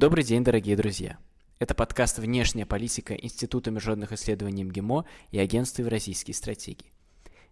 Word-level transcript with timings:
Добрый 0.00 0.24
день, 0.24 0.42
дорогие 0.42 0.76
друзья! 0.76 1.18
Это 1.58 1.74
подкаст 1.74 2.18
«Внешняя 2.18 2.64
политика» 2.64 3.12
Института 3.12 3.70
международных 3.70 4.12
исследований 4.12 4.64
МГИМО 4.64 5.04
и 5.30 5.38
Агентства 5.38 5.82
Евразийские 5.82 6.34
стратегии. 6.34 6.90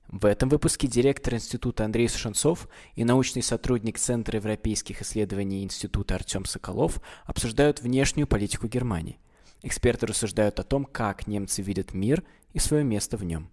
В 0.09 0.25
этом 0.25 0.49
выпуске 0.49 0.89
директор 0.89 1.35
института 1.35 1.85
Андрей 1.85 2.09
Сушенцов 2.09 2.67
и 2.95 3.05
научный 3.05 3.43
сотрудник 3.43 3.99
Центра 3.99 4.39
европейских 4.39 5.03
исследований 5.03 5.63
Института 5.63 6.15
Артем 6.15 6.47
Соколов 6.47 7.03
обсуждают 7.27 7.83
внешнюю 7.83 8.27
политику 8.27 8.67
Германии. 8.67 9.21
Эксперты 9.61 10.07
рассуждают 10.07 10.59
о 10.59 10.63
том, 10.63 10.87
как 10.87 11.27
немцы 11.27 11.61
видят 11.61 11.93
мир 11.93 12.25
и 12.55 12.61
свое 12.61 12.83
место 12.83 13.19
в 13.19 13.25
нем. 13.25 13.51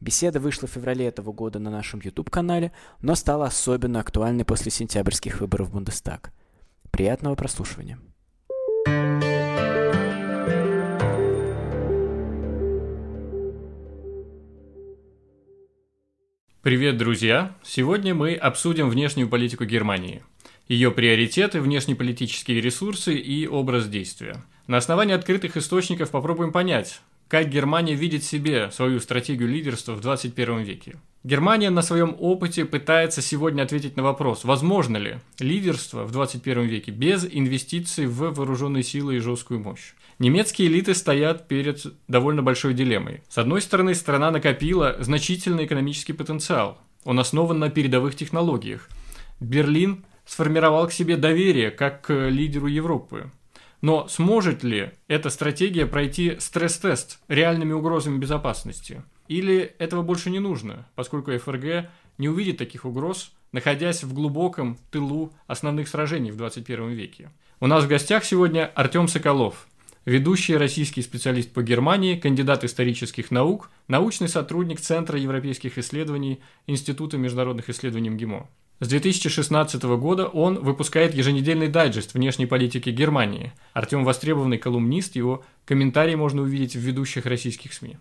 Беседа 0.00 0.40
вышла 0.40 0.66
в 0.66 0.70
феврале 0.70 1.06
этого 1.06 1.32
года 1.34 1.58
на 1.58 1.70
нашем 1.70 2.00
YouTube-канале, 2.00 2.72
но 3.02 3.14
стала 3.14 3.44
особенно 3.44 4.00
актуальной 4.00 4.46
после 4.46 4.70
сентябрьских 4.70 5.42
выборов 5.42 5.68
в 5.68 5.72
Бундестаг. 5.72 6.32
Приятного 6.90 7.34
прослушивания! 7.34 7.98
Привет, 16.62 16.96
друзья! 16.96 17.56
Сегодня 17.64 18.14
мы 18.14 18.34
обсудим 18.34 18.88
внешнюю 18.88 19.28
политику 19.28 19.64
Германии, 19.64 20.22
ее 20.68 20.92
приоритеты, 20.92 21.60
внешнеполитические 21.60 22.60
ресурсы 22.60 23.16
и 23.16 23.48
образ 23.48 23.88
действия. 23.88 24.44
На 24.68 24.76
основании 24.76 25.12
открытых 25.12 25.56
источников 25.56 26.12
попробуем 26.12 26.52
понять, 26.52 27.00
как 27.26 27.48
Германия 27.48 27.94
видит 27.94 28.22
себе 28.22 28.70
свою 28.70 29.00
стратегию 29.00 29.48
лидерства 29.48 29.94
в 29.94 30.02
21 30.02 30.60
веке. 30.60 31.00
Германия 31.24 31.70
на 31.70 31.82
своем 31.82 32.14
опыте 32.20 32.64
пытается 32.64 33.22
сегодня 33.22 33.64
ответить 33.64 33.96
на 33.96 34.04
вопрос, 34.04 34.44
возможно 34.44 34.98
ли 34.98 35.18
лидерство 35.40 36.04
в 36.04 36.12
21 36.12 36.62
веке 36.66 36.92
без 36.92 37.26
инвестиций 37.28 38.06
в 38.06 38.30
вооруженные 38.30 38.84
силы 38.84 39.16
и 39.16 39.18
жесткую 39.18 39.58
мощь. 39.58 39.94
Немецкие 40.18 40.68
элиты 40.68 40.94
стоят 40.94 41.48
перед 41.48 41.84
довольно 42.08 42.42
большой 42.42 42.74
дилеммой. 42.74 43.22
С 43.28 43.38
одной 43.38 43.60
стороны, 43.60 43.94
страна 43.94 44.30
накопила 44.30 44.96
значительный 45.00 45.66
экономический 45.66 46.12
потенциал. 46.12 46.78
Он 47.04 47.18
основан 47.18 47.58
на 47.58 47.70
передовых 47.70 48.14
технологиях. 48.14 48.88
Берлин 49.40 50.04
сформировал 50.24 50.86
к 50.86 50.92
себе 50.92 51.16
доверие 51.16 51.70
как 51.70 52.02
к 52.02 52.28
лидеру 52.28 52.66
Европы. 52.66 53.30
Но 53.80 54.06
сможет 54.06 54.62
ли 54.62 54.92
эта 55.08 55.28
стратегия 55.28 55.86
пройти 55.86 56.36
стресс-тест 56.38 57.18
реальными 57.26 57.72
угрозами 57.72 58.18
безопасности? 58.18 59.02
Или 59.26 59.74
этого 59.78 60.02
больше 60.02 60.30
не 60.30 60.38
нужно, 60.38 60.86
поскольку 60.94 61.36
ФРГ 61.36 61.90
не 62.18 62.28
увидит 62.28 62.58
таких 62.58 62.84
угроз, 62.84 63.32
находясь 63.50 64.04
в 64.04 64.14
глубоком 64.14 64.78
тылу 64.92 65.32
основных 65.48 65.88
сражений 65.88 66.30
в 66.30 66.36
21 66.36 66.90
веке? 66.90 67.30
У 67.58 67.66
нас 67.66 67.84
в 67.84 67.88
гостях 67.88 68.24
сегодня 68.24 68.70
Артем 68.74 69.08
Соколов, 69.08 69.66
ведущий 70.04 70.56
российский 70.56 71.02
специалист 71.02 71.52
по 71.52 71.62
Германии, 71.62 72.16
кандидат 72.16 72.64
исторических 72.64 73.30
наук, 73.30 73.70
научный 73.88 74.28
сотрудник 74.28 74.80
Центра 74.80 75.18
европейских 75.18 75.78
исследований 75.78 76.40
Института 76.66 77.18
международных 77.18 77.70
исследований 77.70 78.10
МГИМО. 78.10 78.48
С 78.80 78.88
2016 78.88 79.80
года 79.84 80.26
он 80.26 80.58
выпускает 80.58 81.14
еженедельный 81.14 81.68
дайджест 81.68 82.14
внешней 82.14 82.46
политики 82.46 82.90
Германии. 82.90 83.52
Артем 83.74 84.04
востребованный 84.04 84.58
колумнист, 84.58 85.14
его 85.14 85.44
комментарии 85.64 86.16
можно 86.16 86.42
увидеть 86.42 86.74
в 86.74 86.80
ведущих 86.80 87.26
российских 87.26 87.74
СМИ. 87.74 87.96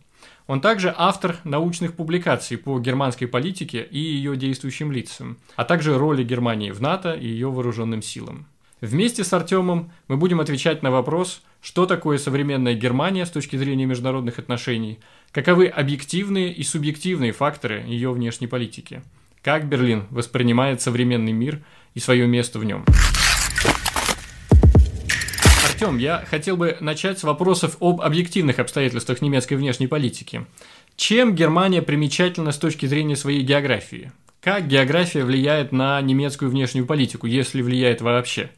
Он 0.48 0.60
также 0.60 0.92
автор 0.98 1.38
научных 1.44 1.94
публикаций 1.94 2.58
по 2.58 2.80
германской 2.80 3.28
политике 3.28 3.88
и 3.92 4.00
ее 4.00 4.36
действующим 4.36 4.92
лицам, 4.92 5.38
а 5.56 5.66
также 5.66 6.00
роли 6.00 6.24
Германии 6.24 6.72
в 6.72 6.82
НАТО 6.82 7.14
и 7.14 7.28
ее 7.28 7.52
вооруженным 7.52 8.02
силам. 8.02 8.48
Вместе 8.82 9.24
с 9.24 9.32
Артемом 9.32 9.92
мы 10.08 10.18
будем 10.18 10.40
отвечать 10.40 10.82
на 10.82 10.90
вопрос, 10.90 11.44
что 11.62 11.86
такое 11.86 12.18
современная 12.18 12.74
Германия 12.74 13.28
с 13.28 13.30
точки 13.30 13.56
зрения 13.56 13.86
международных 13.86 14.40
отношений, 14.40 14.98
каковы 15.32 15.68
объективные 15.68 16.52
и 16.52 16.64
субъективные 16.64 17.32
факторы 17.32 17.84
ее 17.86 18.12
внешней 18.12 18.48
политики, 18.48 19.04
как 19.44 19.68
Берлин 19.68 20.08
воспринимает 20.10 20.82
современный 20.82 21.32
мир 21.32 21.62
и 21.94 22.00
свое 22.00 22.26
место 22.26 22.58
в 22.58 22.64
нем. 22.64 22.84
Артем, 25.64 26.00
я 26.00 26.26
хотел 26.28 26.58
бы 26.58 26.78
начать 26.80 27.20
с 27.20 27.24
вопросов 27.24 27.78
об 27.82 28.02
объективных 28.02 28.58
обстоятельствах 28.58 29.22
немецкой 29.22 29.56
внешней 29.56 29.86
политики. 29.86 30.48
Чем 30.96 31.36
Германия 31.36 31.84
примечательна 31.84 32.52
с 32.52 32.58
точки 32.58 32.88
зрения 32.88 33.16
своей 33.16 33.44
географии? 33.44 34.12
Как 34.42 34.68
география 34.68 35.24
влияет 35.24 35.72
на 35.72 36.02
немецкую 36.02 36.50
внешнюю 36.50 36.88
политику, 36.88 37.28
если 37.28 37.62
влияет 37.62 38.02
вообще? 38.02 38.50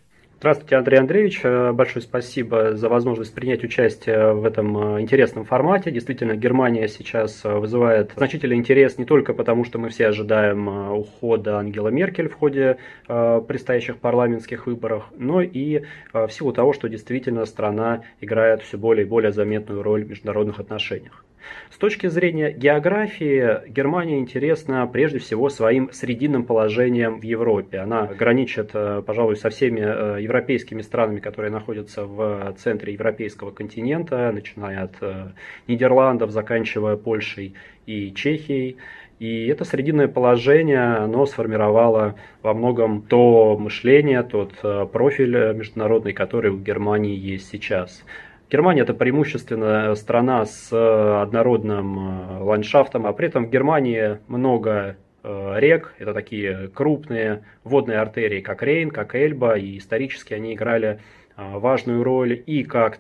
Здравствуйте, 0.44 0.76
Андрей 0.76 1.00
Андреевич. 1.00 1.40
Э, 1.44 1.72
большое 1.72 2.04
спасибо 2.04 2.76
за 2.76 2.90
возможность 2.90 3.34
принять 3.34 3.64
участие 3.64 4.34
в 4.34 4.44
этом 4.44 4.98
э, 4.98 5.00
интересном 5.00 5.46
формате. 5.46 5.90
Действительно, 5.90 6.36
Германия 6.36 6.90
сейчас 6.90 7.46
э, 7.46 7.54
вызывает 7.54 8.12
значительный 8.18 8.58
интерес 8.58 8.98
не 8.98 9.06
только 9.06 9.34
потому, 9.34 9.64
что 9.64 9.80
мы 9.80 9.88
все 9.88 10.08
ожидаем 10.08 10.68
ухода 10.68 11.60
Ангела 11.60 11.88
Меркель 11.88 12.28
в 12.28 12.34
ходе 12.34 12.76
предстоящих 13.08 14.00
парламентских 14.00 14.68
выборов, 14.68 15.06
но 15.18 15.42
и 15.42 15.84
в 16.12 16.30
силу 16.30 16.52
того, 16.52 16.74
что 16.74 16.90
действительно 16.90 17.46
страна 17.46 18.02
играет 18.20 18.64
все 18.64 18.78
более 18.78 19.06
и 19.06 19.10
более 19.10 19.32
заметную 19.32 19.82
роль 19.82 20.04
в 20.04 20.10
международных 20.10 20.60
отношениях. 20.60 21.24
С 21.70 21.78
точки 21.78 22.08
зрения 22.08 22.52
географии, 22.52 23.68
Германия 23.70 24.20
интересна 24.20 24.88
прежде 24.88 25.20
всего 25.20 25.50
своим 25.50 25.92
срединным 25.92 26.44
положением 26.46 27.20
в 27.20 27.24
Европе. 27.24 27.80
Она 27.80 28.06
граничит, 28.06 28.72
э, 28.74 29.02
пожалуй, 29.06 29.36
со 29.36 29.50
всеми 29.50 29.82
э, 29.82 30.22
европейскими 30.22 30.82
странами, 30.82 31.20
которые 31.20 31.52
находятся 31.52 32.06
в 32.06 32.56
центре 32.58 32.94
европейского 32.94 33.52
континента, 33.52 34.32
начиная 34.32 34.84
от 34.84 34.96
э, 35.02 35.32
Нидерландов, 35.68 36.32
заканчивая 36.32 36.96
Польшей 36.96 37.56
и 37.86 38.14
Чехией. 38.14 38.78
И 39.20 39.48
это 39.48 39.64
срединное 39.64 40.08
положение, 40.08 40.98
оно 40.98 41.26
сформировало 41.26 42.16
во 42.42 42.54
многом 42.54 43.02
то 43.02 43.58
мышление, 43.58 44.22
тот 44.24 44.54
профиль 44.92 45.54
международный, 45.54 46.14
который 46.14 46.52
у 46.52 46.58
Германии 46.58 47.16
есть 47.16 47.50
сейчас. 47.50 48.04
Германия 48.54 48.84
это 48.84 48.94
преимущественно 48.94 49.96
страна 49.96 50.46
с 50.46 50.72
э, 50.72 51.22
однородным 51.24 51.98
э, 51.98 52.44
ландшафтом, 52.44 53.08
а 53.08 53.12
при 53.12 53.28
этом 53.28 53.48
в 53.48 53.50
Германии 53.50 54.20
много 54.28 54.96
э, 55.24 55.54
рек, 55.58 55.96
это 55.98 56.14
такие 56.14 56.68
крупные 56.68 57.46
водные 57.64 57.98
артерии, 57.98 58.42
как 58.42 58.62
Рейн, 58.62 58.92
как 58.92 59.16
Эльба, 59.16 59.58
и 59.58 59.80
исторически 59.80 60.36
они 60.36 60.54
играли 60.54 61.00
важную 61.36 62.04
роль 62.04 62.44
и 62.46 62.64
как 62.64 63.00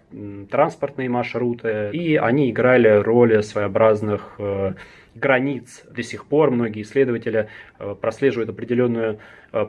транспортные 0.50 1.08
маршруты, 1.08 1.92
и 1.94 2.16
они 2.16 2.50
играли 2.50 2.88
роль 2.88 3.44
своеобразных 3.44 4.40
границ. 5.13 5.84
До 5.96 6.02
сих 6.02 6.25
пор 6.25 6.50
многие 6.50 6.81
исследователи 6.81 7.50
прослеживают 8.02 8.50
определенную 8.50 9.19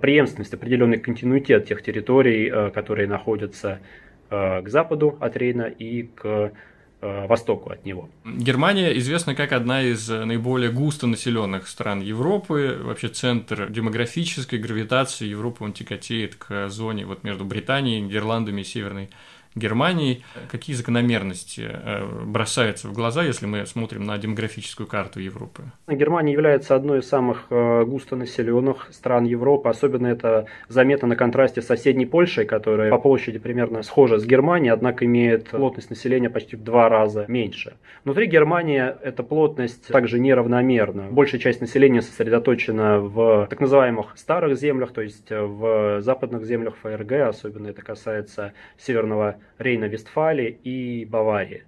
преемственность, 0.01 0.55
определенный 0.55 0.99
континуитет 0.99 1.67
тех 1.67 1.83
территорий, 1.83 2.71
которые 2.71 3.07
находятся 3.07 3.81
к 4.29 4.65
западу 4.69 5.17
от 5.21 5.37
Рейна 5.37 5.65
и 5.65 6.05
к 6.05 6.53
э, 7.01 7.27
востоку 7.27 7.71
от 7.71 7.85
него. 7.85 8.09
Германия 8.25 8.97
известна 8.99 9.35
как 9.35 9.53
одна 9.53 9.83
из 9.83 10.09
наиболее 10.09 10.71
густо 10.71 11.07
населенных 11.07 11.69
стран 11.69 12.01
Европы. 12.01 12.79
Вообще 12.83 13.09
центр 13.09 13.71
демографической 13.71 14.59
гравитации 14.59 15.27
Европы, 15.27 15.65
он 15.65 15.73
тяготеет 15.73 16.35
к 16.35 16.69
зоне 16.69 17.07
вот 17.07 17.25
между 17.25 17.45
Британией, 17.45 18.01
Нидерландами 18.01 18.63
и 18.63 18.65
Северной 18.65 19.11
Германии. 19.55 20.25
Какие 20.51 20.75
закономерности 20.75 21.71
э, 21.73 22.25
бросаются 22.25 22.89
в 22.89 22.93
глаза, 22.93 23.23
если 23.23 23.47
мы 23.47 23.67
смотрим 23.67 24.05
на 24.05 24.19
демографическую 24.19 24.87
карту 24.87 25.21
Европы? 25.21 25.63
Германия 25.87 26.33
является 26.33 26.75
одной 26.75 27.01
из 27.01 27.09
самых 27.09 27.47
э, 27.51 27.85
густонаселенных 27.85 28.89
стран 28.91 29.25
Европы. 29.25 29.69
Особенно 29.69 30.09
это 30.09 30.47
заметно 30.69 31.09
на 31.09 31.17
контрасте 31.17 31.63
с 31.63 31.67
соседней 31.67 32.07
Польшей, 32.07 32.47
которая 32.47 32.91
по 32.91 32.99
площади 32.99 33.39
примерно 33.39 33.83
схожа 33.83 34.19
с 34.19 34.27
Германией, 34.27 34.73
однако 34.73 35.05
имеет 35.05 35.51
плотность 35.51 35.91
населения 35.91 36.31
почти 36.31 36.57
в 36.57 36.65
два 36.65 36.89
раза 36.89 37.25
меньше. 37.29 37.75
Внутри 38.05 38.27
Германии 38.27 38.83
эта 39.03 39.23
плотность 39.23 39.87
также 39.89 40.19
неравномерна. 40.19 41.09
Большая 41.11 41.41
часть 41.41 41.61
населения 41.61 42.03
сосредоточена 42.03 42.99
в 43.01 43.47
так 43.49 43.61
называемых 43.61 44.15
старых 44.17 44.59
землях, 44.59 44.93
то 44.93 45.01
есть 45.01 45.31
в 45.31 46.01
западных 46.01 46.45
землях 46.45 46.75
ФРГ, 46.83 47.13
особенно 47.29 47.69
это 47.69 47.83
касается 47.83 48.53
северного 48.79 49.37
Рейна-Вестфалии 49.59 50.59
и 50.65 51.05
Баварии. 51.05 51.65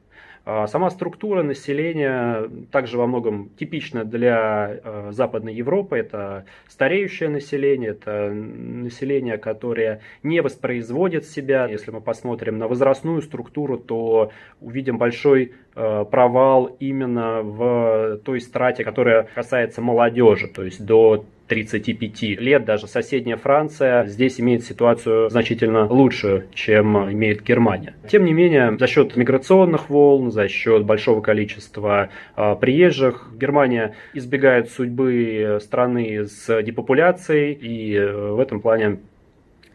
А 0.49 0.69
сама 0.69 0.91
структура 0.91 1.43
населения 1.43 2.49
также 2.71 2.99
во 2.99 3.09
многом 3.09 3.49
типична 3.59 4.05
для 4.05 4.79
э, 4.85 5.09
Западной 5.11 5.53
Европы. 5.53 5.99
Это 5.99 6.45
стареющее 6.69 7.29
население, 7.29 7.91
это 7.91 8.31
население, 8.31 9.39
которое 9.39 10.03
не 10.23 10.39
воспроизводит 10.41 11.25
себя. 11.25 11.67
Если 11.67 11.91
мы 11.91 12.01
посмотрим 12.01 12.59
на 12.59 12.69
возрастную 12.69 13.23
структуру, 13.23 13.77
то 13.77 14.31
увидим 14.61 14.99
большой 14.99 15.53
э, 15.75 16.05
провал 16.09 16.77
именно 16.79 17.43
в 17.43 18.21
той 18.25 18.41
страте, 18.41 18.85
которая 18.85 19.29
касается 19.35 19.83
молодежи, 19.83 20.47
то 20.47 20.63
есть 20.63 20.85
до 20.85 21.25
35 21.49 22.23
лет, 22.41 22.65
даже 22.65 22.87
соседняя 22.87 23.37
Франция 23.37 24.07
здесь 24.07 24.41
имеет 24.41 24.65
ситуацию 24.65 25.31
значительно 25.31 25.87
лучше, 25.87 26.47
чем 26.55 27.11
имеет 27.13 27.43
Германия. 27.43 27.95
Тем 28.09 28.25
не 28.25 28.33
менее, 28.33 28.77
за 28.79 28.87
счет 28.87 29.17
миграционных 29.17 29.89
волн, 29.91 30.31
за 30.31 30.49
счет 30.49 30.85
большого 30.85 31.21
количества 31.21 32.11
э, 32.37 32.57
приезжих, 32.61 33.31
Германия 33.35 33.95
избегает 34.15 34.71
судьбы 34.71 35.59
страны 35.63 36.27
с 36.27 36.63
депопуляцией, 36.63 37.53
и 37.53 37.95
э, 37.95 38.33
в 38.33 38.41
этом 38.41 38.61
плане 38.61 38.99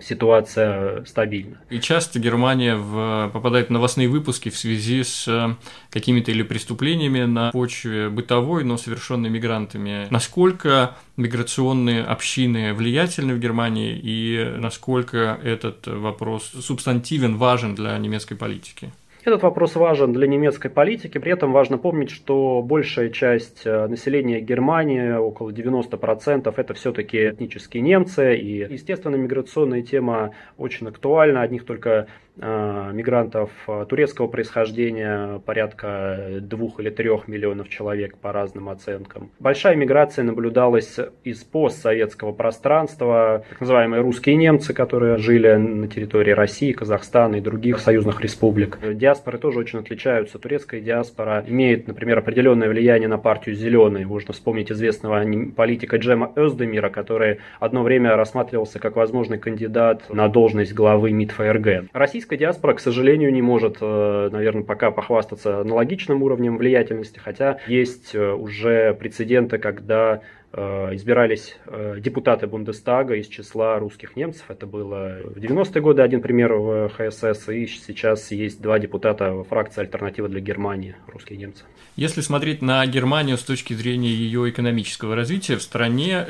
ситуация 0.01 1.05
стабильна. 1.05 1.57
И 1.69 1.79
часто 1.79 2.19
Германия 2.19 2.75
в, 2.75 3.29
попадает 3.33 3.67
в 3.67 3.71
новостные 3.71 4.07
выпуски 4.07 4.49
в 4.49 4.57
связи 4.57 5.03
с 5.03 5.27
э, 5.27 5.55
какими-то 5.89 6.31
или 6.31 6.43
преступлениями 6.43 7.23
на 7.23 7.51
почве 7.51 8.09
бытовой, 8.09 8.63
но 8.63 8.77
совершенной 8.77 9.29
мигрантами. 9.29 10.07
Насколько 10.09 10.95
миграционные 11.17 12.03
общины 12.03 12.73
влиятельны 12.73 13.33
в 13.33 13.39
Германии 13.39 13.99
и 14.01 14.55
насколько 14.57 15.39
этот 15.43 15.87
вопрос 15.87 16.51
субстантивен, 16.61 17.37
важен 17.37 17.75
для 17.75 17.97
немецкой 17.97 18.35
политики? 18.35 18.91
Этот 19.23 19.43
вопрос 19.43 19.75
важен 19.75 20.13
для 20.13 20.25
немецкой 20.25 20.69
политики, 20.69 21.19
при 21.19 21.33
этом 21.33 21.51
важно 21.51 21.77
помнить, 21.77 22.09
что 22.09 22.63
большая 22.63 23.09
часть 23.09 23.61
э, 23.65 23.85
населения 23.87 24.41
Германии, 24.41 25.11
около 25.11 25.51
90%, 25.51 26.51
это 26.57 26.73
все-таки 26.73 27.29
этнические 27.29 27.83
немцы, 27.83 28.35
и, 28.35 28.65
естественно, 28.67 29.15
миграционная 29.17 29.83
тема 29.83 30.31
очень 30.57 30.87
актуальна, 30.87 31.43
одних 31.43 31.65
только 31.65 32.07
мигрантов 32.37 33.51
э, 33.67 33.85
турецкого 33.87 34.27
происхождения, 34.27 35.39
порядка 35.39 36.39
двух 36.41 36.79
или 36.79 36.89
трех 36.89 37.27
миллионов 37.27 37.69
человек 37.69 38.17
по 38.17 38.31
разным 38.31 38.69
оценкам. 38.69 39.31
Большая 39.39 39.75
миграция 39.75 40.23
наблюдалась 40.23 40.97
из 41.23 41.43
постсоветского 41.43 42.31
пространства, 42.31 43.43
так 43.49 43.59
называемые 43.59 44.01
русские 44.01 44.35
немцы, 44.35 44.73
которые 44.73 45.17
жили 45.17 45.53
на 45.53 45.87
территории 45.87 46.31
России, 46.31 46.71
Казахстана 46.71 47.35
и 47.35 47.41
других 47.41 47.79
союзных 47.79 48.21
республик. 48.21 48.79
Диаспоры 48.81 49.37
тоже 49.37 49.59
очень 49.59 49.79
отличаются. 49.79 50.39
Турецкая 50.39 50.81
диаспора 50.81 51.43
имеет, 51.47 51.87
например, 51.87 52.19
определенное 52.19 52.69
влияние 52.69 53.07
на 53.07 53.17
партию 53.17 53.55
«Зеленый». 53.55 54.05
Можно 54.05 54.33
вспомнить 54.33 54.71
известного 54.71 55.23
политика 55.55 55.97
Джема 55.97 56.31
Özdemira, 56.35 56.89
который 56.89 57.39
одно 57.59 57.83
время 57.83 58.15
рассматривался 58.15 58.79
как 58.79 58.95
возможный 58.95 59.37
кандидат 59.37 60.03
на 60.09 60.27
должность 60.27 60.73
главы 60.73 61.11
МИД 61.11 61.31
ФРГ. 61.31 61.67
Российская 61.93 62.20
российская 62.21 62.37
диаспора, 62.37 62.75
к 62.75 62.79
сожалению, 62.79 63.33
не 63.33 63.41
может, 63.41 63.77
э, 63.81 64.29
наверное, 64.31 64.63
пока 64.63 64.91
похвастаться 64.91 65.61
аналогичным 65.61 66.21
уровнем 66.21 66.57
влиятельности, 66.57 67.17
хотя 67.17 67.57
есть 67.67 68.13
э, 68.13 68.31
уже 68.33 68.93
прецеденты, 68.93 69.57
когда 69.57 70.21
э, 70.53 70.95
избирались 70.95 71.57
депутаты 71.97 72.45
Бундестага 72.45 73.15
из 73.15 73.27
числа 73.27 73.79
русских 73.79 74.15
немцев. 74.15 74.45
Это 74.49 74.67
было 74.67 75.17
в 75.23 75.37
90-е 75.37 75.81
годы 75.81 76.03
один 76.03 76.21
пример 76.21 76.53
в 76.53 76.89
ХСС, 76.89 77.49
и 77.49 77.65
сейчас 77.65 78.29
есть 78.31 78.61
два 78.61 78.77
депутата 78.77 79.33
в 79.33 79.45
фракции 79.45 79.81
«Альтернатива 79.81 80.29
для 80.29 80.41
Германии», 80.41 80.95
русские 81.07 81.39
немцы. 81.39 81.63
Если 81.95 82.21
смотреть 82.21 82.61
на 82.61 82.85
Германию 82.85 83.37
с 83.37 83.43
точки 83.43 83.73
зрения 83.73 84.09
ее 84.09 84.47
экономического 84.47 85.15
развития, 85.15 85.55
в 85.55 85.63
стране 85.63 86.25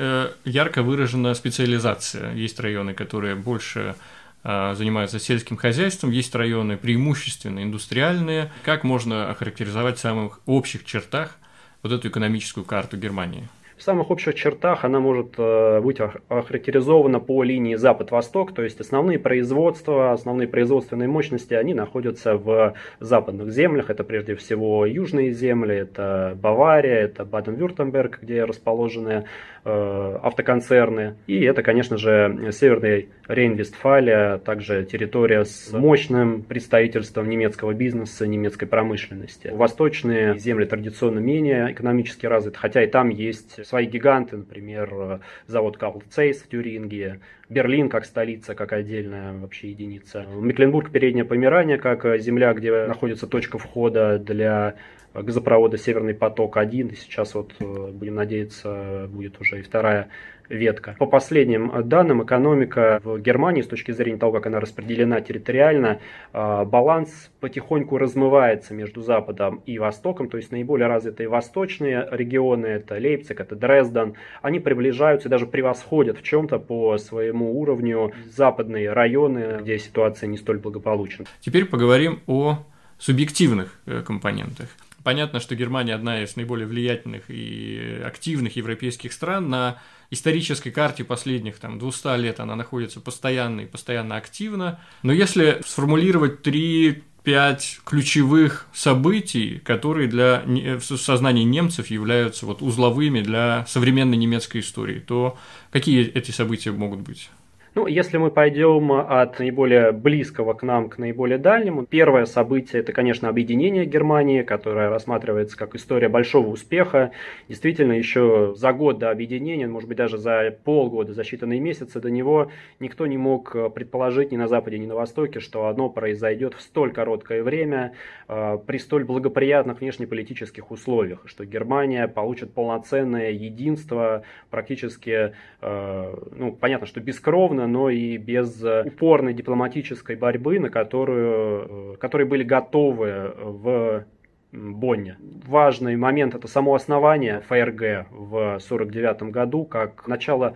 ярко 0.45 0.83
выражена 0.83 1.33
специализация. 1.33 2.33
Есть 2.33 2.59
районы, 2.59 2.93
которые 2.93 3.35
больше 3.35 3.95
занимаются 4.43 5.19
сельским 5.19 5.57
хозяйством, 5.57 6.11
есть 6.11 6.33
районы 6.33 6.77
преимущественно 6.77 7.61
индустриальные. 7.61 8.51
Как 8.63 8.83
можно 8.83 9.29
охарактеризовать 9.29 9.97
в 9.97 10.01
самых 10.01 10.39
общих 10.45 10.85
чертах 10.85 11.37
вот 11.83 11.91
эту 11.91 12.07
экономическую 12.09 12.63
карту 12.63 12.97
Германии? 12.97 13.47
В 13.81 13.83
самых 13.83 14.11
общих 14.11 14.35
чертах 14.35 14.85
она 14.85 14.99
может 14.99 15.33
э, 15.39 15.81
быть 15.81 15.97
охарактеризована 15.99 17.19
по 17.19 17.41
линии 17.41 17.73
Запад-Восток, 17.73 18.53
то 18.53 18.61
есть 18.61 18.79
основные 18.79 19.17
производства, 19.17 20.11
основные 20.11 20.47
производственные 20.47 21.07
мощности, 21.09 21.55
они 21.55 21.73
находятся 21.73 22.35
в 22.35 22.75
западных 22.99 23.49
землях. 23.49 23.89
Это 23.89 24.03
прежде 24.03 24.35
всего 24.35 24.85
южные 24.85 25.31
земли, 25.31 25.77
это 25.77 26.37
Бавария, 26.39 27.05
это 27.05 27.25
Баден-Вюртемберг, 27.25 28.19
где 28.21 28.43
расположены 28.43 29.25
э, 29.65 30.19
автоконцерны. 30.21 31.15
И 31.25 31.41
это, 31.41 31.63
конечно 31.63 31.97
же, 31.97 32.51
северный 32.51 33.09
Рейн-Вестфалия, 33.27 34.37
также 34.37 34.85
территория 34.85 35.43
с 35.43 35.73
мощным 35.73 36.43
представительством 36.43 37.27
немецкого 37.27 37.73
бизнеса, 37.73 38.27
немецкой 38.27 38.67
промышленности. 38.67 39.47
Восточные 39.51 40.37
земли 40.37 40.65
традиционно 40.65 41.17
менее 41.17 41.71
экономически 41.71 42.27
развиты, 42.27 42.59
хотя 42.59 42.83
и 42.83 42.87
там 42.87 43.09
есть 43.09 43.65
свои 43.71 43.85
гиганты, 43.85 44.35
например, 44.35 45.21
завод 45.47 45.77
Карл 45.77 46.03
Цейс 46.09 46.43
в 46.43 46.49
Тюринге, 46.49 47.21
Берлин 47.47 47.87
как 47.87 48.03
столица, 48.03 48.53
как 48.53 48.73
отдельная 48.73 49.31
вообще 49.31 49.69
единица, 49.69 50.25
Мекленбург, 50.27 50.91
Переднее 50.91 51.23
Померание, 51.23 51.77
как 51.77 52.19
земля, 52.19 52.53
где 52.53 52.85
находится 52.85 53.27
точка 53.27 53.57
входа 53.57 54.19
для 54.19 54.75
газопровода 55.13 55.77
Северный 55.77 56.13
поток-1, 56.13 56.93
и 56.93 56.95
сейчас 56.95 57.35
вот, 57.35 57.53
э, 57.59 57.91
будем 57.91 58.15
надеяться, 58.15 59.07
будет 59.09 59.39
уже 59.41 59.59
и 59.59 59.61
вторая 59.61 60.09
ветка. 60.51 60.95
По 60.99 61.05
последним 61.05 61.71
данным, 61.87 62.23
экономика 62.23 62.99
в 63.03 63.19
Германии 63.19 63.61
с 63.61 63.67
точки 63.67 63.91
зрения 63.91 64.17
того, 64.17 64.33
как 64.33 64.47
она 64.47 64.59
распределена 64.59 65.21
территориально, 65.21 65.99
баланс 66.33 67.31
потихоньку 67.39 67.97
размывается 67.97 68.73
между 68.73 69.01
Западом 69.01 69.61
и 69.65 69.79
Востоком, 69.79 70.29
то 70.29 70.37
есть 70.37 70.51
наиболее 70.51 70.87
развитые 70.87 71.29
восточные 71.29 72.07
регионы, 72.11 72.65
это 72.65 72.95
Лейпциг, 72.95 73.39
это 73.39 73.55
Дрезден, 73.55 74.15
они 74.41 74.59
приближаются 74.59 75.29
и 75.29 75.31
даже 75.31 75.45
превосходят 75.45 76.17
в 76.17 76.23
чем-то 76.23 76.59
по 76.59 76.97
своему 76.97 77.59
уровню 77.59 78.11
западные 78.29 78.91
районы, 78.91 79.59
где 79.61 79.79
ситуация 79.79 80.27
не 80.27 80.37
столь 80.37 80.59
благополучна. 80.59 81.25
Теперь 81.39 81.65
поговорим 81.65 82.19
о 82.27 82.59
субъективных 82.99 83.79
э, 83.85 84.01
компонентах. 84.01 84.69
Понятно, 85.03 85.39
что 85.39 85.55
Германия 85.55 85.95
одна 85.95 86.23
из 86.23 86.35
наиболее 86.35 86.67
влиятельных 86.67 87.23
и 87.29 88.01
активных 88.03 88.55
европейских 88.55 89.13
стран. 89.13 89.49
На 89.49 89.81
исторической 90.09 90.71
карте 90.71 91.03
последних 91.03 91.57
там, 91.57 91.79
200 91.79 92.19
лет 92.19 92.39
она 92.39 92.55
находится 92.55 92.99
постоянно 92.99 93.61
и 93.61 93.65
постоянно 93.65 94.17
активно. 94.17 94.79
Но 95.03 95.11
если 95.13 95.61
сформулировать 95.65 96.41
три 96.43 97.03
пять 97.23 97.79
ключевых 97.85 98.67
событий, 98.73 99.61
которые 99.63 100.07
для 100.07 100.43
в 100.45 100.81
сознании 100.81 101.43
немцев 101.43 101.87
являются 101.87 102.45
вот 102.45 102.61
узловыми 102.61 103.21
для 103.21 103.65
современной 103.67 104.17
немецкой 104.17 104.61
истории, 104.61 104.99
то 104.99 105.37
какие 105.71 106.03
эти 106.03 106.31
события 106.31 106.71
могут 106.71 107.01
быть? 107.01 107.29
Ну, 107.73 107.87
если 107.87 108.17
мы 108.17 108.31
пойдем 108.31 108.91
от 108.91 109.39
наиболее 109.39 109.93
близкого 109.93 110.53
к 110.53 110.61
нам 110.61 110.89
к 110.89 110.97
наиболее 110.97 111.37
дальнему, 111.37 111.85
первое 111.85 112.25
событие 112.25 112.81
это, 112.81 112.91
конечно, 112.91 113.29
объединение 113.29 113.85
Германии, 113.85 114.41
которое 114.41 114.89
рассматривается 114.89 115.57
как 115.57 115.73
история 115.73 116.09
большого 116.09 116.49
успеха. 116.49 117.11
Действительно, 117.47 117.93
еще 117.93 118.53
за 118.57 118.73
год 118.73 118.99
до 118.99 119.09
объединения, 119.09 119.67
может 119.67 119.87
быть, 119.87 119.97
даже 119.97 120.17
за 120.17 120.53
полгода, 120.65 121.13
за 121.13 121.21
считанные 121.21 121.61
месяцы 121.61 122.01
до 122.01 122.11
него, 122.11 122.51
никто 122.81 123.07
не 123.07 123.17
мог 123.17 123.53
предположить 123.73 124.33
ни 124.33 124.35
на 124.35 124.49
Западе, 124.49 124.77
ни 124.77 124.85
на 124.85 124.95
Востоке, 124.95 125.39
что 125.39 125.67
оно 125.67 125.87
произойдет 125.87 126.55
в 126.55 126.61
столь 126.61 126.91
короткое 126.91 127.41
время, 127.41 127.93
э, 128.27 128.57
при 128.67 128.79
столь 128.79 129.05
благоприятных 129.05 129.79
внешнеполитических 129.79 130.71
условиях, 130.71 131.21
что 131.25 131.45
Германия 131.45 132.09
получит 132.09 132.53
полноценное 132.53 133.31
единство, 133.31 134.23
практически, 134.49 135.33
ну, 135.61 136.57
понятно, 136.59 136.87
что 136.87 136.99
бескровно, 136.99 137.60
спокойно, 137.61 137.67
но 137.67 137.89
и 137.89 138.17
без 138.17 138.63
э, 138.63 138.83
упорной 138.85 139.33
дипломатической 139.33 140.15
борьбы, 140.15 140.59
на 140.59 140.69
которую, 140.69 141.93
э, 141.93 141.97
которые 141.97 142.27
были 142.27 142.43
готовы 142.43 143.33
в 143.37 144.05
Бонне. 144.51 145.17
Важный 145.47 145.95
момент 145.95 146.35
это 146.35 146.47
само 146.47 146.75
основание 146.75 147.41
ФРГ 147.41 148.07
в 148.11 148.55
1949 148.57 149.31
году, 149.31 149.65
как 149.65 150.07
начало 150.07 150.55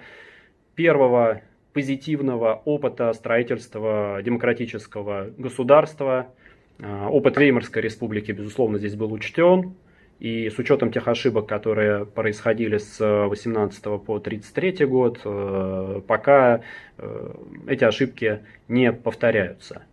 первого 0.76 1.42
позитивного 1.74 2.62
опыта 2.66 3.14
строительства 3.14 4.22
демократического 4.24 5.30
государства. 5.38 6.28
Э, 6.80 7.08
опыт 7.10 7.38
Веймарской 7.38 7.82
республики, 7.82 8.32
безусловно, 8.32 8.78
здесь 8.78 8.96
был 8.96 9.14
учтен. 9.14 9.76
И 10.20 10.50
с 10.50 10.58
учетом 10.58 10.92
тех 10.92 11.08
ошибок, 11.08 11.48
которые 11.48 12.06
происходили 12.06 12.78
с 12.78 13.00
18 13.00 13.84
по 14.02 14.20
33 14.20 14.86
год, 14.86 15.20
э, 15.26 16.02
пока 16.08 16.62
э, 16.98 17.34
эти 17.68 17.84
ошибки 17.84 18.40
не 18.68 18.94
повторяются. 18.94 19.84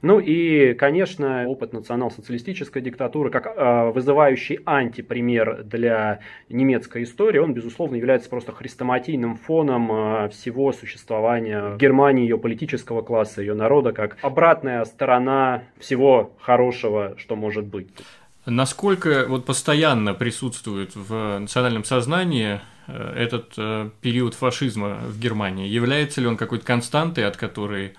Ну 0.00 0.20
и, 0.20 0.74
конечно, 0.74 1.48
опыт 1.48 1.72
национал-социалистической 1.72 2.80
диктатуры, 2.80 3.30
как 3.30 3.46
э, 3.46 3.90
вызывающий 3.90 4.60
антипример 4.64 5.64
для 5.64 6.20
немецкой 6.48 7.02
истории, 7.02 7.38
он, 7.38 7.52
безусловно, 7.52 7.96
является 7.96 8.30
просто 8.30 8.52
хрестоматийным 8.52 9.36
фоном 9.36 9.90
э, 9.90 10.28
всего 10.28 10.72
существования 10.72 11.76
Германии, 11.78 12.22
ее 12.22 12.38
политического 12.38 13.02
класса, 13.02 13.40
ее 13.40 13.54
народа, 13.54 13.92
как 13.92 14.18
обратная 14.22 14.84
сторона 14.84 15.64
всего 15.78 16.32
хорошего, 16.38 17.14
что 17.16 17.34
может 17.34 17.66
быть. 17.66 17.88
Насколько 18.50 19.26
вот 19.28 19.44
постоянно 19.44 20.14
присутствует 20.14 20.96
в 20.96 21.38
национальном 21.38 21.84
сознании 21.84 22.60
э, 22.86 23.14
этот 23.14 23.52
э, 23.58 23.90
период 24.00 24.32
фашизма 24.32 25.00
в 25.06 25.20
Германии? 25.20 25.68
Является 25.68 26.22
ли 26.22 26.26
он 26.26 26.38
какой-то 26.38 26.64
константой, 26.64 27.26
от 27.26 27.36
которой 27.36 27.92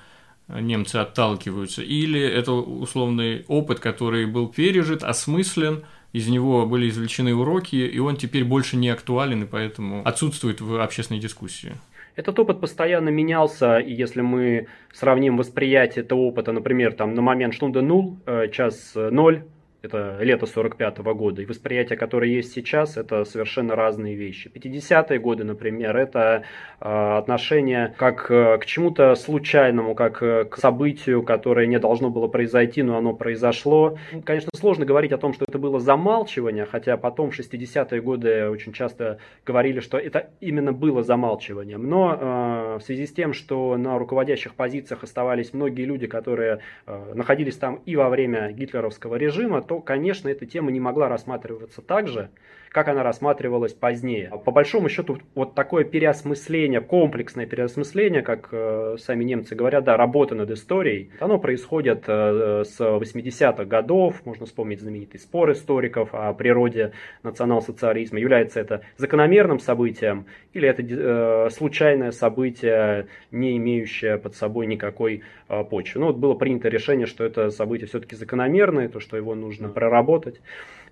немцы 0.48 0.96
отталкиваются, 0.96 1.84
или 1.84 2.20
это 2.20 2.53
условный 2.53 3.46
опыт, 3.48 3.79
который 3.79 4.25
был 4.25 4.48
пережит, 4.48 5.03
осмыслен, 5.03 5.84
из 6.13 6.27
него 6.27 6.65
были 6.65 6.89
извлечены 6.89 7.36
уроки, 7.36 7.75
и 7.75 8.00
он 8.00 8.15
теперь 8.15 8.44
больше 8.44 8.75
не 8.75 8.89
актуален, 8.89 9.44
и 9.44 9.46
поэтому 9.46 10.01
отсутствует 10.03 10.62
в 10.62 10.82
общественной 10.82 11.20
дискуссии? 11.20 11.74
Этот 12.15 12.39
опыт 12.39 12.60
постоянно 12.60 13.10
менялся, 13.10 13.77
и 13.77 13.94
если 13.94 14.22
мы 14.22 14.65
сравним 14.91 15.38
восприятие 15.38 16.03
этого 16.03 16.22
опыта, 16.22 16.51
например, 16.51 16.94
там, 16.94 17.13
на 17.13 17.22
момент 17.22 17.53
штунда 17.53 17.84
нул, 17.84 18.18
э, 18.25 18.48
час 18.51 18.94
ноль, 18.96 19.44
это 19.82 20.18
лето 20.22 20.46
45 20.46 21.00
-го 21.00 21.14
года, 21.14 21.42
и 21.42 21.46
восприятие, 21.46 21.98
которое 21.98 22.32
есть 22.32 22.54
сейчас, 22.54 22.98
это 22.98 23.24
совершенно 23.26 23.76
разные 23.76 24.16
вещи. 24.16 24.50
50-е 24.54 25.20
годы, 25.20 25.44
например, 25.44 25.96
это 25.96 26.44
э, 26.82 27.18
отношение 27.18 27.94
как 27.98 28.30
э, 28.30 28.58
к 28.58 28.66
чему-то 28.66 29.16
случайному, 29.16 29.96
как 29.96 30.22
э, 30.22 30.46
к 30.46 30.58
событию, 30.58 31.24
которое 31.24 31.68
не 31.68 31.80
должно 31.80 32.10
было 32.10 32.28
произойти, 32.28 32.84
но 32.84 32.98
оно 32.98 33.14
произошло. 33.14 33.98
Конечно, 34.26 34.50
сложно 34.56 34.86
говорить 34.86 35.12
о 35.12 35.18
том, 35.18 35.34
что 35.34 35.46
это 35.48 35.58
было 35.58 35.80
замалчивание, 35.80 36.66
хотя 36.66 36.98
потом 36.98 37.32
в 37.32 37.40
60-е 37.40 38.02
годы 38.02 38.50
очень 38.50 38.74
часто 38.74 39.20
говорили, 39.46 39.80
что 39.80 39.98
это 39.98 40.30
именно 40.42 40.74
было 40.74 41.04
замалчиванием. 41.04 41.88
Но 41.90 42.18
э, 42.20 42.78
в 42.80 42.82
связи 42.82 43.06
с 43.06 43.14
тем, 43.14 43.34
что 43.34 43.78
на 43.78 43.98
руководящих 43.98 44.56
позициях 44.56 45.04
оставались 45.04 45.54
многие 45.54 45.86
люди, 45.86 46.08
которые 46.08 46.60
э, 46.86 47.14
находились 47.16 47.56
там 47.56 47.82
и 47.86 47.96
во 47.96 48.10
время 48.10 48.52
гитлеровского 48.52 49.16
режима, 49.16 49.62
то, 49.70 49.82
конечно, 49.82 50.28
эта 50.28 50.48
тема 50.48 50.72
не 50.72 50.80
могла 50.80 51.10
рассматриваться 51.10 51.84
так 51.84 52.08
же, 52.08 52.32
как 52.72 52.88
она 52.88 53.04
рассматривалась 53.04 53.74
позднее. 53.74 54.32
По 54.46 54.52
большому 54.52 54.90
счету, 54.90 55.18
вот 55.36 55.56
такое 55.56 55.84
переосмысление, 55.84 56.82
комплексное 56.82 57.46
переосмысление, 57.46 58.22
как 58.22 58.50
э, 58.52 58.96
сами 59.00 59.24
немцы 59.24 59.56
говорят, 59.56 59.84
да, 59.84 59.98
работа 59.98 60.36
над 60.36 60.52
историей, 60.52 61.12
оно 61.20 61.40
происходит 61.40 62.04
э, 62.08 62.64
с 62.66 62.80
80-х 62.80 63.66
годов, 63.66 64.26
можно 64.26 64.46
вспомнить 64.46 64.82
знаменитый 64.82 65.20
спор 65.20 65.52
историков 65.52 66.10
о 66.14 66.34
природе 66.34 66.92
национал-социализма. 67.24 68.20
Является 68.20 68.60
это 68.60 68.82
закономерным 68.98 69.60
событием 69.60 70.26
или 70.54 70.68
это 70.68 70.84
э, 70.84 71.50
случайное 71.50 72.12
событие, 72.12 73.08
не 73.32 73.58
имеющее 73.58 74.18
под 74.18 74.36
собой 74.36 74.68
никакой 74.68 75.24
э, 75.48 75.64
почвы. 75.64 76.02
Ну, 76.02 76.08
вот 76.08 76.18
было 76.18 76.36
принято 76.36 76.70
решение, 76.70 77.08
что 77.08 77.24
это 77.24 77.50
событие 77.50 77.88
все-таки 77.88 78.16
закономерное, 78.16 78.90
то, 78.90 79.00
что 79.00 79.18
его 79.18 79.34
нужно 79.36 79.70
проработать. 79.70 80.40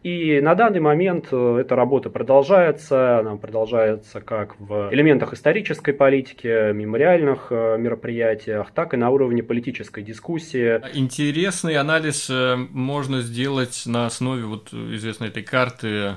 И 0.07 0.39
на 0.39 0.55
данный 0.55 0.79
момент 0.79 1.27
э, 1.31 1.57
эта 1.59 1.75
работа 1.75 2.09
продолжается, 2.09 3.19
она 3.19 3.35
продолжается 3.35 4.21
как 4.21 4.57
в 4.57 4.87
элементах 4.93 5.33
исторической 5.33 5.91
политики, 5.91 6.71
мемориальных 6.71 7.47
э, 7.49 7.77
мероприятиях, 7.77 8.71
так 8.73 8.93
и 8.93 8.97
на 8.97 9.09
уровне 9.09 9.43
политической 9.43 10.01
дискуссии. 10.05 10.79
Интересный 10.93 11.75
анализ 11.75 12.29
э, 12.29 12.55
можно 12.55 13.19
сделать 13.19 13.83
на 13.85 14.05
основе 14.05 14.45
вот 14.45 14.71
известной 14.71 15.27
этой 15.27 15.43
карты 15.43 16.15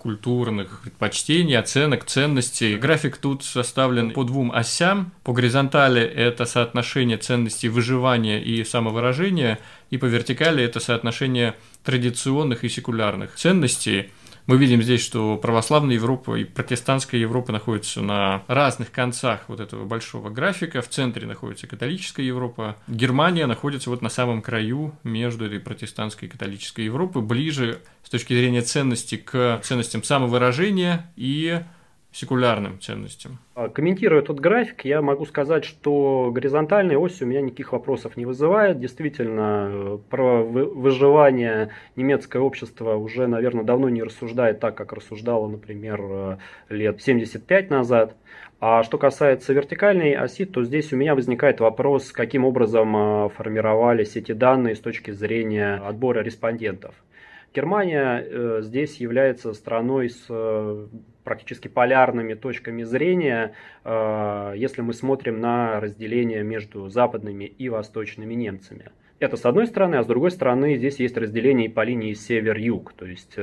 культурных 0.00 0.82
предпочтений, 0.82 1.56
оценок, 1.56 2.04
ценностей. 2.04 2.76
График 2.76 3.16
тут 3.16 3.42
составлен 3.42 4.10
по 4.10 4.22
двум 4.22 4.52
осям. 4.52 5.12
По 5.24 5.32
горизонтали 5.32 6.02
это 6.02 6.44
соотношение 6.44 7.16
ценностей 7.16 7.70
выживания 7.70 8.42
и 8.42 8.62
самовыражения, 8.62 9.58
и 9.90 9.98
по 9.98 10.06
вертикали 10.06 10.62
это 10.62 10.80
соотношение 10.80 11.54
традиционных 11.82 12.64
и 12.64 12.68
секулярных 12.68 13.34
ценностей. 13.34 14.10
Мы 14.46 14.58
видим 14.58 14.82
здесь, 14.82 15.02
что 15.02 15.38
православная 15.38 15.94
Европа 15.94 16.34
и 16.34 16.44
протестантская 16.44 17.18
Европа 17.18 17.50
находятся 17.50 18.02
на 18.02 18.42
разных 18.46 18.90
концах 18.90 19.44
вот 19.48 19.58
этого 19.58 19.86
большого 19.86 20.28
графика. 20.28 20.82
В 20.82 20.88
центре 20.90 21.26
находится 21.26 21.66
католическая 21.66 22.26
Европа. 22.26 22.76
Германия 22.86 23.46
находится 23.46 23.88
вот 23.88 24.02
на 24.02 24.10
самом 24.10 24.42
краю 24.42 24.94
между 25.02 25.46
этой 25.46 25.60
протестантской 25.60 26.28
и 26.28 26.30
католической 26.30 26.84
Европой, 26.84 27.22
ближе 27.22 27.80
с 28.02 28.10
точки 28.10 28.34
зрения 28.34 28.60
ценности 28.60 29.16
к 29.16 29.60
ценностям 29.64 30.02
самовыражения 30.02 31.10
и 31.16 31.60
секулярным 32.14 32.78
ценностям. 32.80 33.38
А, 33.56 33.68
комментируя 33.68 34.22
тот 34.22 34.38
график, 34.38 34.84
я 34.84 35.02
могу 35.02 35.26
сказать, 35.26 35.64
что 35.64 36.30
горизонтальная 36.32 36.96
ось 36.96 37.20
у 37.20 37.26
меня 37.26 37.40
никаких 37.40 37.72
вопросов 37.72 38.16
не 38.16 38.24
вызывает. 38.24 38.78
Действительно, 38.78 39.68
э, 39.68 39.98
про 40.10 40.44
выживание 40.44 41.70
немецкое 41.96 42.40
общество 42.40 42.94
уже, 42.94 43.26
наверное, 43.26 43.64
давно 43.64 43.88
не 43.88 44.04
рассуждает 44.04 44.60
так, 44.60 44.76
как 44.76 44.92
рассуждало, 44.92 45.48
например, 45.48 46.00
э, 46.00 46.36
лет 46.68 47.02
75 47.02 47.70
назад. 47.70 48.14
А 48.60 48.84
что 48.84 48.96
касается 48.96 49.52
вертикальной 49.52 50.14
оси, 50.14 50.44
то 50.44 50.62
здесь 50.62 50.92
у 50.92 50.96
меня 50.96 51.16
возникает 51.16 51.58
вопрос, 51.58 52.12
каким 52.12 52.44
образом 52.44 52.96
э, 52.96 53.28
формировались 53.30 54.14
эти 54.14 54.30
данные 54.30 54.76
с 54.76 54.80
точки 54.80 55.10
зрения 55.10 55.82
отбора 55.84 56.20
респондентов. 56.20 56.94
Германия 57.54 58.26
э, 58.26 58.58
здесь 58.62 58.96
является 58.96 59.52
страной 59.52 60.10
с 60.10 60.26
э, 60.28 60.86
практически 61.22 61.68
полярными 61.68 62.34
точками 62.34 62.82
зрения, 62.82 63.52
э, 63.84 64.54
если 64.56 64.82
мы 64.82 64.92
смотрим 64.92 65.40
на 65.40 65.78
разделение 65.78 66.42
между 66.42 66.88
западными 66.88 67.44
и 67.44 67.68
восточными 67.68 68.34
немцами. 68.34 68.90
Это 69.20 69.36
с 69.36 69.44
одной 69.44 69.68
стороны, 69.68 69.94
а 69.94 70.02
с 70.02 70.06
другой 70.06 70.32
стороны 70.32 70.76
здесь 70.76 70.98
есть 70.98 71.16
разделение 71.16 71.66
и 71.66 71.72
по 71.72 71.84
линии 71.84 72.12
север-юг. 72.14 72.92
То 72.94 73.06
есть 73.06 73.38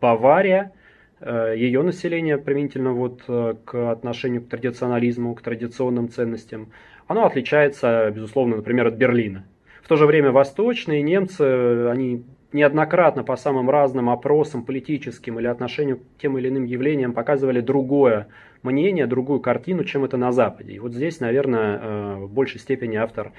Бавария, 0.00 0.72
ее 1.20 1.82
население 1.82 2.36
применительно 2.36 2.92
вот 2.92 3.22
к 3.24 3.90
отношению 3.90 4.42
к 4.42 4.48
традиционализму, 4.48 5.34
к 5.34 5.40
традиционным 5.40 6.10
ценностям, 6.10 6.70
оно 7.06 7.24
отличается, 7.24 8.12
безусловно, 8.14 8.56
например, 8.56 8.88
от 8.88 8.94
Берлина. 8.94 9.46
В 9.82 9.88
то 9.88 9.96
же 9.96 10.06
время 10.06 10.30
восточные 10.30 11.02
немцы, 11.02 11.88
они 11.88 12.24
неоднократно 12.52 13.24
по 13.24 13.36
самым 13.36 13.70
разным 13.70 14.10
опросам 14.10 14.64
политическим 14.64 15.38
или 15.38 15.46
отношению 15.46 15.98
к 15.98 16.02
тем 16.20 16.38
или 16.38 16.48
иным 16.48 16.64
явлениям 16.64 17.12
показывали 17.12 17.60
другое 17.60 18.28
мнение, 18.62 19.06
другую 19.06 19.40
картину, 19.40 19.84
чем 19.84 20.04
это 20.04 20.16
на 20.16 20.32
Западе. 20.32 20.74
И 20.74 20.78
вот 20.78 20.92
здесь, 20.92 21.20
наверное, 21.20 21.78
э, 21.78 22.14
в 22.16 22.32
большей 22.32 22.60
степени 22.60 22.96
автор 22.96 23.32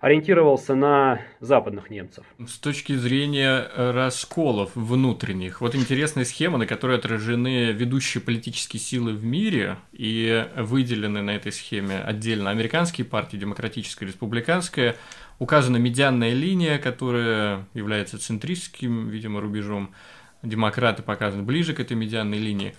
ориентировался 0.00 0.74
на 0.74 1.20
западных 1.40 1.90
немцев. 1.90 2.24
С 2.46 2.58
точки 2.58 2.94
зрения 2.94 3.68
э, 3.74 3.90
расколов 3.90 4.70
внутренних, 4.74 5.60
вот 5.60 5.74
интересная 5.74 6.24
схема, 6.24 6.58
на 6.58 6.66
которой 6.66 6.96
отражены 6.96 7.72
ведущие 7.72 8.22
политические 8.22 8.80
силы 8.80 9.12
в 9.12 9.24
мире 9.24 9.76
и 9.92 10.46
выделены 10.56 11.20
на 11.22 11.30
этой 11.32 11.52
схеме 11.52 11.98
отдельно 11.98 12.50
американские 12.50 13.04
партии, 13.04 13.36
демократическая, 13.36 14.06
республиканская, 14.06 14.96
указана 15.38 15.76
медианная 15.76 16.32
линия, 16.32 16.78
которая 16.78 17.66
является 17.74 18.18
центристским, 18.18 19.08
видимо, 19.08 19.40
рубежом. 19.40 19.94
Демократы 20.42 21.02
показаны 21.02 21.42
ближе 21.42 21.74
к 21.74 21.80
этой 21.80 21.96
медианной 21.96 22.38
линии. 22.38 22.74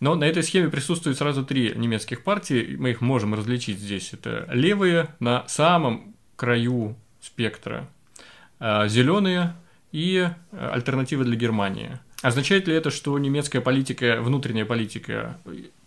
Но 0.00 0.16
на 0.16 0.24
этой 0.24 0.42
схеме 0.42 0.68
присутствуют 0.68 1.18
сразу 1.18 1.44
три 1.46 1.72
немецких 1.76 2.24
партии, 2.24 2.74
мы 2.76 2.90
их 2.90 3.00
можем 3.00 3.34
различить 3.34 3.78
здесь. 3.78 4.12
Это 4.12 4.48
левые 4.50 5.14
на 5.20 5.46
самом 5.46 6.13
краю 6.36 6.96
спектра, 7.20 7.88
а, 8.58 8.88
зеленые 8.88 9.54
и 9.92 10.28
альтернативы 10.52 11.24
для 11.24 11.36
Германии. 11.36 11.98
Означает 12.22 12.66
ли 12.68 12.74
это, 12.74 12.90
что 12.90 13.18
немецкая 13.18 13.60
политика, 13.60 14.18
внутренняя 14.20 14.64
политика 14.64 15.38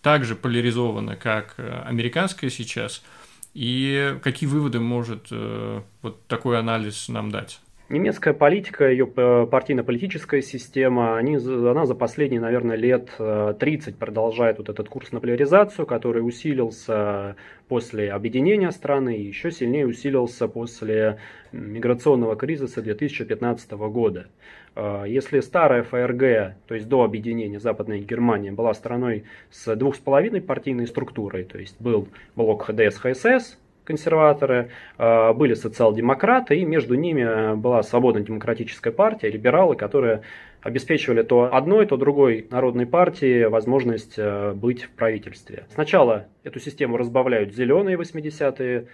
также 0.02 0.36
поляризована, 0.36 1.16
как 1.16 1.56
американская 1.58 2.50
сейчас– 2.50 3.04
и 3.58 4.16
какие 4.22 4.48
выводы 4.48 4.80
может 4.80 5.30
э, 5.32 5.82
вот 6.04 6.28
такой 6.28 6.60
анализ 6.60 7.10
нам 7.10 7.32
дать? 7.32 7.60
Немецкая 7.90 8.34
политика, 8.34 8.90
ее 8.90 9.08
партийно-политическая 9.08 10.42
система, 10.42 11.16
они, 11.18 11.38
она 11.38 11.86
за 11.86 11.96
последние, 11.96 12.42
наверное, 12.42 12.76
лет 12.76 13.12
30 13.18 13.88
э, 13.88 13.98
продолжает 13.98 14.58
вот 14.58 14.68
этот 14.68 14.90
курс 14.90 15.14
на 15.14 15.22
поляризацию, 15.22 15.86
который 15.86 16.20
усилился 16.20 17.38
после 17.70 18.12
объединения 18.12 18.72
страны 18.72 19.16
и 19.16 19.24
еще 19.24 19.52
сильнее 19.52 19.88
усилился 19.88 20.50
после 20.50 21.20
миграционного 21.54 22.36
кризиса 22.36 22.82
2015 22.82 23.72
года. 23.72 24.28
Э, 24.76 25.06
если 25.08 25.40
старая 25.40 25.84
ФРГ, 25.84 26.58
то 26.68 26.76
есть 26.76 26.90
до 26.90 27.06
объединения 27.06 27.62
Западной 27.62 28.02
Германии, 28.02 28.50
была 28.50 28.74
страной 28.74 29.24
с 29.50 29.74
двух 29.78 29.96
с 29.96 30.00
половиной 30.00 30.42
партийной 30.42 30.88
структурой, 30.88 31.46
то 31.46 31.58
есть 31.58 31.80
был 31.80 32.10
блок 32.36 32.70
ХДС-ХСС, 32.70 33.56
консерваторы, 33.88 34.70
э, 34.98 35.34
были 35.34 35.54
социал-демократы, 35.54 36.58
и 36.58 36.66
между 36.66 36.96
ними 36.96 37.56
была 37.56 37.82
свободно-демократическая 37.84 38.92
партия, 38.92 39.30
либералы, 39.30 39.78
которые 39.78 40.22
обеспечивали 40.62 41.24
то 41.24 41.56
одной, 41.56 41.86
то 41.86 41.96
другой 41.96 42.48
народной 42.52 42.86
партии 42.86 43.46
возможность 43.46 44.16
э, 44.18 44.52
быть 44.54 44.84
в 44.84 44.90
правительстве. 44.90 45.64
Сначала 45.74 46.26
эту 46.44 46.60
систему 46.60 46.98
разбавляют 46.98 47.54
зеленые 47.54 47.98
80-е 47.98 48.88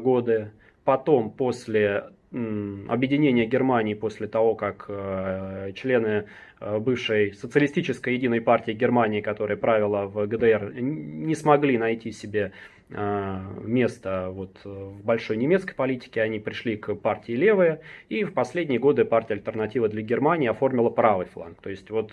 годы, 0.00 0.50
потом 0.84 1.30
после 1.30 2.04
объединения 2.32 3.46
Германии 3.46 3.94
после 3.94 4.26
того, 4.26 4.54
как 4.54 4.90
члены 5.74 6.24
бывшей 6.60 7.32
социалистической 7.32 8.14
единой 8.14 8.40
партии 8.40 8.72
Германии, 8.72 9.20
которая 9.20 9.56
правила 9.56 10.06
в 10.06 10.26
ГДР, 10.26 10.72
не 10.80 11.34
смогли 11.34 11.78
найти 11.78 12.12
себе 12.12 12.52
место 12.90 14.28
вот 14.30 14.58
в 14.64 15.02
большой 15.04 15.36
немецкой 15.36 15.74
политике, 15.74 16.20
они 16.22 16.38
пришли 16.38 16.76
к 16.76 16.94
партии 16.94 17.32
левые, 17.32 17.80
и 18.08 18.24
в 18.24 18.32
последние 18.32 18.78
годы 18.78 19.04
партия 19.04 19.34
«Альтернатива 19.34 19.88
для 19.88 20.02
Германии» 20.02 20.48
оформила 20.48 20.90
правый 20.90 21.26
фланг. 21.26 21.60
То 21.62 21.70
есть 21.70 21.90
вот 21.90 22.12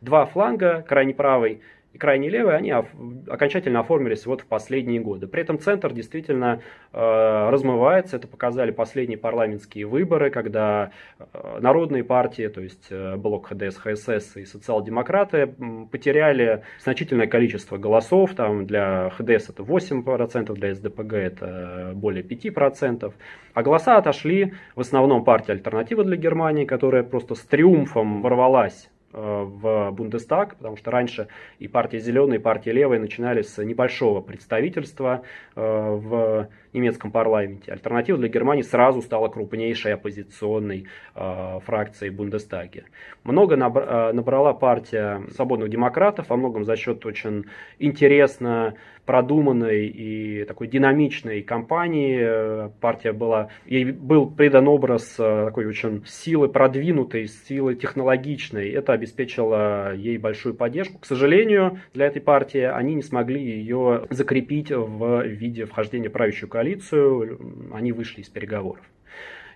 два 0.00 0.26
фланга, 0.26 0.84
крайне 0.88 1.14
правый 1.14 1.60
и 1.92 1.98
крайне 1.98 2.28
левые, 2.28 2.56
они 2.56 2.70
окончательно 2.70 3.80
оформились 3.80 4.26
вот 4.26 4.42
в 4.42 4.46
последние 4.46 5.00
годы. 5.00 5.26
При 5.26 5.40
этом 5.40 5.58
центр 5.58 5.92
действительно 5.92 6.60
э, 6.92 7.48
размывается. 7.50 8.16
Это 8.16 8.28
показали 8.28 8.72
последние 8.72 9.16
парламентские 9.16 9.86
выборы, 9.86 10.30
когда 10.30 10.90
э, 11.18 11.58
народные 11.60 12.04
партии, 12.04 12.48
то 12.48 12.60
есть 12.60 12.88
э, 12.90 13.16
блок 13.16 13.48
ХДС, 13.48 13.78
ХСС 13.78 14.36
и 14.36 14.44
социал-демократы 14.44 15.54
потеряли 15.90 16.62
значительное 16.82 17.26
количество 17.26 17.78
голосов. 17.78 18.34
Там 18.34 18.66
для 18.66 19.08
ХДС 19.10 19.48
это 19.48 19.62
8%, 19.62 20.52
для 20.52 20.74
СДПГ 20.74 21.12
это 21.14 21.92
более 21.94 22.22
5%. 22.22 23.12
А 23.54 23.62
голоса 23.62 23.96
отошли 23.96 24.52
в 24.76 24.80
основном 24.80 25.24
партия 25.24 25.52
«Альтернатива 25.52 26.04
для 26.04 26.16
Германии», 26.16 26.66
которая 26.66 27.02
просто 27.02 27.34
с 27.34 27.40
триумфом 27.40 28.20
ворвалась 28.20 28.90
в 29.12 29.90
Бундестаг, 29.92 30.56
потому 30.56 30.76
что 30.76 30.90
раньше 30.90 31.28
и 31.58 31.68
партия 31.68 31.98
Зеленая, 31.98 32.38
и 32.38 32.42
партия 32.42 32.72
Левая 32.72 32.98
начинали 32.98 33.42
с 33.42 33.62
небольшого 33.62 34.20
представительства 34.20 35.22
э, 35.56 35.60
в 35.60 36.48
немецком 36.72 37.10
парламенте. 37.10 37.72
Альтернатива 37.72 38.18
для 38.18 38.28
Германии 38.28 38.62
сразу 38.62 39.00
стала 39.00 39.28
крупнейшей 39.28 39.94
оппозиционной 39.94 40.86
э, 41.14 41.58
фракцией 41.64 42.10
Бундестаге. 42.10 42.84
Много 43.24 43.56
набрала 43.56 44.52
партия 44.52 45.22
свободных 45.34 45.70
демократов, 45.70 46.28
во 46.28 46.36
многом 46.36 46.64
за 46.64 46.76
счет 46.76 47.04
очень 47.06 47.46
интересно 47.78 48.74
продуманной 49.08 49.86
и 49.86 50.44
такой 50.44 50.68
динамичной 50.68 51.40
кампании. 51.40 52.68
Партия 52.78 53.12
была, 53.12 53.48
ей 53.64 53.86
был 53.86 54.28
придан 54.30 54.68
образ 54.68 55.14
такой 55.14 55.64
очень 55.64 56.04
силы 56.06 56.50
продвинутой, 56.50 57.26
силы 57.26 57.74
технологичной. 57.74 58.68
Это 58.68 58.92
обеспечило 58.92 59.94
ей 59.94 60.18
большую 60.18 60.54
поддержку. 60.54 60.98
К 60.98 61.06
сожалению, 61.06 61.80
для 61.94 62.04
этой 62.04 62.20
партии 62.20 62.60
они 62.60 62.96
не 62.96 63.02
смогли 63.02 63.42
ее 63.42 64.06
закрепить 64.10 64.70
в 64.70 65.22
виде 65.24 65.64
вхождения 65.64 66.10
в 66.10 66.12
правящую 66.12 66.50
коалицию. 66.50 67.70
Они 67.72 67.92
вышли 67.92 68.20
из 68.20 68.28
переговоров. 68.28 68.84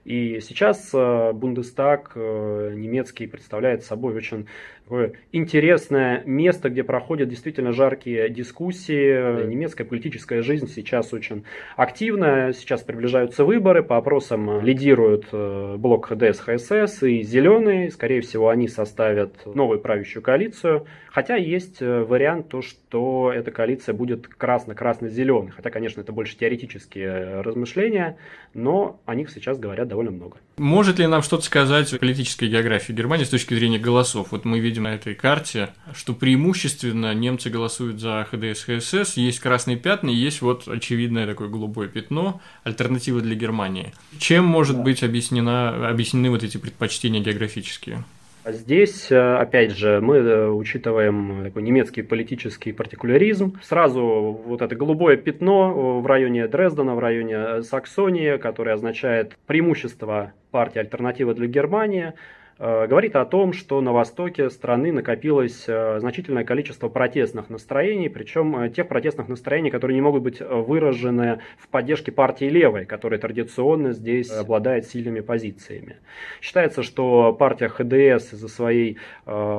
И 0.04 0.40
сейчас 0.40 0.90
э, 0.92 1.32
Бундестаг 1.32 2.12
э, 2.16 2.72
немецкий 2.74 3.28
представляет 3.28 3.84
собой 3.84 4.14
очень 4.14 4.48
такое 4.92 5.12
интересное 5.32 6.22
место, 6.26 6.68
где 6.68 6.84
проходят 6.84 7.26
действительно 7.26 7.72
жаркие 7.72 8.28
дискуссии. 8.28 9.46
Немецкая 9.46 9.84
политическая 9.84 10.42
жизнь 10.42 10.68
сейчас 10.68 11.14
очень 11.14 11.44
активная. 11.76 12.52
Сейчас 12.52 12.82
приближаются 12.82 13.46
выборы. 13.46 13.82
По 13.82 13.96
опросам 13.96 14.60
лидируют 14.62 15.28
э, 15.32 15.76
блок 15.78 16.08
ХДС, 16.08 16.40
ХСС 16.40 17.02
и 17.04 17.22
Зеленые. 17.22 17.90
Скорее 17.90 18.20
всего, 18.20 18.50
они 18.50 18.68
составят 18.68 19.46
новую 19.46 19.80
правящую 19.80 20.22
коалицию. 20.22 20.84
Хотя 21.10 21.36
есть 21.36 21.80
э, 21.80 22.02
вариант, 22.02 22.48
то, 22.48 22.60
что 22.60 23.32
эта 23.34 23.50
коалиция 23.50 23.94
будет 23.94 24.26
красно-красно-зеленой. 24.28 25.52
Хотя, 25.52 25.70
конечно, 25.70 26.02
это 26.02 26.12
больше 26.12 26.36
теоретические 26.36 27.40
размышления, 27.40 28.18
но 28.52 29.00
о 29.06 29.14
них 29.14 29.30
сейчас 29.30 29.58
говорят 29.58 29.88
довольно 29.88 30.10
много. 30.10 30.36
Может 30.58 30.98
ли 30.98 31.06
нам 31.06 31.22
что-то 31.22 31.44
сказать 31.44 31.92
о 31.92 31.98
политической 31.98 32.48
географии 32.48 32.92
Германии 32.92 33.24
с 33.24 33.30
точки 33.30 33.54
зрения 33.54 33.78
голосов? 33.78 34.28
Вот 34.32 34.44
мы 34.44 34.60
видим 34.60 34.82
на 34.82 34.94
этой 34.94 35.14
карте, 35.14 35.70
что 35.94 36.12
преимущественно 36.12 37.14
немцы 37.14 37.48
голосуют 37.48 38.00
за 38.00 38.26
ХДС, 38.30 38.64
ХСС, 38.64 39.16
есть 39.16 39.40
красные 39.40 39.78
пятна, 39.78 40.10
есть 40.10 40.42
вот 40.42 40.68
очевидное 40.68 41.26
такое 41.26 41.48
голубое 41.48 41.88
пятно, 41.88 42.40
альтернатива 42.64 43.20
для 43.20 43.34
Германии. 43.34 43.94
Чем 44.18 44.44
может 44.44 44.76
да. 44.76 44.82
быть 44.82 45.02
объяснена, 45.02 45.88
объяснены 45.88 46.30
вот 46.30 46.42
эти 46.42 46.58
предпочтения 46.58 47.20
географические? 47.20 48.04
Здесь, 48.44 49.12
э, 49.12 49.36
опять 49.36 49.70
же, 49.70 50.00
мы 50.00 50.16
э, 50.16 50.48
учитываем 50.48 51.44
такой 51.44 51.62
немецкий 51.62 52.02
политический 52.02 52.72
партикуляризм. 52.72 53.58
Сразу 53.62 54.02
вот 54.44 54.62
это 54.62 54.74
голубое 54.74 55.16
пятно 55.16 56.00
в 56.00 56.06
районе 56.06 56.48
Дрездена, 56.48 56.96
в 56.96 56.98
районе 56.98 57.62
Саксонии, 57.62 58.38
которое 58.38 58.74
означает 58.74 59.36
преимущество 59.46 60.32
партии 60.50 60.80
«Альтернатива 60.80 61.34
для 61.34 61.46
Германии», 61.46 62.14
Э, 62.14 62.16
говорит 62.58 63.16
о 63.16 63.24
том, 63.24 63.52
что 63.52 63.80
на 63.80 63.92
востоке 63.92 64.50
страны 64.50 64.92
накопилось 64.92 65.64
э, 65.66 65.98
значительное 66.00 66.44
количество 66.44 66.88
протестных 66.88 67.50
настроений, 67.50 68.08
причем 68.08 68.56
э, 68.56 68.70
тех 68.70 68.88
протестных 68.88 69.28
настроений, 69.28 69.70
которые 69.70 69.94
не 69.94 70.00
могут 70.00 70.22
быть 70.22 70.40
выражены 70.40 71.40
в 71.58 71.68
поддержке 71.68 72.12
партии 72.12 72.44
левой, 72.46 72.84
которая 72.84 73.18
традиционно 73.18 73.92
здесь 73.92 74.30
обладает 74.30 74.86
сильными 74.86 75.20
позициями. 75.20 75.96
Считается, 76.40 76.82
что 76.82 77.32
партия 77.32 77.68
ХДС 77.68 78.32
из-за 78.32 78.48
своей 78.48 78.98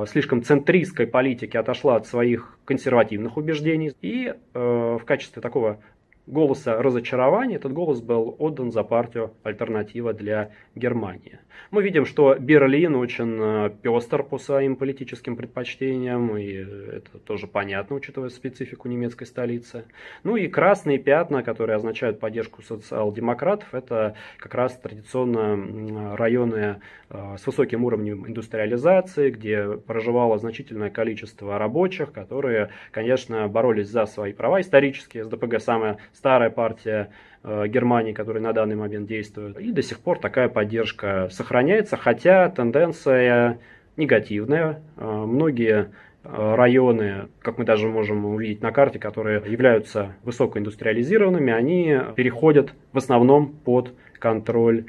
слишком 0.06 0.42
центристской 0.42 1.06
политики 1.06 1.56
отошла 1.56 1.96
от 1.96 2.06
своих 2.06 2.58
консервативных 2.64 3.36
убеждений 3.36 3.92
и 4.00 4.34
в 4.52 5.02
качестве 5.04 5.42
такого 5.42 5.78
голоса 6.26 6.80
разочарования 6.82 7.56
этот 7.56 7.72
голос 7.72 8.00
был 8.00 8.34
отдан 8.38 8.72
за 8.72 8.82
партию 8.82 9.32
«Альтернатива 9.42 10.12
для 10.12 10.50
Германии». 10.74 11.38
Мы 11.70 11.82
видим, 11.82 12.06
что 12.06 12.34
Берлин 12.34 12.96
очень 12.96 13.38
э, 13.40 13.70
пестр 13.82 14.22
по 14.22 14.38
своим 14.38 14.76
политическим 14.76 15.36
предпочтениям, 15.36 16.36
и 16.36 16.52
это 16.52 17.18
тоже 17.18 17.46
понятно, 17.46 17.96
учитывая 17.96 18.28
специфику 18.28 18.88
немецкой 18.88 19.24
столицы. 19.24 19.84
Ну 20.22 20.36
и 20.36 20.48
красные 20.48 20.98
пятна, 20.98 21.42
которые 21.42 21.76
означают 21.76 22.20
поддержку 22.20 22.62
социал-демократов, 22.62 23.74
это 23.74 24.14
как 24.38 24.54
раз 24.54 24.76
традиционно 24.76 26.16
районы 26.16 26.80
э, 27.10 27.36
с 27.38 27.46
высоким 27.46 27.84
уровнем 27.84 28.26
индустриализации, 28.26 29.30
где 29.30 29.76
проживало 29.76 30.38
значительное 30.38 30.90
количество 30.90 31.58
рабочих, 31.58 32.12
которые, 32.12 32.70
конечно, 32.90 33.48
боролись 33.48 33.88
за 33.88 34.06
свои 34.06 34.32
права 34.32 34.60
исторические. 34.60 35.24
СДПГ 35.24 35.60
самая 35.60 35.98
старая 36.14 36.50
партия 36.50 37.10
э, 37.42 37.66
Германии, 37.68 38.12
которая 38.12 38.42
на 38.42 38.52
данный 38.52 38.76
момент 38.76 39.06
действует. 39.06 39.58
И 39.58 39.72
до 39.72 39.82
сих 39.82 40.00
пор 40.00 40.18
такая 40.18 40.48
поддержка 40.48 41.28
сохраняется, 41.30 41.96
хотя 41.96 42.48
тенденция 42.48 43.58
негативная. 43.96 44.80
Э, 44.96 45.24
многие 45.26 45.90
э, 46.22 46.54
районы, 46.54 47.28
как 47.40 47.58
мы 47.58 47.64
даже 47.64 47.88
можем 47.88 48.24
увидеть 48.24 48.62
на 48.62 48.72
карте, 48.72 48.98
которые 48.98 49.42
являются 49.46 50.14
высокоиндустриализированными, 50.22 51.52
они 51.52 51.98
переходят 52.16 52.74
в 52.92 52.98
основном 52.98 53.48
под 53.48 53.92
контроль 54.18 54.86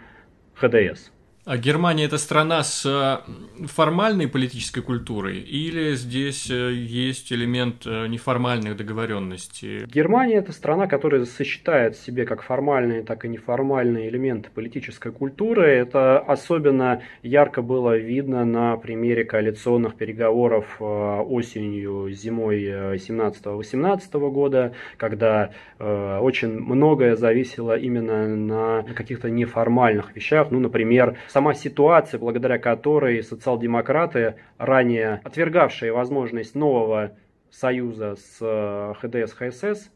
ХДС. 0.53 1.11
А 1.45 1.57
Германия 1.57 2.05
это 2.05 2.17
страна 2.17 2.63
с 2.63 2.83
э, 2.87 3.67
формальной 3.67 4.27
политической 4.27 4.81
культурой 4.81 5.37
или 5.37 5.93
здесь 5.93 6.49
э, 6.49 6.73
есть 6.73 7.31
элемент 7.31 7.85
э, 7.85 8.07
неформальных 8.07 8.75
договоренностей? 8.75 9.85
Германия 9.85 10.37
это 10.37 10.51
страна, 10.53 10.87
которая 10.87 11.23
сочетает 11.25 11.95
в 11.95 12.03
себе 12.03 12.25
как 12.25 12.41
формальные, 12.41 13.03
так 13.03 13.25
и 13.25 13.27
неформальные 13.27 14.09
элементы 14.09 14.49
политической 14.49 15.11
культуры. 15.11 15.67
Это 15.67 16.17
особенно 16.17 17.03
ярко 17.21 17.61
было 17.61 17.95
видно 17.95 18.43
на 18.43 18.75
примере 18.77 19.23
коалиционных 19.23 19.93
переговоров 19.93 20.81
осенью, 20.81 22.09
зимой 22.11 22.65
17-18 22.95 24.31
года, 24.31 24.73
когда 24.97 25.51
очень 25.77 26.59
многое 26.59 27.15
зависело 27.15 27.77
именно 27.77 28.35
на 28.35 28.83
каких-то 28.95 29.29
неформальных 29.29 30.15
вещах. 30.15 30.47
Ну, 30.49 30.59
например, 30.59 31.17
сама 31.35 31.53
ситуация, 31.53 32.17
благодаря 32.17 32.57
которой 32.57 33.21
социал-демократы, 33.21 34.35
ранее 34.57 35.19
отвергавшие 35.25 35.91
возможность 35.91 36.55
нового 36.55 37.11
союза 37.51 38.15
с 38.15 38.37
э, 38.39 38.93
ХДС-ХСС, 39.01 39.89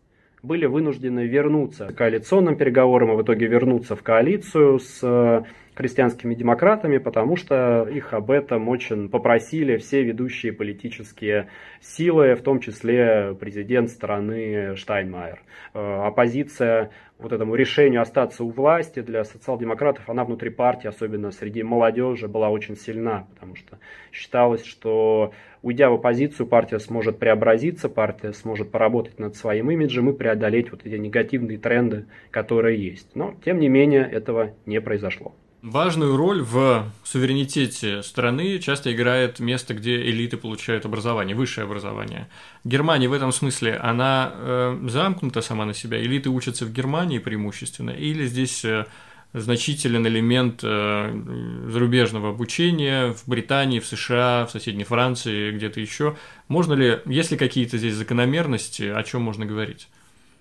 были 0.44 0.66
вынуждены 0.66 1.28
вернуться 1.28 1.88
к 1.88 1.96
коалиционным 1.96 2.58
переговорам 2.58 3.14
и 3.14 3.16
в 3.16 3.22
итоге 3.22 3.48
вернуться 3.48 3.96
в 3.96 4.04
коалицию 4.04 4.80
с 4.80 5.00
э, 5.02 5.44
христианскими 5.76 6.36
демократами, 6.36 6.98
потому 6.98 7.38
что 7.38 7.88
их 7.90 8.12
об 8.14 8.32
этом 8.32 8.68
очень 8.68 9.08
попросили 9.08 9.78
все 9.78 10.04
ведущие 10.04 10.52
политические 10.52 11.48
силы, 11.80 12.36
в 12.36 12.42
том 12.42 12.60
числе 12.60 13.34
президент 13.40 13.90
страны 13.90 14.76
Штайнмайер. 14.76 15.40
Э, 15.74 16.02
оппозиция 16.06 16.90
вот 17.20 17.34
этому 17.34 17.56
решению 17.56 18.02
остаться 18.02 18.44
у 18.46 18.50
власти 18.50 19.02
для 19.02 19.26
социал-демократов, 19.26 20.10
она 20.10 20.24
внутри 20.24 20.50
партии, 20.50 20.88
особенно 20.88 21.32
среди 21.32 21.64
молодежи, 21.64 22.30
была 22.30 22.50
очень 22.50 22.78
сильна, 22.78 23.28
потому 23.34 23.56
что 23.56 23.78
считалось, 24.12 24.64
что 24.64 25.34
уйдя 25.62 25.90
в 25.90 25.96
оппозицию, 25.96 26.48
партия 26.48 26.80
сможет 26.80 27.20
преобразиться, 27.20 27.90
партия 27.90 28.32
сможет 28.32 28.72
поработать 28.72 29.20
над 29.20 29.36
своим 29.36 29.70
имиджем 29.70 30.10
и 30.10 30.18
преодолеть 30.18 30.72
вот 30.72 30.86
эти 30.86 30.96
негативные 30.96 31.58
тренды, 31.58 32.06
которые 32.32 32.82
есть. 32.82 33.14
Но, 33.16 33.36
тем 33.44 33.60
не 33.60 33.68
менее, 33.68 34.10
этого 34.10 34.56
не 34.66 34.80
произошло. 34.80 35.36
Важную 35.62 36.16
роль 36.16 36.42
в 36.42 36.90
суверенитете 37.04 38.02
страны 38.02 38.60
часто 38.60 38.94
играет 38.94 39.42
место, 39.42 39.74
где 39.74 40.02
элиты 40.02 40.38
получают 40.38 40.86
образование, 40.86 41.36
высшее 41.36 41.66
образование. 41.66 42.30
Германия 42.64 43.10
в 43.10 43.14
этом 43.14 43.34
смысле, 43.34 43.76
она 43.76 44.32
э, 44.34 44.80
замкнута 44.88 45.42
сама 45.42 45.66
на 45.66 45.74
себя, 45.74 46.02
элиты 46.02 46.30
учатся 46.30 46.66
в 46.66 46.72
Германии 46.72 47.20
преимущественно, 47.20 47.90
или 47.92 48.26
здесь 48.26 48.64
э, 48.64 48.86
значителен 49.34 50.08
элемент 50.08 50.62
э, 50.64 51.68
зарубежного 51.68 52.30
обучения 52.30 53.12
в 53.12 53.28
Британии, 53.28 53.82
в 53.82 53.86
США, 53.86 54.46
в 54.46 54.52
соседней 54.52 54.86
Франции, 54.86 55.52
где-то 55.52 55.82
еще. 55.82 56.16
Можно 56.48 56.74
ли, 56.74 57.00
есть 57.06 57.32
ли 57.32 57.38
какие-то 57.38 57.78
здесь 57.78 57.96
закономерности, 57.96 58.84
о 58.84 59.04
чем 59.04 59.24
можно 59.24 59.46
говорить? 59.46 59.90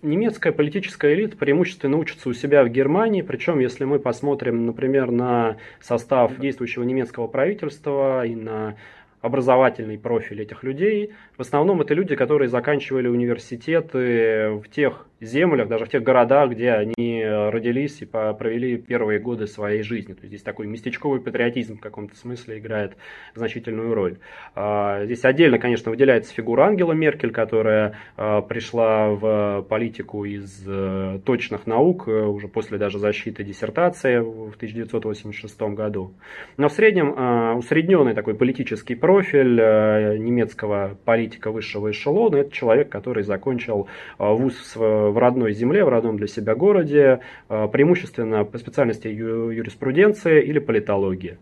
Немецкая 0.01 0.53
политическая 0.53 1.13
элита 1.13 1.37
преимущественно 1.37 1.97
учится 1.97 2.29
у 2.29 2.33
себя 2.33 2.63
в 2.63 2.69
Германии, 2.69 3.23
причем 3.23 3.59
если 3.59 3.85
мы 3.85 3.99
посмотрим, 3.99 4.65
например, 4.65 5.11
на 5.11 5.57
состав 5.81 6.39
действующего 6.39 6.85
немецкого 6.85 7.27
правительства 7.27 8.25
и 8.25 8.37
на 8.37 8.77
образовательный 9.23 9.99
профиль 9.99 10.43
этих 10.43 10.63
людей, 10.63 11.15
в 11.39 11.41
основном 11.41 11.81
это 11.81 11.95
люди, 11.95 12.17
которые 12.17 12.49
заканчивали 12.49 13.07
университеты 13.07 14.61
в 14.63 14.69
тех 14.69 15.07
землях, 15.21 15.69
даже 15.69 15.85
в 15.85 15.89
тех 15.89 16.03
городах, 16.03 16.51
где 16.51 16.73
они 16.73 17.25
родились 17.25 18.03
и 18.03 18.07
провели 18.07 18.77
первые 18.77 19.19
годы 19.19 19.47
своей 19.47 19.83
жизни. 19.83 20.15
То 20.15 20.21
есть 20.21 20.29
здесь 20.29 20.43
такой 20.43 20.67
местечковый 20.67 21.21
патриотизм 21.21 21.77
в 21.79 21.81
каком-то 21.81 22.17
смысле 22.17 22.59
играет 22.59 22.97
значительную 23.35 23.95
роль. 23.95 24.19
А, 24.55 25.05
здесь 25.05 25.25
отдельно, 25.25 25.59
конечно, 25.59 25.91
выделяется 25.91 26.33
фигура 26.35 26.65
Ангела 26.65 26.93
Меркель, 26.93 27.33
которая 27.33 27.99
а, 28.17 28.43
пришла 28.43 29.11
в 29.11 29.67
политику 29.69 30.25
из 30.25 30.65
э, 30.67 31.21
точных 31.25 31.67
наук 31.67 32.09
э, 32.09 32.13
уже 32.13 32.49
после 32.49 32.79
даже 32.79 32.99
защиты 32.99 33.45
диссертации 33.45 34.19
в 34.19 34.55
1986 34.57 35.61
году. 35.61 36.15
Но 36.57 36.69
в 36.69 36.73
среднем 36.73 37.15
а, 37.17 37.55
усредненный 37.55 38.15
такой 38.15 38.35
политический 38.35 38.95
профиль 38.95 39.61
э, 39.61 40.17
немецкого 40.19 40.97
политика 41.05 41.28
высшего 41.47 41.91
эшелона– 41.91 42.37
это 42.37 42.53
человек, 42.53 42.89
который 42.89 43.23
закончил 43.23 43.89
вуз 44.19 44.55
в 44.75 45.19
родной 45.19 45.53
земле, 45.53 45.85
в 45.85 45.89
родном 45.89 46.17
для 46.17 46.27
себя 46.27 46.55
городе, 46.55 47.21
э, 47.49 47.69
преимущественно 47.73 48.45
по 48.45 48.59
специальности 48.59 49.09
юриспруденции 49.09 50.43
или 50.43 50.59
политологии. 50.59 51.39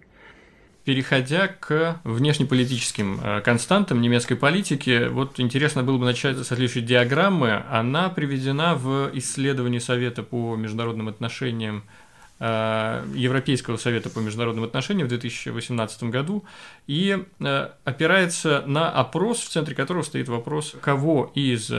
Переходя 0.85 1.49
к 1.49 2.01
внешнеполитическим 2.05 3.19
э, 3.21 3.41
константам 3.41 4.01
немецкой 4.01 4.37
политики, 4.37 5.09
вот 5.09 5.41
интересно 5.41 5.83
было 5.83 5.99
бы 5.99 6.05
начать 6.05 6.37
со 6.37 6.45
следующей 6.45 6.81
диаграммы. 6.81 7.65
Она 7.69 8.09
приведена 8.09 8.77
в 8.77 9.11
исследовании 9.15 9.81
Совета 9.81 10.23
по 10.23 10.55
международным 10.55 11.09
отношениям 11.09 11.83
Европейского 12.39 13.79
совета 13.79 14.11
по 14.11 14.19
международным 14.19 14.65
отношениям 14.65 15.07
в 15.07 15.11
2018 15.11 16.03
году 16.05 16.45
и 16.87 17.25
э, 17.41 17.69
опирается 17.85 18.63
на 18.67 18.91
опрос, 18.91 19.41
в 19.41 19.49
центре 19.49 19.75
которого 19.75 20.03
стоит 20.03 20.29
вопрос, 20.29 20.75
кого 20.83 21.33
из 21.35 21.71
э, 21.71 21.75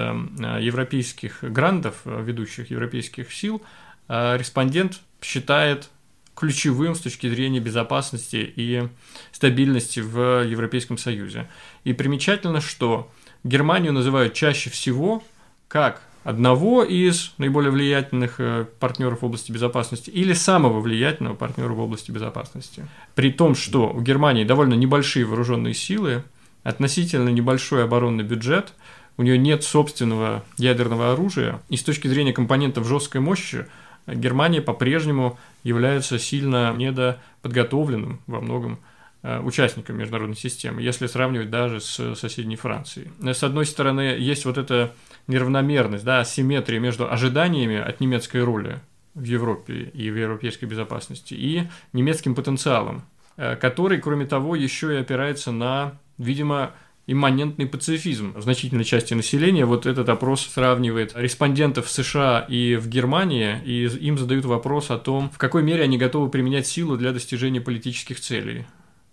европейских 0.60 1.44
грандов, 1.44 2.02
ведущих 2.06 2.72
европейских 2.72 3.32
сил, 3.32 3.62
респондент 4.08 5.02
считает 5.22 5.90
ключевым 6.38 6.96
с 6.96 7.02
точки 7.02 7.28
зрения 7.28 7.60
безопасности 7.60 8.52
и 8.56 8.88
стабильности 9.32 10.00
в 10.00 10.44
Европейском 10.46 10.98
Союзе. 10.98 11.50
И 11.84 11.94
примечательно, 11.94 12.62
что 12.62 13.12
Германию 13.44 13.92
называют 13.92 14.34
чаще 14.34 14.70
всего 14.70 15.24
как 15.68 16.02
одного 16.28 16.84
из 16.84 17.32
наиболее 17.38 17.72
влиятельных 17.72 18.42
э, 18.42 18.66
партнеров 18.82 19.22
в 19.22 19.26
области 19.26 19.50
безопасности 19.50 20.10
или 20.10 20.34
самого 20.34 20.82
влиятельного 20.82 21.36
партнера 21.36 21.70
в 21.70 21.80
области 21.80 22.12
безопасности. 22.12 22.86
При 23.16 23.32
том, 23.32 23.56
что 23.56 23.90
у 23.90 24.02
Германии 24.02 24.44
довольно 24.44 24.74
небольшие 24.74 25.24
вооруженные 25.24 25.74
силы, 25.74 26.26
относительно 26.64 27.30
небольшой 27.30 27.86
оборонный 27.86 28.26
бюджет, 28.26 28.74
у 29.16 29.24
нее 29.24 29.38
нет 29.38 29.64
собственного 29.64 30.44
ядерного 30.58 31.14
оружия, 31.14 31.62
и 31.70 31.78
с 31.78 31.84
точки 31.84 32.10
зрения 32.10 32.34
компонентов 32.34 32.86
жесткой 32.86 33.22
мощи 33.22 33.66
Германия 34.06 34.62
по-прежнему 34.62 35.40
является 35.64 36.20
сильно 36.20 36.74
недоподготовленным 36.74 38.20
во 38.28 38.42
многом 38.42 38.80
э, 39.24 39.40
участником 39.40 39.98
международной 39.98 40.36
системы, 40.36 40.82
если 40.82 41.08
сравнивать 41.08 41.50
даже 41.50 41.80
с 41.80 42.16
соседней 42.16 42.58
Францией. 42.58 43.12
С 43.22 43.44
одной 43.44 43.66
стороны, 43.66 44.18
есть 44.20 44.44
вот 44.44 44.58
это 44.58 44.92
неравномерность, 45.28 46.04
да, 46.04 46.22
асимметрия 46.22 46.80
между 46.80 47.12
ожиданиями 47.12 47.78
от 47.78 48.00
немецкой 48.00 48.44
роли 48.44 48.80
в 49.14 49.24
Европе 49.24 49.92
и 49.94 50.10
в 50.10 50.18
европейской 50.18 50.66
безопасности 50.66 51.34
и 51.34 51.64
немецким 51.94 52.36
потенциалом, 52.36 53.04
э, 53.36 53.56
который, 53.56 54.00
кроме 54.00 54.26
того, 54.26 54.56
еще 54.56 54.94
и 54.94 54.98
опирается 54.98 55.52
на, 55.52 56.00
видимо, 56.18 56.74
имманентный 57.08 57.66
пацифизм 57.66 58.34
в 58.36 58.42
значительной 58.42 58.84
части 58.84 59.14
населения. 59.14 59.66
Вот 59.66 59.86
этот 59.86 60.10
опрос 60.10 60.46
сравнивает 60.46 61.14
респондентов 61.16 61.88
в 61.88 61.92
США 61.92 62.46
и 62.48 62.76
в 62.76 62.90
Германии, 62.90 63.60
и 63.66 63.86
им 63.86 64.18
задают 64.18 64.46
вопрос 64.46 64.92
о 64.92 64.98
том, 64.98 65.30
в 65.30 65.38
какой 65.38 65.64
мере 65.64 65.84
они 65.84 65.98
готовы 65.98 66.30
применять 66.30 66.68
силу 66.68 66.98
для 66.98 67.14
достижения 67.14 67.62
политических 67.62 68.20
целей. 68.20 68.66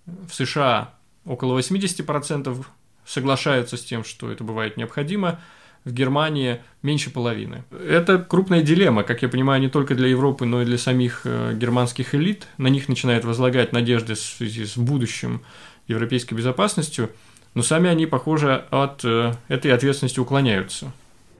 В 0.06 0.34
США 0.34 0.94
около 1.24 1.58
80% 1.58 2.66
соглашаются 3.06 3.76
с 3.76 3.84
тем, 3.84 4.04
что 4.04 4.30
это 4.30 4.42
бывает 4.42 4.76
необходимо, 4.76 5.40
в 5.84 5.92
Германии 5.92 6.60
меньше 6.82 7.10
половины. 7.10 7.64
Это 7.88 8.18
крупная 8.18 8.62
дилемма, 8.62 9.02
как 9.02 9.22
я 9.22 9.28
понимаю, 9.28 9.60
не 9.60 9.68
только 9.68 9.94
для 9.94 10.08
Европы, 10.08 10.44
но 10.44 10.62
и 10.62 10.64
для 10.64 10.78
самих 10.78 11.22
э, 11.24 11.54
германских 11.54 12.14
элит. 12.14 12.46
На 12.58 12.68
них 12.68 12.88
начинают 12.88 13.24
возлагать 13.24 13.72
надежды 13.72 14.14
в 14.14 14.18
связи 14.18 14.64
с 14.64 14.76
будущим 14.76 15.42
европейской 15.86 16.34
безопасностью, 16.34 17.10
но 17.54 17.62
сами 17.62 17.90
они, 17.90 18.06
похоже, 18.06 18.64
от 18.70 19.04
э, 19.04 19.32
этой 19.48 19.72
ответственности 19.72 20.20
уклоняются 20.20 20.92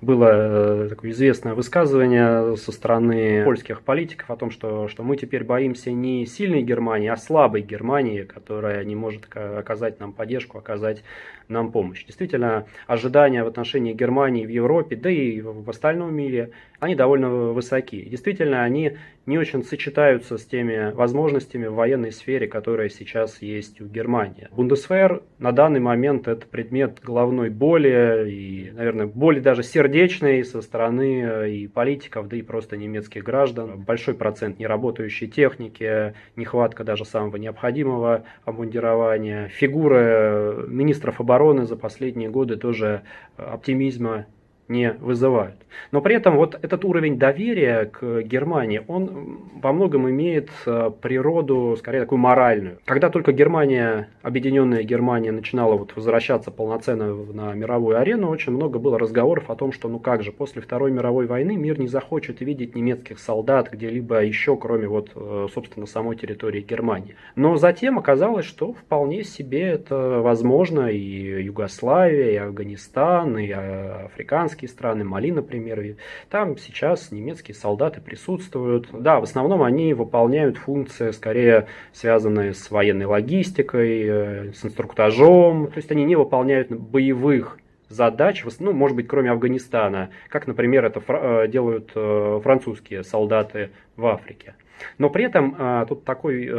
было 0.05 0.85
э, 0.85 0.89
такое 0.91 1.11
известное 1.11 1.55
высказывание 1.55 2.57
со 2.57 2.73
стороны 2.73 3.43
польских 3.45 3.81
политиков 3.83 4.31
о 4.31 4.37
том, 4.37 4.51
что, 4.51 4.87
что 4.89 5.03
мы 5.03 5.17
теперь 5.17 5.45
боимся 5.45 5.91
не 5.91 6.27
сильной 6.27 6.63
Германии, 6.63 7.09
а 7.09 7.17
слабой 7.17 7.63
Германии, 7.63 8.23
которая 8.23 8.85
не 8.85 8.95
может 8.95 9.25
оказать 9.35 10.01
нам 10.01 10.13
поддержку, 10.13 10.59
оказать 10.59 11.03
нам 11.49 11.73
помощь. 11.73 12.05
Действительно, 12.05 12.67
ожидания 12.87 13.45
в 13.45 13.47
отношении 13.47 13.93
Германии 13.93 14.47
в 14.47 14.51
Европе, 14.51 14.97
да 14.97 15.11
и 15.11 15.41
в 15.41 15.69
остальном 15.69 16.15
мире, 16.15 16.51
они 16.81 16.95
довольно 16.95 17.29
высоки. 17.53 18.03
Действительно, 18.03 18.63
они 18.63 18.97
не 19.27 19.39
очень 19.39 19.63
сочетаются 19.65 20.37
с 20.37 20.45
теми 20.45 20.93
возможностями 20.93 21.67
в 21.67 21.75
военной 21.75 22.13
сфере, 22.13 22.47
которые 22.47 22.91
сейчас 22.91 23.41
есть 23.41 23.81
у 23.81 23.87
Германии. 23.87 24.49
Бундесвер 24.53 25.23
на 25.39 25.53
данный 25.53 25.81
момент 25.81 26.29
это 26.29 26.47
предмет 26.47 27.01
головной 27.03 27.49
боли 27.49 28.31
и, 28.31 28.71
наверное, 28.73 29.07
боли 29.07 29.41
даже 29.41 29.63
сердечной 29.63 30.45
со 30.45 30.61
стороны 30.61 31.23
э, 31.23 31.51
и 31.51 31.69
политиков, 31.69 32.29
да 32.29 32.37
и 32.37 32.43
просто 32.43 32.77
немецких 32.77 33.25
граждан. 33.25 33.81
Большой 33.81 34.15
процент 34.15 34.59
неработающей 34.59 35.27
техники, 35.27 36.15
нехватка 36.37 36.85
даже 36.85 37.07
самого 37.07 37.37
необходимого 37.37 38.25
обмундирования. 38.45 39.49
Фигуры 39.49 40.67
министров 40.69 41.21
обороны 41.21 41.34
за 41.67 41.77
последние 41.77 42.31
годы 42.31 42.57
тоже 42.57 43.03
оптимизма 43.37 44.27
не 44.69 44.93
вызывают. 44.93 45.57
Но 45.91 46.01
при 46.01 46.15
этом 46.15 46.37
вот 46.37 46.59
этот 46.61 46.85
уровень 46.85 47.19
доверия 47.19 47.87
к 47.87 48.23
Германии, 48.23 48.83
он 48.87 49.41
во 49.61 49.73
многом 49.73 50.09
имеет 50.11 50.51
э, 50.67 50.91
природу, 51.01 51.77
скорее, 51.79 52.01
такую 52.01 52.19
моральную. 52.19 52.79
Когда 52.85 53.11
только 53.11 53.33
Германия, 53.33 54.09
объединенная 54.23 54.83
Германия, 54.83 55.33
начинала 55.33 55.75
вот 55.75 55.95
возвращаться 55.97 56.51
полноценно 56.51 57.15
на 57.15 57.55
мировую 57.55 57.99
арену, 57.99 58.29
очень 58.31 58.53
много 58.53 58.79
было 58.79 58.99
разговоров 58.99 59.51
о 59.51 59.57
том, 59.57 59.73
что 59.73 59.89
ну 59.89 59.99
как 59.99 60.23
же, 60.23 60.33
после 60.33 60.63
Второй 60.63 60.91
мировой 60.91 61.27
войны 61.27 61.57
мир 61.57 61.79
не 61.79 61.89
захочет 61.89 62.41
видеть 62.41 62.75
немецких 62.75 63.19
солдат 63.19 63.71
где-либо 63.71 64.25
еще, 64.25 64.57
кроме 64.57 64.89
вот, 64.89 65.11
э, 65.15 65.49
собственно, 65.53 65.87
самой 65.87 66.17
территории 66.17 66.61
Германии. 66.61 67.17
Но 67.37 67.57
затем 67.57 67.99
оказалось, 67.99 68.47
что 68.47 68.73
вполне 68.73 69.25
себе 69.25 69.63
это 69.63 70.21
возможно 70.21 70.89
и 70.89 71.43
Югославия, 71.45 72.33
и 72.33 72.37
Афганистан, 72.37 73.39
и 73.39 73.53
э, 73.55 74.09
африканские 74.55 74.69
страны, 74.69 75.05
Мали, 75.05 75.31
например, 75.31 75.81
например. 75.81 75.97
Там 76.31 76.57
сейчас 76.57 77.11
немецкие 77.11 77.55
солдаты 77.55 78.01
присутствуют. 78.01 78.89
Да, 78.93 79.21
в 79.21 79.25
основном 79.25 79.63
они 79.63 79.95
выполняют 79.95 80.57
функции, 80.57 81.11
скорее 81.11 81.67
связанные 81.93 82.55
с 82.55 82.71
военной 82.71 83.07
логистикой, 83.07 84.03
э, 84.05 84.53
с 84.53 84.65
инструктажом. 84.65 85.69
То 85.69 85.77
есть 85.77 85.91
они 85.91 86.05
не 86.05 86.17
выполняют 86.17 86.71
боевых 86.71 87.59
задач, 87.89 88.45
ну, 88.61 88.73
может 88.73 88.97
быть, 88.97 89.07
кроме 89.07 89.31
Афганистана, 89.31 90.11
как, 90.29 90.47
например, 90.47 90.85
это 90.85 91.01
э, 91.07 91.49
делают 91.49 91.93
э, 91.95 92.41
французские 92.43 93.05
солдаты 93.05 93.71
в 93.97 94.07
Африке. 94.07 94.55
Но 94.99 95.09
при 95.09 95.25
этом 95.25 95.87
тут 95.89 96.05
такой 96.05 96.51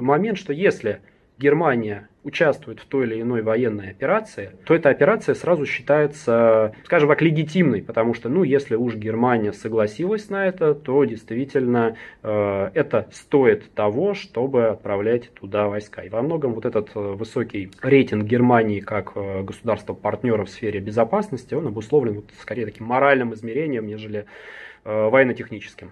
момент, 0.00 0.38
что 0.38 0.52
если 0.52 1.00
Германия 1.42 2.08
участвует 2.22 2.78
в 2.78 2.84
той 2.84 3.04
или 3.06 3.20
иной 3.20 3.42
военной 3.42 3.90
операции, 3.90 4.52
то 4.64 4.74
эта 4.74 4.90
операция 4.90 5.34
сразу 5.34 5.66
считается, 5.66 6.72
скажем 6.84 7.08
так, 7.08 7.20
легитимной, 7.20 7.82
потому 7.82 8.14
что, 8.14 8.28
ну, 8.28 8.44
если 8.44 8.76
уж 8.76 8.94
Германия 8.94 9.52
согласилась 9.52 10.30
на 10.30 10.46
это, 10.46 10.74
то 10.74 11.04
действительно 11.04 11.96
э, 12.22 12.70
это 12.74 13.08
стоит 13.10 13.72
того, 13.74 14.14
чтобы 14.14 14.68
отправлять 14.68 15.34
туда 15.34 15.66
войска. 15.66 16.02
И 16.02 16.08
во 16.10 16.22
многом 16.22 16.54
вот 16.54 16.64
этот 16.64 16.90
э, 16.94 17.00
высокий 17.00 17.70
рейтинг 17.82 18.24
Германии 18.24 18.78
как 18.78 19.12
э, 19.16 19.42
государства-партнера 19.42 20.44
в 20.44 20.50
сфере 20.50 20.78
безопасности, 20.78 21.54
он 21.54 21.66
обусловлен 21.66 22.14
вот, 22.14 22.26
скорее 22.40 22.66
таким 22.66 22.86
моральным 22.86 23.34
измерением, 23.34 23.88
нежели 23.88 24.26
э, 24.84 25.08
военно-техническим. 25.08 25.90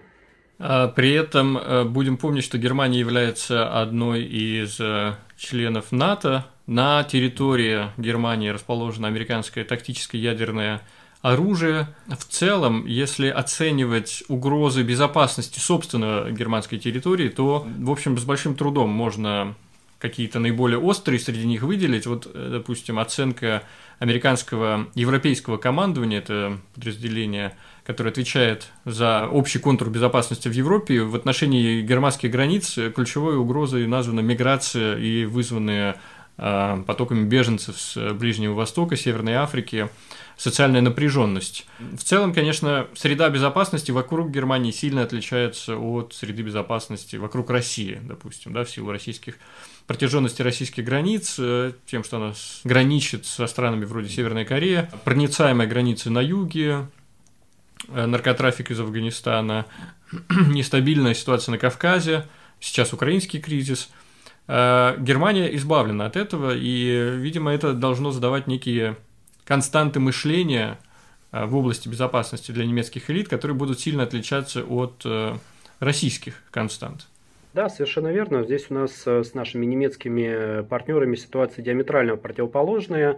А 0.63 0.89
при 0.89 1.11
этом 1.13 1.57
э, 1.57 1.83
будем 1.85 2.17
помнить, 2.17 2.43
что 2.43 2.59
Германия 2.59 2.99
является 2.99 3.81
одной 3.81 4.23
из 4.23 4.79
э, 4.79 5.15
членов 5.35 5.91
НАТО. 5.91 6.45
На 6.67 7.03
территории 7.03 7.87
Германии 7.97 8.49
расположено 8.49 9.07
американское 9.07 9.63
тактическое 9.63 10.21
ядерное 10.21 10.81
оружие. 11.23 11.87
В 12.07 12.23
целом, 12.25 12.85
если 12.85 13.27
оценивать 13.27 14.23
угрозы 14.27 14.83
безопасности 14.83 15.57
собственной 15.57 16.31
германской 16.31 16.77
территории, 16.77 17.29
то, 17.29 17.65
в 17.79 17.89
общем, 17.89 18.19
с 18.19 18.23
большим 18.23 18.53
трудом 18.53 18.91
можно 18.91 19.55
какие-то 20.01 20.39
наиболее 20.39 20.79
острые 20.79 21.19
среди 21.19 21.45
них 21.45 21.61
выделить. 21.61 22.05
Вот, 22.07 22.29
э, 22.33 22.49
допустим, 22.51 22.99
оценка 22.99 23.63
американского 23.99 24.87
европейского 24.95 25.57
командования, 25.57 26.17
это 26.17 26.57
подразделение 26.73 27.55
который 27.83 28.11
отвечает 28.11 28.67
за 28.85 29.27
общий 29.27 29.59
контур 29.59 29.89
безопасности 29.89 30.47
в 30.47 30.51
Европе, 30.51 31.01
в 31.01 31.15
отношении 31.15 31.81
германских 31.81 32.31
границ 32.31 32.77
ключевой 32.95 33.37
угрозой 33.37 33.87
названа 33.87 34.19
миграция 34.19 34.97
и 34.97 35.25
вызванные 35.25 35.95
а, 36.37 36.81
потоками 36.83 37.27
беженцев 37.27 37.79
с 37.79 38.13
Ближнего 38.13 38.53
Востока, 38.53 38.95
Северной 38.95 39.33
Африки, 39.33 39.89
социальная 40.37 40.81
напряженность. 40.81 41.67
В 41.79 42.03
целом, 42.03 42.33
конечно, 42.33 42.87
среда 42.95 43.29
безопасности 43.29 43.91
вокруг 43.91 44.31
Германии 44.31 44.71
сильно 44.71 45.03
отличается 45.03 45.77
от 45.77 46.13
среды 46.13 46.43
безопасности 46.43 47.15
вокруг 47.15 47.49
России, 47.49 47.99
допустим, 48.01 48.53
да, 48.53 48.63
в 48.63 48.69
силу 48.69 48.91
российских 48.91 49.35
протяженности 49.87 50.41
российских 50.41 50.85
границ, 50.85 51.35
э, 51.39 51.73
тем, 51.85 52.03
что 52.03 52.17
она 52.17 52.33
граничит 52.63 53.25
со 53.25 53.47
странами 53.47 53.85
вроде 53.85 54.09
Северной 54.09 54.45
Кореи, 54.45 54.89
проницаемая 55.03 55.67
границы 55.67 56.09
на 56.09 56.19
юге, 56.19 56.87
Э, 57.89 58.05
наркотрафик 58.05 58.71
из 58.71 58.79
Афганистана, 58.79 59.65
нестабильная 60.29 61.13
ситуация 61.13 61.53
на 61.53 61.57
Кавказе, 61.57 62.27
сейчас 62.59 62.93
украинский 62.93 63.39
кризис. 63.39 63.89
Э, 64.47 64.95
Германия 64.99 65.55
избавлена 65.55 66.05
от 66.05 66.15
этого, 66.15 66.55
и, 66.55 67.15
видимо, 67.17 67.51
это 67.51 67.73
должно 67.73 68.11
задавать 68.11 68.47
некие 68.47 68.97
константы 69.45 69.99
мышления 69.99 70.79
в 71.31 71.55
области 71.55 71.87
безопасности 71.87 72.51
для 72.51 72.65
немецких 72.65 73.09
элит, 73.09 73.29
которые 73.29 73.55
будут 73.55 73.79
сильно 73.79 74.03
отличаться 74.03 74.63
от 74.63 75.05
российских 75.79 76.43
констант. 76.51 77.07
Да, 77.53 77.67
совершенно 77.67 78.07
верно. 78.09 78.43
Здесь 78.43 78.67
у 78.69 78.73
нас 78.73 79.05
с 79.05 79.33
нашими 79.33 79.65
немецкими 79.65 80.63
партнерами 80.63 81.15
ситуация 81.15 81.63
диаметрально 81.63 82.15
противоположная. 82.15 83.17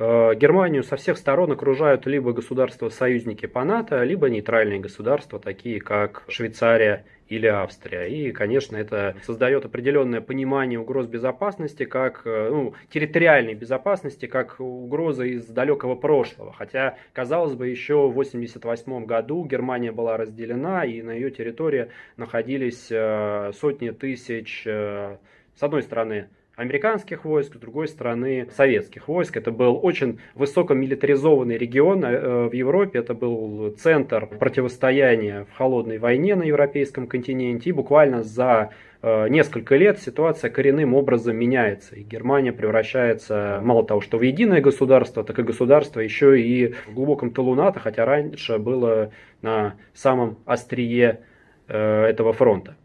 Э, 0.00 0.34
Германию 0.34 0.82
со 0.82 0.96
всех 0.96 1.18
сторон 1.18 1.52
окружают 1.52 2.06
либо 2.06 2.32
государства-союзники 2.32 3.44
по 3.44 3.64
НАТО, 3.64 4.02
либо 4.02 4.30
нейтральные 4.30 4.80
государства, 4.80 5.38
такие 5.38 5.78
как 5.78 6.24
Швейцария 6.28 7.04
или 7.28 7.46
Австрия. 7.46 8.06
И, 8.06 8.32
конечно, 8.32 8.78
это 8.78 9.14
создает 9.26 9.66
определенное 9.66 10.22
понимание 10.22 10.80
угроз 10.80 11.06
безопасности, 11.06 11.84
как 11.84 12.22
э, 12.24 12.48
ну, 12.50 12.72
территориальной 12.88 13.52
безопасности, 13.52 14.24
как 14.24 14.58
угрозы 14.58 15.32
из 15.32 15.46
далекого 15.46 15.96
прошлого. 15.96 16.54
Хотя, 16.54 16.96
казалось 17.12 17.52
бы, 17.52 17.68
еще 17.68 18.08
в 18.08 18.12
1988 18.12 19.04
году 19.04 19.44
Германия 19.44 19.92
была 19.92 20.16
разделена, 20.16 20.86
и 20.86 21.02
на 21.02 21.10
ее 21.10 21.30
территории 21.30 21.88
находились 22.16 22.86
э, 22.90 23.52
сотни 23.52 23.90
тысяч, 23.90 24.62
с 24.64 25.62
одной 25.62 25.82
стороны, 25.82 26.28
американских 26.60 27.24
войск, 27.24 27.54
с 27.54 27.58
другой 27.58 27.88
стороны 27.88 28.48
советских 28.54 29.08
войск. 29.08 29.36
Это 29.38 29.50
был 29.50 29.80
очень 29.82 30.20
высокомилитаризованный 30.34 31.56
регион 31.56 32.04
э, 32.04 32.48
в 32.48 32.52
Европе, 32.52 32.98
это 32.98 33.14
был 33.14 33.70
центр 33.78 34.26
противостояния 34.26 35.46
в 35.50 35.56
холодной 35.56 35.96
войне 35.96 36.34
на 36.36 36.42
европейском 36.42 37.06
континенте. 37.06 37.70
И 37.70 37.72
буквально 37.72 38.22
за 38.22 38.70
э, 39.00 39.28
несколько 39.28 39.74
лет 39.76 40.00
ситуация 40.00 40.50
коренным 40.50 40.94
образом 40.94 41.34
меняется. 41.34 41.96
И 41.96 42.02
Германия 42.02 42.52
превращается, 42.52 43.60
мало 43.62 43.86
того, 43.86 44.02
что 44.02 44.18
в 44.18 44.22
единое 44.22 44.60
государство, 44.60 45.24
так 45.24 45.38
и 45.38 45.42
государство 45.42 46.00
еще 46.00 46.38
и 46.38 46.74
в 46.88 46.92
глубоком 46.92 47.30
тылу 47.30 47.54
НАТО, 47.54 47.80
хотя 47.80 48.04
раньше 48.04 48.58
было 48.58 49.12
на 49.40 49.76
самом 49.94 50.36
острие 50.44 51.20
э, 51.68 52.04
этого 52.04 52.34
фронта. 52.34 52.76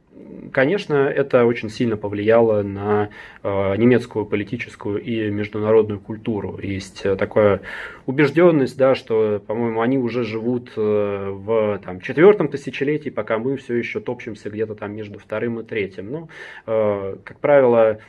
Конечно, 0.52 0.96
это 0.96 1.46
очень 1.46 1.70
сильно 1.70 1.98
повлияло 1.98 2.64
на 2.64 3.10
э, 3.44 3.76
немецкую 3.78 4.26
политическую 4.26 5.02
и 5.02 5.30
международную 5.30 6.00
культуру. 6.00 6.60
Есть 6.62 7.04
такая 7.04 7.62
убежденность, 8.06 8.78
да, 8.78 8.96
что, 8.96 9.40
по-моему, 9.46 9.82
они 9.82 9.98
уже 9.98 10.24
живут 10.24 10.72
э, 10.78 11.30
в 11.32 11.80
там, 11.84 12.00
четвертом 12.02 12.48
тысячелетии, 12.48 13.10
пока 13.10 13.38
мы 13.38 13.58
все 13.58 13.76
еще 13.76 14.00
топчемся 14.00 14.50
где-то 14.50 14.76
там 14.76 14.96
между 14.96 15.20
вторым 15.20 15.60
и 15.60 15.64
третьим. 15.64 16.12
Ну, 16.12 16.30
э, 16.66 17.18
как 17.24 17.40
правило, 17.40 18.00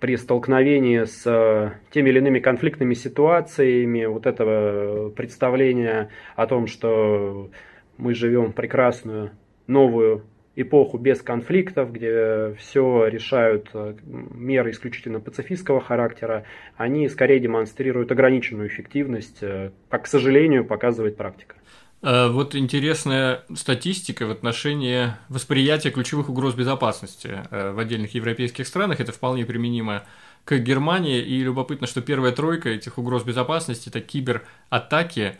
при 0.00 0.16
столкновении 0.16 1.04
с 1.04 1.22
э, 1.24 1.72
теми 1.90 2.10
или 2.10 2.18
иными 2.18 2.38
конфликтными 2.40 2.94
ситуациями, 2.94 4.04
вот 4.06 4.26
этого 4.26 5.10
представления 5.10 6.10
о 6.36 6.46
том, 6.46 6.66
что 6.66 7.50
мы 7.96 8.14
живем 8.14 8.52
прекрасную 8.52 9.30
новую 9.66 10.24
эпоху 10.56 10.98
без 10.98 11.20
конфликтов, 11.20 11.92
где 11.92 12.54
все 12.58 13.06
решают 13.06 13.68
э, 13.74 13.94
меры 14.04 14.70
исключительно 14.70 15.20
пацифистского 15.20 15.80
характера, 15.80 16.44
они 16.76 17.08
скорее 17.08 17.40
демонстрируют 17.40 18.12
ограниченную 18.12 18.68
эффективность, 18.68 19.38
э, 19.40 19.70
как, 19.88 20.04
к 20.04 20.06
сожалению, 20.06 20.64
показывает 20.64 21.16
практика. 21.16 21.56
Э, 22.02 22.28
вот 22.28 22.54
интересная 22.54 23.42
статистика 23.54 24.26
в 24.26 24.30
отношении 24.30 25.08
восприятия 25.28 25.90
ключевых 25.90 26.28
угроз 26.28 26.54
безопасности 26.54 27.42
в 27.50 27.78
отдельных 27.78 28.14
европейских 28.14 28.68
странах. 28.68 29.00
Это 29.00 29.10
вполне 29.10 29.44
применимо 29.44 30.04
к 30.44 30.56
Германии. 30.58 31.20
И 31.20 31.42
любопытно, 31.42 31.88
что 31.88 32.00
первая 32.00 32.30
тройка 32.30 32.68
этих 32.68 32.98
угроз 32.98 33.24
безопасности– 33.24 33.88
это 33.90 34.00
кибератаки, 34.00 35.36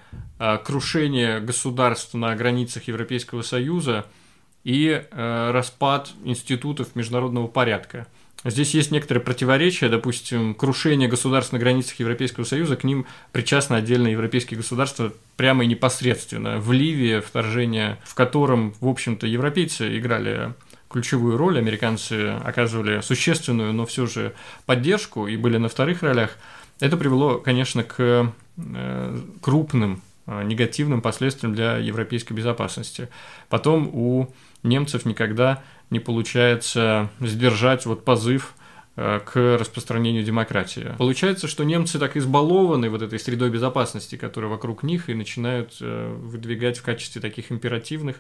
крушение 0.65 1.41
государств 1.41 2.15
на 2.15 2.35
границах 2.35 2.89
Европейского 2.89 3.43
Союза– 3.43 4.07
и 4.65 5.05
э, 5.09 5.51
распад 5.53 6.11
институтов 6.25 6.97
международного 6.97 7.47
порядка. 7.47 8.07
Здесь 8.47 8.75
есть 8.75 8.91
некоторые 8.91 9.25
противоречия, 9.25 9.89
допустим, 9.89 10.55
крушение 10.55 11.09
государств 11.09 11.53
на 11.53 11.59
границах 11.59 11.99
Европейского 11.99 12.45
Союза, 12.45 12.77
к 12.77 12.85
ним 12.85 13.07
причастны 13.33 13.77
отдельные 13.77 14.13
европейские 14.13 14.59
государства 14.59 15.15
прямо 15.37 15.65
и 15.65 15.67
непосредственно. 15.67 16.59
В 16.59 16.71
Ливии 16.73 17.21
вторжение, 17.21 17.99
в 18.05 18.15
котором, 18.15 18.75
в 18.81 18.89
общем-то, 18.89 19.27
европейцы 19.27 19.97
играли 19.97 20.53
ключевую 20.91 21.39
роль, 21.39 21.59
американцы 21.59 22.39
оказывали 22.45 23.01
существенную, 23.01 23.73
но 23.73 23.87
все 23.87 24.07
же 24.07 24.35
поддержку 24.67 25.27
и 25.27 25.39
были 25.39 25.57
на 25.57 25.71
вторых 25.71 26.03
ролях, 26.03 26.37
это 26.81 26.99
привело, 26.99 27.39
конечно, 27.39 27.83
к 27.83 28.31
э, 28.57 29.21
крупным 29.41 30.03
э, 30.27 30.43
негативным 30.45 31.01
последствиям 31.01 31.55
для 31.55 31.79
европейской 31.79 32.35
безопасности. 32.35 33.09
Потом 33.49 33.89
у 33.93 34.29
немцев 34.65 35.05
никогда 35.05 35.63
не 35.91 36.01
получается 36.01 37.11
сдержать 37.21 37.87
вот 37.87 38.05
позыв 38.05 38.55
э, 38.97 39.21
к 39.25 39.37
распространению 39.59 40.25
демократии. 40.25 40.95
Получается, 40.99 41.47
что 41.47 41.63
немцы 41.65 41.99
так 41.99 42.17
избалованы 42.17 42.91
вот 42.91 43.03
этой 43.03 43.21
средой 43.21 43.51
безопасности, 43.51 44.17
которая 44.17 44.51
вокруг 44.51 44.83
них, 44.83 45.09
и 45.09 45.15
начинают 45.15 45.77
э, 45.81 46.13
выдвигать 46.13 46.79
в 46.79 46.83
качестве 46.83 47.21
таких 47.21 47.53
императивных 47.53 48.17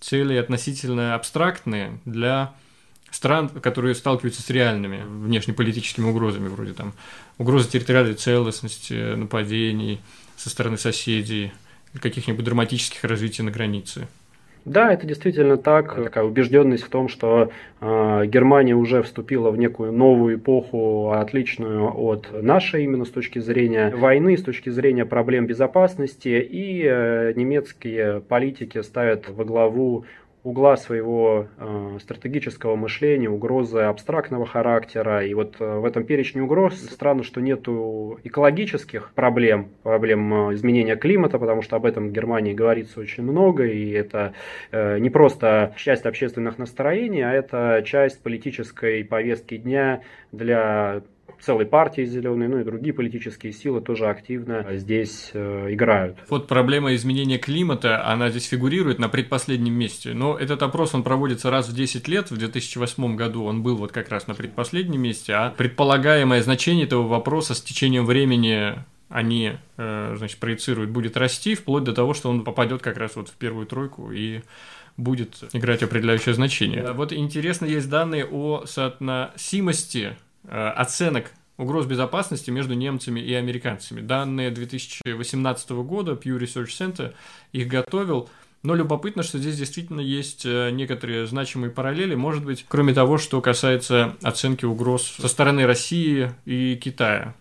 целей 0.00 0.38
относительно 0.38 1.14
абстрактные 1.14 2.00
для 2.04 2.54
стран, 3.10 3.48
которые 3.48 3.94
сталкиваются 3.94 4.42
с 4.42 4.50
реальными 4.50 5.02
внешнеполитическими 5.04 6.06
угрозами, 6.06 6.48
вроде 6.48 6.74
там 6.74 6.94
угрозы 7.38 7.68
территориальной 7.70 8.14
целостности, 8.14 9.14
нападений 9.14 10.00
со 10.36 10.50
стороны 10.50 10.78
соседей, 10.78 11.52
каких-нибудь 12.00 12.44
драматических 12.44 13.02
развитий 13.04 13.42
на 13.42 13.50
границе. 13.50 14.08
Да, 14.64 14.92
это 14.92 15.06
действительно 15.06 15.56
так. 15.56 15.94
Такая 15.94 16.24
убежденность 16.24 16.84
в 16.84 16.88
том, 16.88 17.08
что 17.08 17.50
э, 17.80 18.26
Германия 18.26 18.74
уже 18.74 19.02
вступила 19.02 19.50
в 19.50 19.58
некую 19.58 19.92
новую 19.92 20.36
эпоху, 20.36 21.12
отличную 21.12 21.90
от 21.96 22.42
нашей 22.42 22.84
именно 22.84 23.04
с 23.04 23.10
точки 23.10 23.38
зрения 23.38 23.90
войны, 23.94 24.36
с 24.36 24.42
точки 24.42 24.70
зрения 24.70 25.06
проблем 25.06 25.46
безопасности. 25.46 26.46
И 26.50 26.82
э, 26.84 27.32
немецкие 27.34 28.20
политики 28.20 28.82
ставят 28.82 29.28
во 29.28 29.44
главу 29.44 30.04
угла 30.48 30.78
своего 30.78 31.46
э, 31.58 31.98
стратегического 32.00 32.74
мышления, 32.74 33.28
угрозы 33.28 33.80
абстрактного 33.80 34.46
характера. 34.46 35.22
И 35.26 35.34
вот 35.34 35.56
э, 35.60 35.78
в 35.78 35.84
этом 35.84 36.04
перечне 36.04 36.42
угроз 36.42 36.74
странно, 36.90 37.22
что 37.22 37.42
нету 37.42 38.18
экологических 38.24 39.12
проблем, 39.14 39.68
проблем 39.82 40.48
э, 40.48 40.54
изменения 40.54 40.96
климата, 40.96 41.38
потому 41.38 41.60
что 41.60 41.76
об 41.76 41.84
этом 41.84 42.08
в 42.08 42.12
Германии 42.12 42.54
говорится 42.54 42.98
очень 42.98 43.24
много, 43.24 43.66
и 43.66 43.90
это 43.90 44.32
э, 44.72 44.98
не 44.98 45.10
просто 45.10 45.74
часть 45.76 46.06
общественных 46.06 46.56
настроений, 46.56 47.20
а 47.20 47.32
это 47.34 47.82
часть 47.84 48.22
политической 48.22 49.04
повестки 49.04 49.58
дня 49.58 50.00
для 50.32 51.02
целой 51.40 51.66
партии 51.66 52.04
зеленой, 52.04 52.48
ну 52.48 52.60
и 52.60 52.64
другие 52.64 52.92
политические 52.92 53.52
силы 53.52 53.80
тоже 53.80 54.06
активно 54.06 54.66
здесь 54.76 55.30
э, 55.32 55.68
играют. 55.70 56.18
Вот 56.28 56.46
проблема 56.48 56.94
изменения 56.94 57.38
климата, 57.38 58.06
она 58.06 58.30
здесь 58.30 58.46
фигурирует 58.46 58.98
на 58.98 59.08
предпоследнем 59.08 59.72
месте. 59.72 60.14
Но 60.14 60.36
этот 60.36 60.62
опрос, 60.62 60.94
он 60.94 61.02
проводится 61.02 61.50
раз 61.50 61.68
в 61.68 61.74
10 61.74 62.08
лет. 62.08 62.30
В 62.30 62.36
2008 62.36 63.16
году 63.16 63.44
он 63.44 63.62
был 63.62 63.76
вот 63.76 63.92
как 63.92 64.08
раз 64.10 64.26
на 64.26 64.34
предпоследнем 64.34 65.00
месте, 65.00 65.32
а 65.32 65.50
предполагаемое 65.50 66.42
значение 66.42 66.86
этого 66.86 67.06
вопроса 67.06 67.54
с 67.54 67.62
течением 67.62 68.04
времени 68.04 68.74
они, 69.08 69.52
э, 69.78 70.14
значит, 70.18 70.38
проецируют, 70.38 70.90
будет 70.90 71.16
расти, 71.16 71.54
вплоть 71.54 71.84
до 71.84 71.94
того, 71.94 72.12
что 72.12 72.28
он 72.28 72.44
попадет 72.44 72.82
как 72.82 72.98
раз 72.98 73.16
вот 73.16 73.28
в 73.28 73.34
первую 73.34 73.66
тройку 73.66 74.12
и 74.12 74.42
будет 74.98 75.44
играть 75.54 75.82
определяющее 75.82 76.34
значение. 76.34 76.92
Вот 76.92 77.12
интересно, 77.12 77.64
есть 77.64 77.88
данные 77.88 78.26
о 78.26 78.66
соотносимости 78.66 80.08
Э, 80.08 80.27
оценок 80.46 81.32
угроз 81.58 81.86
безопасности 81.86 82.50
между 82.50 82.74
немцами 82.74 83.20
и 83.20 83.34
американцами. 83.34 84.00
Данные 84.00 84.50
2018 84.50 85.70
года 85.70 86.12
Pew 86.12 86.38
Research 86.38 86.68
Center 86.68 87.14
их 87.52 87.68
готовил. 87.68 88.30
Но 88.62 88.74
любопытно, 88.74 89.22
что 89.22 89.38
здесь 89.38 89.56
действительно 89.56 90.00
есть 90.00 90.44
э, 90.44 90.70
некоторые 90.70 91.26
значимые 91.26 91.70
параллели, 91.70 92.16
может 92.16 92.44
быть, 92.44 92.66
кроме 92.68 92.92
того, 92.92 93.16
что 93.16 93.40
касается 93.40 94.16
оценки 94.22 94.64
угроз 94.64 95.14
со 95.16 95.28
стороны 95.28 95.64
России 95.64 96.32
и 96.44 96.74
Китая. 96.74 97.34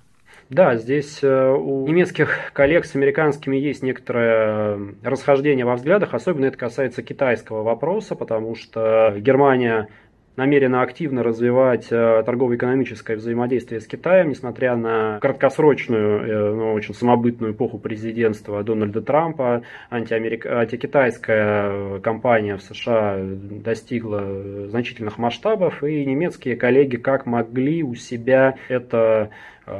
Да, 0.49 0.77
здесь 0.77 1.19
э, 1.23 1.49
у 1.49 1.87
немецких 1.87 2.53
коллег 2.53 2.85
с 2.85 2.95
американскими 2.95 3.57
есть 3.57 3.81
некоторое 3.81 4.79
расхождение 5.03 5.65
во 5.65 5.75
взглядах, 5.75 6.13
особенно 6.13 6.45
это 6.45 6.57
касается 6.57 7.01
китайского 7.01 7.63
вопроса, 7.63 8.15
потому 8.15 8.55
что 8.55 9.15
Германия 9.17 9.89
намерена 10.37 10.83
активно 10.83 11.23
развивать 11.23 11.87
э, 11.89 12.23
торгово-экономическое 12.25 13.17
взаимодействие 13.17 13.81
с 13.81 13.87
Китаем, 13.87 14.29
несмотря 14.29 14.75
на 14.75 15.19
краткосрочную, 15.19 16.21
э, 16.21 16.53
но 16.53 16.73
очень 16.73 16.93
самобытную 16.93 17.53
эпоху 17.53 17.79
президентства 17.79 18.63
Дональда 18.63 19.01
Трампа. 19.01 19.63
Антиамерик... 19.89 20.45
Антикитайская 20.45 21.99
кампания 21.99 22.55
в 22.55 22.61
США 22.61 23.17
достигла 23.19 24.67
значительных 24.67 25.17
масштабов, 25.17 25.83
и 25.83 26.05
немецкие 26.05 26.55
коллеги 26.55 26.97
как 26.97 27.25
могли 27.25 27.83
у 27.83 27.95
себя 27.95 28.55
это 28.69 29.07
Э, 29.07 29.27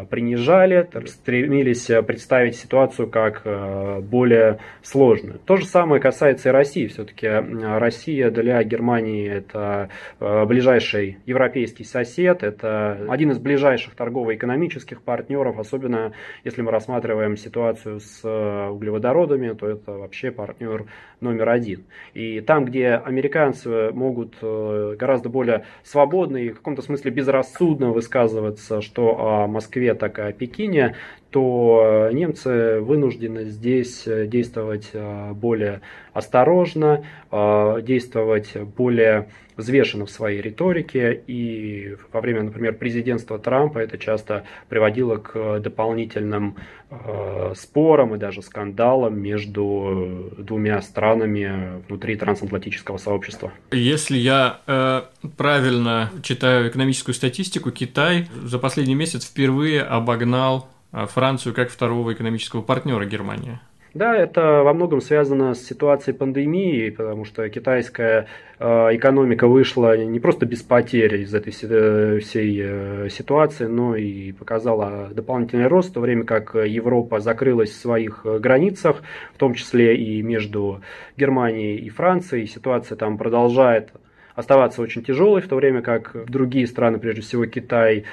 принижали, 0.10 0.88
стремились 1.06 1.90
э, 1.90 2.02
представить 2.04 2.56
ситуацию 2.58 3.10
как 3.10 3.42
э, 3.46 4.02
более 4.02 4.60
сложную. 4.82 5.40
То 5.40 5.56
же 5.56 5.66
самое 5.66 6.02
касается 6.02 6.50
и 6.50 6.52
России. 6.52 6.88
Все-таки 6.88 7.28
Россия 7.28 8.30
для 8.30 8.62
Германии 8.64 9.30
это 9.30 9.90
ближайший 10.20 11.18
европейский 11.26 11.84
сосед, 11.84 12.44
это 12.44 13.06
один 13.10 13.32
из 13.32 13.40
ближайших 13.40 13.96
торгово-экономических 13.96 15.02
партнеров, 15.02 15.60
особенно 15.60 16.14
если 16.44 16.62
мы 16.62 16.72
рассматриваем 16.72 17.38
ситуацию 17.38 18.00
с 18.00 18.24
углеводородами, 18.24 19.54
то 19.54 19.68
это 19.68 19.92
вообще 19.94 20.32
партнер 20.32 20.86
номер 21.22 21.50
один. 21.50 21.86
И 22.14 22.42
там, 22.42 22.66
где 22.66 22.90
американцы 22.90 23.92
могут 23.92 24.36
гораздо 24.42 25.30
более 25.30 25.66
свободно 25.84 26.38
и 26.38 26.50
в 26.50 26.56
каком-то 26.58 26.82
смысле 26.82 27.12
безрассудно 27.12 27.92
высказываться, 27.92 28.82
что 28.82 29.18
о 29.20 29.48
Москве 29.48 29.77
Москве, 29.78 29.94
так 29.94 30.20
и 30.20 30.22
о 30.22 30.32
Пекине, 30.32 30.96
то 31.32 32.10
немцы 32.12 32.80
вынуждены 32.80 33.46
здесь 33.46 34.04
действовать 34.06 34.90
э, 34.94 35.34
более 35.34 35.82
осторожно, 36.14 37.06
э, 37.32 37.82
действовать 37.82 38.56
более 38.76 39.28
взвешенно 39.58 40.06
в 40.06 40.12
своей 40.12 40.42
риторике. 40.42 41.22
И 41.28 41.96
во 42.14 42.22
время, 42.22 42.44
например, 42.44 42.74
президентства 42.74 43.40
Трампа 43.40 43.80
это 43.80 43.98
часто 43.98 44.44
приводило 44.70 45.18
к 45.18 45.60
дополнительным 45.60 46.56
э, 46.90 47.54
спорам 47.56 48.16
и 48.16 48.18
даже 48.18 48.42
скандалам 48.42 49.20
между 49.20 50.32
двумя 50.38 50.82
странами 50.82 51.84
внутри 51.88 52.16
трансатлантического 52.16 52.98
сообщества. 52.98 53.52
Если 53.72 54.18
я 54.18 54.62
э, 54.68 55.02
правильно 55.36 56.12
читаю 56.22 56.70
экономическую 56.70 57.16
статистику, 57.16 57.72
Китай 57.72 58.28
за 58.44 58.60
последний 58.60 58.96
месяц 58.96 59.26
впервые 59.26 59.82
обогнал 59.82 60.70
э, 60.70 60.77
Францию 61.06 61.54
как 61.54 61.70
второго 61.70 62.14
экономического 62.14 62.62
партнера 62.62 63.06
Германии. 63.06 63.60
Да, 63.98 64.16
это 64.16 64.62
во 64.64 64.74
многом 64.74 65.02
связано 65.02 65.56
с 65.56 65.66
ситуацией 65.66 66.16
пандемии, 66.16 66.92
потому 66.92 67.26
что 67.26 67.50
китайская 67.50 68.28
э, 68.60 68.66
экономика 68.96 69.48
вышла 69.48 69.98
не 69.98 70.20
просто 70.20 70.46
без 70.46 70.62
потерь 70.62 71.22
из 71.22 71.34
этой 71.34 71.52
э, 71.64 72.20
всей 72.20 72.62
э, 72.64 73.10
ситуации, 73.10 73.66
но 73.66 73.96
и 73.96 74.34
показала 74.34 75.10
дополнительный 75.12 75.66
рост, 75.66 75.90
в 75.90 75.94
то 75.94 76.02
время 76.02 76.26
как 76.26 76.54
Европа 76.54 77.20
закрылась 77.20 77.72
в 77.72 77.82
своих 77.82 78.24
границах, 78.24 79.02
в 79.34 79.38
том 79.40 79.56
числе 79.56 79.98
и 79.98 80.22
между 80.22 80.82
Германией 81.16 81.78
и 81.78 81.90
Францией. 81.90 82.46
Ситуация 82.46 82.98
там 82.98 83.18
продолжает 83.18 83.90
оставаться 84.36 84.84
очень 84.84 85.04
тяжелой, 85.04 85.42
в 85.42 85.48
то 85.48 85.56
время 85.56 85.82
как 85.82 86.30
другие 86.30 86.68
страны, 86.68 87.00
прежде 87.00 87.22
всего 87.22 87.48
Китай, 87.48 88.06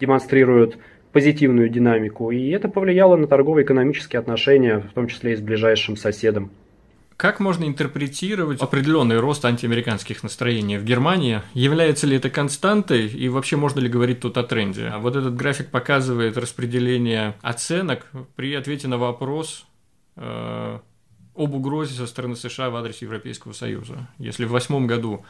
демонстрируют 0.00 0.76
позитивную 1.14 1.68
динамику, 1.68 2.32
и 2.32 2.48
это 2.48 2.68
повлияло 2.68 3.14
на 3.14 3.28
торгово-экономические 3.28 4.18
отношения, 4.18 4.80
в 4.80 4.94
том 4.94 5.06
числе 5.06 5.32
и 5.32 5.36
с 5.36 5.40
ближайшим 5.40 5.96
соседом. 5.96 6.50
Как 7.16 7.38
можно 7.38 7.64
интерпретировать 7.64 8.60
определенный 8.60 9.20
рост 9.20 9.44
антиамериканских 9.44 10.24
настроений 10.24 10.76
в 10.76 10.84
Германии? 10.84 11.40
Является 11.54 12.08
ли 12.08 12.16
это 12.16 12.30
константой 12.30 13.06
и 13.06 13.28
вообще 13.28 13.56
можно 13.56 13.78
ли 13.78 13.88
говорить 13.88 14.18
тут 14.18 14.36
о 14.36 14.42
тренде? 14.42 14.88
А 14.88 14.98
вот 14.98 15.14
этот 15.14 15.36
график 15.36 15.70
показывает 15.70 16.36
распределение 16.36 17.34
оценок 17.40 18.10
при 18.34 18.52
ответе 18.54 18.88
на 18.88 18.98
вопрос 18.98 19.66
э, 20.16 20.78
об 21.36 21.54
угрозе 21.54 21.94
со 21.94 22.08
стороны 22.08 22.34
США 22.34 22.70
в 22.70 22.76
адрес 22.76 23.00
Европейского 23.02 23.52
Союза. 23.52 24.08
Если 24.18 24.44
в 24.44 24.50
восьмом 24.50 24.88
году 24.88 25.24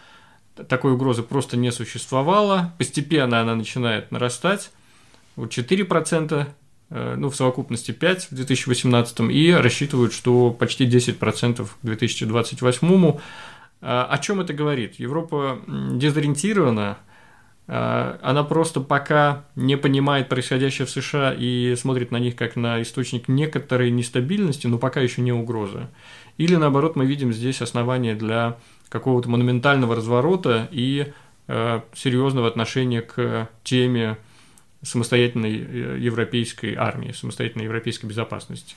такой 0.66 0.92
угрозы 0.92 1.22
просто 1.22 1.58
не 1.58 1.70
существовало, 1.70 2.72
постепенно 2.78 3.42
она 3.42 3.54
начинает 3.54 4.10
нарастать, 4.10 4.70
вот 5.36 5.50
4%, 5.50 6.46
э, 6.90 7.14
ну, 7.16 7.30
в 7.30 7.36
совокупности 7.36 7.92
5 7.92 8.30
в 8.30 8.34
2018 8.34 9.30
и 9.30 9.52
рассчитывают, 9.52 10.12
что 10.12 10.50
почти 10.50 10.86
10% 10.86 11.64
к 11.64 11.84
2028. 11.84 13.18
А, 13.80 14.06
о 14.06 14.18
чем 14.18 14.40
это 14.40 14.54
говорит? 14.54 14.94
Европа 14.98 15.60
дезориентирована, 15.66 16.98
а, 17.66 18.18
она 18.22 18.44
просто 18.44 18.80
пока 18.80 19.44
не 19.56 19.76
понимает 19.76 20.28
происходящее 20.28 20.86
в 20.86 20.90
США 20.90 21.34
и 21.36 21.74
смотрит 21.76 22.10
на 22.10 22.18
них 22.18 22.36
как 22.36 22.56
на 22.56 22.80
источник 22.82 23.28
некоторой 23.28 23.90
нестабильности, 23.90 24.66
но 24.66 24.78
пока 24.78 25.00
еще 25.00 25.22
не 25.22 25.32
угрозы. 25.32 25.88
Или 26.38 26.56
наоборот, 26.56 26.96
мы 26.96 27.06
видим 27.06 27.32
здесь 27.32 27.62
основания 27.62 28.14
для 28.14 28.58
какого-то 28.88 29.28
монументального 29.28 29.96
разворота 29.96 30.68
и 30.70 31.12
э, 31.48 31.80
серьезного 31.94 32.48
отношения 32.48 33.02
к 33.02 33.48
теме 33.62 34.18
самостоятельной 34.84 35.56
э, 35.56 35.98
европейской 35.98 36.74
армии, 36.74 37.12
самостоятельной 37.12 37.64
европейской 37.64 38.06
безопасности? 38.06 38.76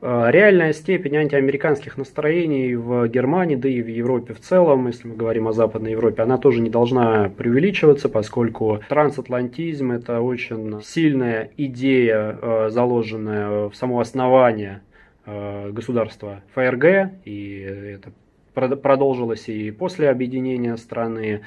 Э, 0.00 0.26
реальная 0.30 0.72
степень 0.72 1.16
антиамериканских 1.16 1.96
настроений 1.96 2.74
в 2.74 3.08
Германии, 3.08 3.56
да 3.56 3.68
и 3.68 3.80
в 3.80 3.88
Европе 3.88 4.34
в 4.34 4.40
целом, 4.40 4.88
если 4.88 5.08
мы 5.08 5.16
говорим 5.16 5.48
о 5.48 5.52
Западной 5.52 5.92
Европе, 5.92 6.22
она 6.22 6.38
тоже 6.38 6.60
не 6.60 6.70
должна 6.70 7.28
преувеличиваться, 7.30 8.08
поскольку 8.08 8.80
трансатлантизм– 8.88 9.90
это 9.92 10.20
очень 10.20 10.82
сильная 10.82 11.50
идея, 11.56 12.38
э, 12.40 12.70
заложенная 12.70 13.68
в 13.68 13.74
само 13.74 14.00
основание 14.00 14.82
государства 15.24 16.42
ФРГ, 16.52 17.12
и 17.24 17.60
это 17.94 18.10
продолжилось 18.54 19.48
и 19.48 19.70
после 19.70 20.10
объединения 20.10 20.76
страны. 20.76 21.42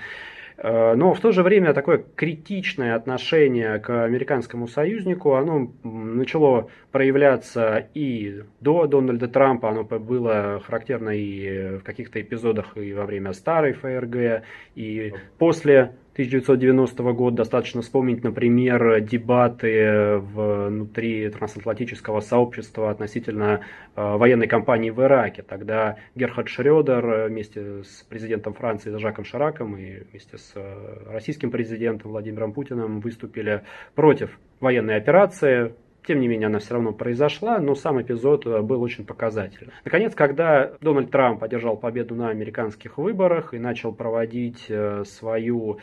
Э, 0.58 0.96
но 0.96 1.14
в 1.14 1.20
то 1.20 1.32
же 1.32 1.44
время 1.44 1.74
такое 1.74 2.04
критичное 2.16 2.96
отношение 2.96 3.80
к 3.80 4.06
американскому 4.06 4.68
союзнику, 4.68 5.34
оно 5.34 5.72
начало 5.84 6.70
проявляться 6.92 7.88
и 7.94 8.44
до 8.62 8.88
Дональда 8.88 9.28
Трампа, 9.28 9.70
оно 9.70 9.84
было 9.84 10.62
характерно 10.66 11.10
и 11.10 11.78
в 11.78 11.84
каких-то 11.84 12.22
эпизодах 12.22 12.78
и 12.78 12.94
во 12.94 13.06
время 13.06 13.34
старой 13.34 13.74
ФРГ, 13.74 14.44
и 14.76 15.14
после 15.38 15.92
1990 16.16 17.04
года. 17.12 17.36
Достаточно 17.36 17.82
вспомнить, 17.82 18.24
например, 18.24 19.02
дебаты 19.02 20.18
внутри 20.20 21.30
трансатлантического 21.30 22.22
сообщества 22.22 22.90
относительно 22.90 23.60
э, 23.98 24.16
военной 24.16 24.48
кампании 24.48 24.92
в 24.92 25.02
Ираке. 25.02 25.42
Тогда 25.42 25.98
Герхард 26.16 26.48
Шредер 26.48 27.28
вместе 27.28 27.84
с 27.84 28.04
президентом 28.04 28.54
Франции 28.54 28.98
Жаком 28.98 29.26
Шираком 29.26 29.76
и 29.76 30.04
вместе 30.10 30.38
с 30.38 30.54
э, 30.56 31.12
российским 31.12 31.52
президентом 31.52 32.12
Владимиром 32.12 32.54
Путиным 32.54 33.02
выступили 33.02 33.64
против 33.94 34.40
военной 34.62 34.96
операции, 34.96 35.74
тем 36.06 36.20
не 36.20 36.28
менее, 36.28 36.48
она 36.48 36.60
все 36.60 36.76
равно 36.76 36.94
произошла, 36.94 37.58
но 37.60 37.76
сам 37.76 38.02
эпизод 38.02 38.46
э, 38.46 38.62
был 38.62 38.82
очень 38.82 39.06
показательным. 39.06 39.74
Наконец, 39.84 40.14
когда 40.16 40.74
Дональд 40.82 41.12
Трамп 41.12 41.44
одержал 41.44 41.78
победу 41.78 42.16
на 42.16 42.30
американских 42.30 42.98
выборах 42.98 43.54
и 43.54 43.60
начал 43.60 43.94
проводить 43.94 44.66
э, 44.70 45.04
свою 45.06 45.80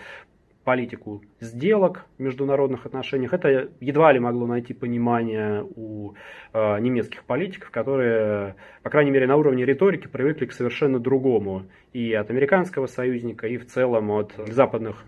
политику 0.64 1.22
сделок 1.40 2.06
в 2.18 2.22
международных 2.22 2.86
отношениях, 2.86 3.32
это 3.32 3.68
едва 3.80 4.12
ли 4.12 4.20
могло 4.20 4.46
найти 4.46 4.74
понимание 4.74 5.66
у 5.74 6.12
э, 6.52 6.78
немецких 6.78 7.24
политиков, 7.24 7.70
которые, 7.70 8.54
по 8.84 8.90
крайней 8.90 9.10
мере, 9.10 9.26
на 9.26 9.36
уровне 9.36 9.64
риторики 9.64 10.06
привыкли 10.06 10.46
к 10.46 10.52
совершенно 10.52 11.00
другому 11.00 11.64
и 11.92 12.12
от 12.14 12.30
американского 12.30 12.86
союзника, 12.86 13.48
и 13.48 13.56
в 13.56 13.66
целом 13.66 14.10
от 14.12 14.34
западных 14.36 15.04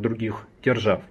других 0.00 0.48
держав. 0.64 1.02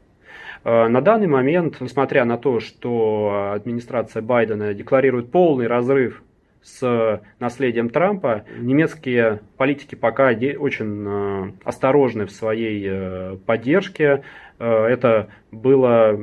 Э, 0.63 0.87
на 0.87 1.01
данный 1.01 1.27
момент, 1.27 1.79
несмотря 1.81 2.25
на 2.25 2.37
то, 2.37 2.59
что 2.59 3.51
администрация 3.53 4.21
Байдена 4.21 4.73
декларирует 4.73 5.31
полный 5.31 5.67
разрыв 5.67 6.23
с 6.63 7.21
наследием 7.39 7.89
Трампа, 7.89 8.43
немецкие 8.57 9.41
политики 9.55 9.95
пока 9.95 10.27
очень 10.27 11.05
э, 11.07 11.51
осторожны 11.63 12.25
в 12.25 12.31
своей 12.31 12.85
э, 12.87 13.37
поддержке. 13.45 14.23
Это 14.59 15.27
было, 15.51 16.19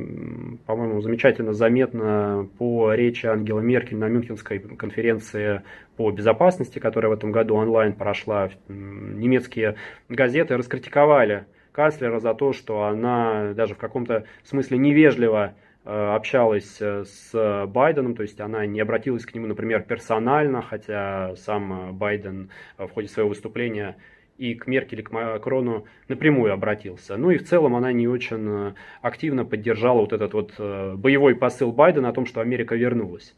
по-моему, 0.65 0.99
замечательно 0.99 1.53
заметно 1.53 2.49
по 2.57 2.93
речи 2.93 3.25
Ангела 3.25 3.61
Меркель 3.61 3.95
на 3.95 4.09
Мюнхенской 4.09 4.59
конференции 4.59 5.61
по 5.95 6.11
безопасности, 6.11 6.79
которая 6.79 7.11
в 7.11 7.13
этом 7.13 7.31
году 7.31 7.55
онлайн 7.55 7.93
прошла. 7.93 8.49
Немецкие 8.67 9.75
газеты 10.09 10.57
раскритиковали 10.57 11.45
канцлера 11.75 12.19
за 12.19 12.33
то, 12.33 12.53
что 12.53 12.83
она 12.83 13.53
даже 13.53 13.75
в 13.75 13.77
каком-то 13.77 14.23
смысле 14.45 14.77
невежливо 14.77 15.55
э, 15.83 15.89
общалась 15.89 16.77
э, 16.79 17.03
с 17.03 17.67
Байденом, 17.67 18.15
то 18.15 18.21
есть 18.21 18.39
она 18.39 18.65
не 18.65 18.79
обратилась 18.79 19.25
к 19.25 19.35
нему, 19.35 19.45
например, 19.45 19.83
персонально, 19.83 20.61
хотя 20.61 21.35
сам 21.35 21.95
Байден 21.97 22.49
в 22.77 22.87
ходе 22.87 23.09
своего 23.09 23.29
выступления 23.29 23.97
и 24.37 24.55
к 24.55 24.67
Меркель, 24.67 25.01
и 25.01 25.03
к 25.03 25.11
Макрону 25.11 25.85
напрямую 26.07 26.53
обратился. 26.53 27.17
Ну 27.17 27.29
и 27.31 27.37
в 27.37 27.43
целом 27.43 27.75
она 27.75 27.91
не 27.91 28.07
очень 28.07 28.69
э, 28.69 28.73
активно 29.01 29.43
поддержала 29.43 29.99
вот 29.99 30.13
этот 30.13 30.33
вот 30.33 30.53
боевой 30.57 31.35
посыл 31.35 31.73
Байдена 31.73 32.09
о 32.09 32.13
том, 32.13 32.25
что 32.25 32.39
Америка 32.39 32.75
вернулась. 32.75 33.35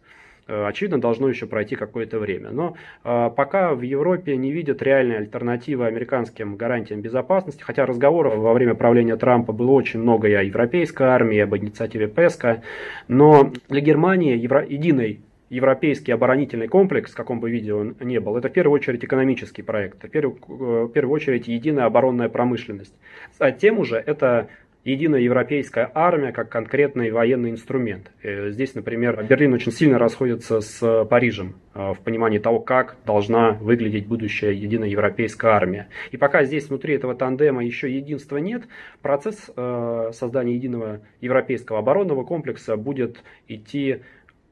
Э, 0.47 0.65
очевидно, 0.67 0.99
должно 0.99 1.27
еще 1.27 1.45
пройти 1.45 1.75
какое-то 1.75 2.19
время. 2.19 2.51
Но 2.51 2.75
э, 3.03 3.29
пока 3.35 3.73
в 3.75 3.81
Европе 3.81 4.37
не 4.37 4.51
видят 4.51 4.81
реальной 4.81 5.17
альтернативы 5.17 5.85
американским 5.85 6.55
гарантиям 6.55 7.01
безопасности, 7.01 7.63
хотя 7.63 7.85
разговоров 7.85 8.35
во 8.35 8.53
время 8.53 8.73
правления 8.73 9.17
Трампа 9.17 9.51
было 9.51 9.71
очень 9.71 9.99
много 9.99 10.29
и 10.29 10.33
о 10.33 10.43
европейской 10.43 11.07
армии, 11.07 11.37
и 11.37 11.41
об 11.41 11.55
инициативе 11.55 12.07
ПЕСКО, 12.07 12.63
но 13.07 13.51
для 13.67 13.81
Германии 13.81 14.37
евро... 14.37 14.65
единой 14.65 15.21
европейский 15.49 16.11
оборонительный 16.11 16.67
комплекс, 16.67 17.11
в 17.11 17.15
каком 17.15 17.39
бы 17.39 17.49
виде 17.49 17.73
он 17.73 17.95
ни 18.01 18.17
был, 18.17 18.35
это 18.35 18.49
в 18.49 18.51
первую 18.51 18.75
очередь 18.75 19.03
экономический 19.05 19.61
проект, 19.61 20.03
в 20.03 20.09
первую, 20.09 20.37
э, 20.47 20.83
в 20.85 20.89
первую 20.89 21.13
очередь 21.13 21.47
единая 21.47 21.85
оборонная 21.85 22.29
промышленность. 22.29 22.93
Затем 23.39 23.79
уже 23.79 23.97
это 23.97 24.49
единая 24.91 25.19
европейская 25.19 25.91
армия 25.93 26.31
как 26.31 26.49
конкретный 26.49 27.11
военный 27.11 27.51
инструмент. 27.51 28.09
Э, 28.23 28.51
здесь, 28.51 28.73
например, 28.73 29.21
Берлин 29.23 29.53
очень 29.53 29.71
сильно 29.71 29.99
расходится 29.99 30.61
с 30.61 31.05
Парижем 31.05 31.55
э, 31.73 31.93
в 31.93 31.99
понимании 31.99 32.39
того, 32.39 32.59
как 32.59 32.95
должна 33.05 33.51
выглядеть 33.51 34.07
будущая 34.07 34.51
единая 34.51 34.87
европейская 34.87 35.51
армия. 35.51 35.89
И 36.11 36.17
пока 36.17 36.45
здесь 36.45 36.69
внутри 36.69 36.95
этого 36.95 37.15
тандема 37.15 37.65
еще 37.65 37.93
единства 37.93 38.37
нет, 38.37 38.63
процесс 39.01 39.51
э, 39.55 40.11
создания 40.13 40.55
единого 40.55 41.01
европейского 41.19 41.79
оборонного 41.79 42.23
комплекса 42.23 42.77
будет 42.77 43.23
идти 43.49 44.01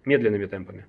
медленными 0.04 0.46
темпами. 0.48 0.86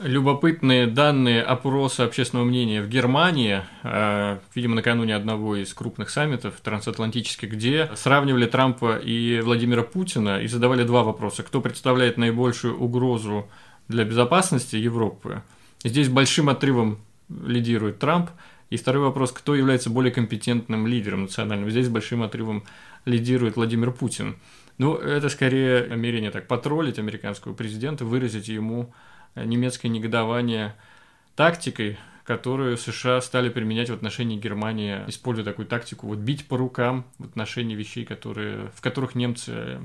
Любопытные 0.00 0.86
данные 0.86 1.42
опроса 1.42 2.04
общественного 2.04 2.46
мнения 2.46 2.80
в 2.80 2.88
Германии, 2.88 3.60
э, 3.82 4.38
видимо, 4.54 4.74
накануне 4.74 5.14
одного 5.14 5.56
из 5.56 5.72
крупных 5.74 6.08
саммитов 6.08 6.54
трансатлантических, 6.62 7.50
где 7.50 7.90
сравнивали 7.94 8.46
Трампа 8.46 8.96
и 8.96 9.40
Владимира 9.42 9.82
Путина 9.82 10.40
и 10.40 10.46
задавали 10.46 10.84
два 10.84 11.02
вопроса. 11.02 11.42
Кто 11.42 11.60
представляет 11.60 12.16
наибольшую 12.16 12.78
угрозу 12.78 13.48
для 13.88 14.04
безопасности 14.04 14.76
Европы? 14.76 15.42
Здесь 15.84 16.08
большим 16.08 16.48
отрывом 16.48 16.98
лидирует 17.28 17.98
Трамп. 17.98 18.30
И 18.70 18.78
второй 18.78 19.04
вопрос, 19.04 19.30
кто 19.30 19.54
является 19.54 19.90
более 19.90 20.10
компетентным 20.10 20.86
лидером 20.86 21.22
национальным? 21.22 21.68
Здесь 21.68 21.90
большим 21.90 22.22
отрывом 22.22 22.64
лидирует 23.04 23.56
Владимир 23.56 23.92
Путин. 23.92 24.36
Ну, 24.78 24.94
это 24.94 25.28
скорее 25.28 25.86
намерение 25.86 26.30
так 26.30 26.48
потроллить 26.48 26.98
американского 26.98 27.52
президента, 27.52 28.06
выразить 28.06 28.48
ему 28.48 28.94
немецкое 29.34 29.90
негодование 29.90 30.74
тактикой, 31.34 31.98
которую 32.24 32.76
США 32.76 33.20
стали 33.20 33.48
применять 33.48 33.90
в 33.90 33.94
отношении 33.94 34.38
Германии, 34.38 35.00
используя 35.08 35.44
такую 35.44 35.66
тактику 35.66 36.06
вот 36.06 36.18
бить 36.18 36.46
по 36.46 36.56
рукам 36.56 37.04
в 37.18 37.24
отношении 37.24 37.74
вещей, 37.74 38.04
которые, 38.04 38.70
в 38.76 38.80
которых 38.80 39.14
немцы 39.14 39.80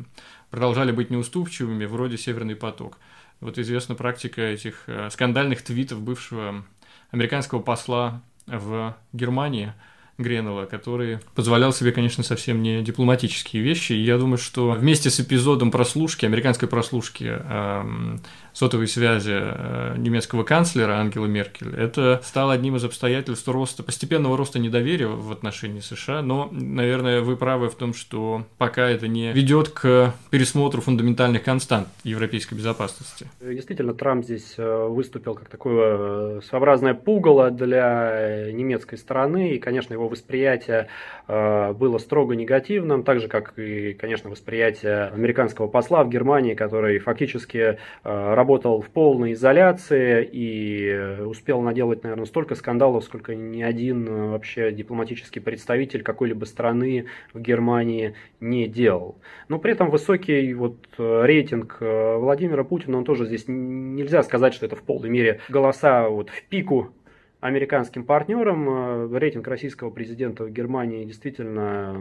продолжали 0.50 0.92
быть 0.92 1.10
неуступчивыми, 1.10 1.86
вроде 1.86 2.18
«Северный 2.18 2.56
поток». 2.56 3.00
Вот 3.40 3.58
известна 3.58 3.96
практика 3.96 4.42
этих 4.42 4.84
э, 4.88 5.10
скандальных 5.12 5.62
твитов 5.62 6.02
бывшего 6.02 6.66
американского 7.12 7.60
посла 7.60 8.22
в 8.46 8.96
Германии– 9.14 9.74
Гренова, 10.18 10.66
который 10.66 11.20
позволял 11.36 11.72
себе, 11.72 11.92
конечно, 11.92 12.24
совсем 12.24 12.64
не 12.64 12.82
дипломатические 12.82 13.62
вещи. 13.62 13.94
И 13.94 14.02
я 14.02 14.18
думаю, 14.18 14.40
что 14.40 14.72
вместе 14.72 15.12
с 15.12 15.20
эпизодом 15.20 15.70
прослушки, 15.70 16.26
американской 16.26 16.68
прослушки 16.68 17.38
э, 17.40 18.18
сотовой 18.58 18.88
связи 18.88 19.36
э, 19.36 19.96
немецкого 19.98 20.44
канцлера 20.44 20.94
Ангела 20.94 21.28
Меркель, 21.28 21.76
это 21.76 22.22
стало 22.24 22.54
одним 22.54 22.76
из 22.76 22.84
обстоятельств 22.84 23.48
роста, 23.48 23.84
постепенного 23.84 24.36
роста 24.36 24.58
недоверия 24.58 25.08
в 25.08 25.32
отношении 25.32 25.80
США. 25.80 26.24
Но, 26.24 26.50
наверное, 26.52 27.22
вы 27.22 27.38
правы 27.38 27.70
в 27.70 27.76
том, 27.76 27.94
что 27.94 28.46
пока 28.58 28.90
это 28.90 29.08
не 29.08 29.32
ведет 29.32 29.70
к 29.70 30.12
пересмотру 30.32 30.82
фундаментальных 30.82 31.44
констант 31.44 31.88
европейской 32.04 32.56
безопасности. 32.56 33.28
Действительно, 33.40 33.94
Трамп 33.94 34.26
здесь 34.26 34.56
э, 34.58 34.88
выступил 34.88 35.36
как 35.36 35.50
такое 35.50 36.40
э, 36.40 36.42
своеобразное 36.42 36.96
пугало 36.96 37.52
для 37.52 38.52
немецкой 38.52 38.98
стороны, 38.98 39.52
и, 39.52 39.60
конечно, 39.60 39.94
его 39.94 40.08
восприятие 40.08 40.88
было 41.28 41.98
строго 41.98 42.36
негативным, 42.36 43.04
так 43.04 43.20
же, 43.20 43.28
как 43.28 43.60
и, 43.60 43.94
конечно, 43.94 44.30
восприятие 44.30 45.08
американского 45.08 45.68
посла 45.68 46.06
в 46.06 46.10
Германии, 46.10 46.54
который 46.54 47.00
фактически 47.00 47.78
э, 48.04 48.34
работал 48.48 48.80
в 48.80 48.90
полной 48.90 49.34
изоляции 49.34 50.24
и 50.32 51.22
успел 51.26 51.62
наделать, 51.62 52.04
наверное, 52.04 52.26
столько 52.26 52.56
скандалов, 52.56 53.04
сколько 53.04 53.36
ни 53.36 53.62
один 53.62 54.08
э, 54.08 54.30
вообще 54.30 54.72
дипломатический 54.72 55.42
представитель 55.42 56.02
какой-либо 56.02 56.46
страны 56.46 57.08
в 57.34 57.42
Германии 57.42 58.16
не 58.40 58.68
делал. 58.68 59.18
Но 59.50 59.60
при 59.60 59.74
этом 59.74 59.90
высокий 59.90 60.54
вот 60.54 60.78
рейтинг 60.98 61.78
Владимира 61.82 62.64
Путина, 62.64 63.00
он 63.00 63.04
тоже 63.04 63.26
здесь 63.26 63.44
нельзя 63.48 64.24
сказать, 64.24 64.54
что 64.54 64.66
это 64.66 64.78
в 64.78 64.82
полной 64.82 65.10
мере 65.10 65.42
голоса 65.50 66.08
вот 66.08 66.30
в 66.30 66.44
пику 66.44 66.94
американским 67.42 68.06
партнерам. 68.06 68.70
Э, 69.14 69.18
рейтинг 69.18 69.46
российского 69.48 69.90
президента 69.90 70.46
в 70.46 70.52
Германии 70.52 71.04
действительно 71.04 72.00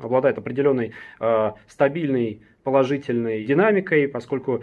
обладает 0.00 0.38
определенной 0.38 0.92
э, 1.18 1.50
стабильной 1.66 2.42
положительной 2.62 3.44
динамикой, 3.44 4.06
поскольку 4.06 4.58
э, 4.58 4.62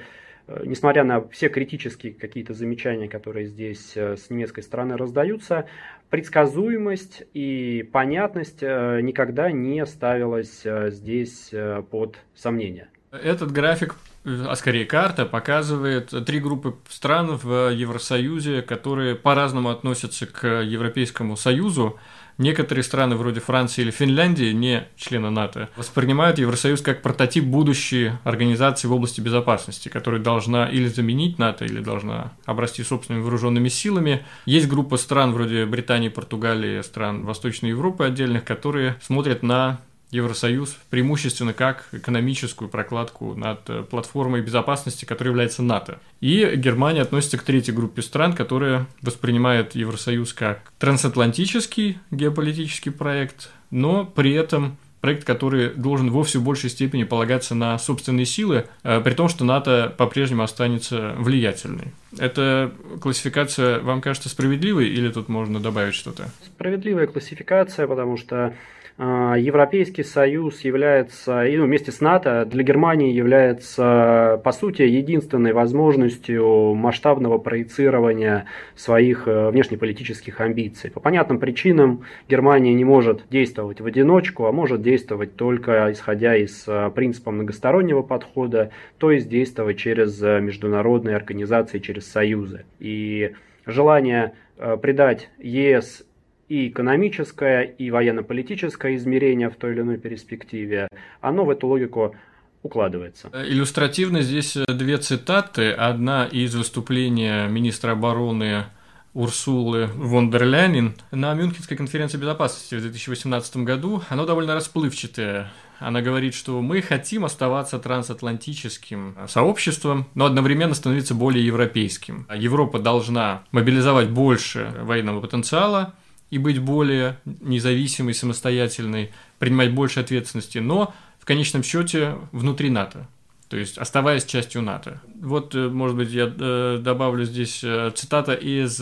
несмотря 0.63 1.03
на 1.03 1.27
все 1.29 1.49
критические 1.49 2.13
какие-то 2.13 2.53
замечания, 2.53 3.07
которые 3.07 3.47
здесь 3.47 3.95
с 3.95 4.29
немецкой 4.29 4.61
стороны 4.61 4.97
раздаются, 4.97 5.65
предсказуемость 6.09 7.23
и 7.33 7.87
понятность 7.91 8.61
никогда 8.61 9.51
не 9.51 9.85
ставилась 9.85 10.63
здесь 10.63 11.51
под 11.91 12.17
сомнение. 12.35 12.89
Этот 13.11 13.51
график 13.51 13.95
а 14.25 14.55
скорее 14.55 14.85
карта, 14.85 15.25
показывает 15.25 16.13
три 16.25 16.39
группы 16.39 16.75
стран 16.89 17.37
в 17.37 17.71
Евросоюзе, 17.71 18.61
которые 18.61 19.15
по-разному 19.15 19.69
относятся 19.69 20.27
к 20.27 20.45
Европейскому 20.61 21.37
Союзу. 21.37 21.97
Некоторые 22.39 22.83
страны, 22.83 23.17
вроде 23.17 23.41
Франции 23.41 23.81
или 23.81 23.91
Финляндии, 23.91 24.53
не 24.53 24.87
члены 24.95 25.29
НАТО, 25.29 25.67
воспринимают 25.75 26.39
Евросоюз 26.39 26.79
как 26.81 27.01
прототип 27.01 27.43
будущей 27.43 28.13
организации 28.23 28.87
в 28.87 28.93
области 28.93 29.19
безопасности, 29.19 29.89
которая 29.89 30.21
должна 30.21 30.65
или 30.69 30.87
заменить 30.87 31.37
НАТО, 31.37 31.65
или 31.65 31.81
должна 31.81 32.31
обрасти 32.45 32.81
собственными 32.81 33.23
вооруженными 33.23 33.67
силами. 33.67 34.25
Есть 34.45 34.69
группа 34.69 34.95
стран, 34.95 35.33
вроде 35.33 35.65
Британии, 35.65 36.07
Португалии, 36.07 36.81
стран 36.81 37.25
Восточной 37.25 37.71
Европы 37.71 38.05
отдельных, 38.05 38.45
которые 38.45 38.95
смотрят 39.01 39.43
на 39.43 39.81
Евросоюз 40.11 40.75
преимущественно 40.89 41.53
как 41.53 41.85
экономическую 41.91 42.69
прокладку 42.69 43.35
над 43.35 43.69
э, 43.69 43.83
платформой 43.83 44.41
безопасности, 44.41 45.05
которая 45.05 45.31
является 45.31 45.61
НАТО. 45.61 45.99
И 46.19 46.53
Германия 46.55 47.01
относится 47.01 47.37
к 47.37 47.43
третьей 47.43 47.73
группе 47.73 48.01
стран, 48.01 48.33
которая 48.33 48.87
воспринимает 49.01 49.75
Евросоюз 49.75 50.33
как 50.33 50.71
трансатлантический 50.79 51.99
геополитический 52.11 52.91
проект, 52.91 53.51
но 53.69 54.05
при 54.05 54.33
этом 54.33 54.77
проект, 55.01 55.23
который 55.23 55.69
должен 55.69 56.11
во 56.11 56.23
все 56.23 56.39
большей 56.39 56.69
степени 56.69 57.03
полагаться 57.03 57.55
на 57.55 57.77
собственные 57.77 58.25
силы, 58.25 58.65
э, 58.83 58.99
при 59.01 59.13
том, 59.13 59.29
что 59.29 59.45
НАТО 59.45 59.93
по-прежнему 59.97 60.43
останется 60.43 61.15
влиятельной. 61.17 61.93
Эта 62.17 62.71
классификация 63.01 63.79
вам 63.79 64.01
кажется 64.01 64.29
справедливой 64.29 64.89
или 64.89 65.09
тут 65.09 65.29
можно 65.29 65.59
добавить 65.59 65.95
что-то? 65.95 66.29
Справедливая 66.43 67.07
классификация, 67.07 67.87
потому 67.87 68.17
что 68.17 68.55
Европейский 68.99 70.03
Союз 70.03 70.59
является, 70.65 71.45
и 71.45 71.55
ну, 71.55 71.63
вместе 71.63 71.89
с 71.89 72.01
НАТО, 72.01 72.43
для 72.45 72.63
Германии 72.63 73.13
является, 73.13 74.41
по 74.43 74.51
сути, 74.51 74.81
единственной 74.81 75.53
возможностью 75.53 76.73
масштабного 76.75 77.37
проецирования 77.37 78.45
своих 78.75 79.25
э, 79.25 79.51
внешнеполитических 79.51 80.41
амбиций. 80.41 80.91
По 80.91 80.99
понятным 80.99 81.39
причинам 81.39 82.03
Германия 82.27 82.73
не 82.73 82.83
может 82.83 83.23
действовать 83.29 83.79
в 83.79 83.85
одиночку, 83.85 84.47
а 84.47 84.51
может 84.51 84.81
действовать 84.81 85.37
только 85.37 85.93
исходя 85.93 86.35
из 86.35 86.65
э, 86.67 86.91
принципа 86.93 87.31
многостороннего 87.31 88.01
подхода, 88.01 88.71
то 88.97 89.11
есть 89.11 89.29
действовать 89.29 89.77
через 89.77 90.21
э, 90.21 90.41
международные 90.41 91.15
организации, 91.15 91.79
через 91.79 92.11
союзы. 92.11 92.65
И 92.79 93.31
желание 93.65 94.33
придать 94.81 95.29
ЕС 95.37 96.03
и 96.49 96.67
экономическое, 96.67 97.61
и 97.61 97.91
военно-политическое 97.91 98.95
измерение 98.95 99.49
в 99.49 99.55
той 99.55 99.73
или 99.73 99.81
иной 99.81 99.97
перспективе, 99.97 100.89
оно 101.21 101.45
в 101.45 101.49
эту 101.51 101.67
логику 101.67 102.15
укладывается. 102.63 103.29
Иллюстративно 103.33 104.21
здесь 104.21 104.57
э, 104.57 104.65
две 104.67 104.97
цитаты. 104.97 105.71
Одна 105.71 106.25
из 106.25 106.55
выступления 106.55 107.47
министра 107.47 107.91
обороны 107.91 108.65
Урсулы 109.13 109.87
фон 109.87 110.29
дер 110.29 110.43
Ляйнин 110.45 110.93
на 111.11 111.33
Мюнхенской 111.33 111.77
конференции 111.77 112.17
безопасности 112.17 112.75
в 112.75 112.81
2018 112.81 113.57
году. 113.57 114.01
Оно 114.09 114.25
довольно 114.25 114.55
расплывчатое. 114.55 115.51
Она 115.79 116.01
говорит, 116.01 116.33
что 116.33 116.61
мы 116.61 116.81
хотим 116.81 117.25
оставаться 117.25 117.79
трансатлантическим 117.79 119.15
сообществом, 119.27 120.07
но 120.13 120.25
одновременно 120.25 120.73
становиться 120.73 121.15
более 121.15 121.45
европейским. 121.45 122.27
Европа 122.35 122.79
должна 122.79 123.43
мобилизовать 123.51 124.09
больше 124.09 124.73
военного 124.81 125.21
потенциала, 125.21 125.93
и 126.29 126.37
быть 126.37 126.59
более 126.59 127.17
независимой, 127.25 128.13
самостоятельной, 128.13 129.11
принимать 129.39 129.73
больше 129.73 129.99
ответственности, 129.99 130.59
но 130.59 130.93
в 131.19 131.25
конечном 131.25 131.63
счете 131.63 132.15
внутри 132.31 132.69
НАТО. 132.69 133.07
То 133.49 133.57
есть 133.57 133.79
оставаясь 133.79 134.25
частью 134.25 134.61
НАТО. 134.61 135.01
Вот, 135.19 135.55
э, 135.55 135.69
может 135.69 135.97
быть, 135.97 136.11
я 136.11 136.31
э, 136.31 136.77
добавлю 136.79 137.25
здесь 137.25 137.61
э, 137.63 137.91
цитата 137.95 138.33
из 138.33 138.79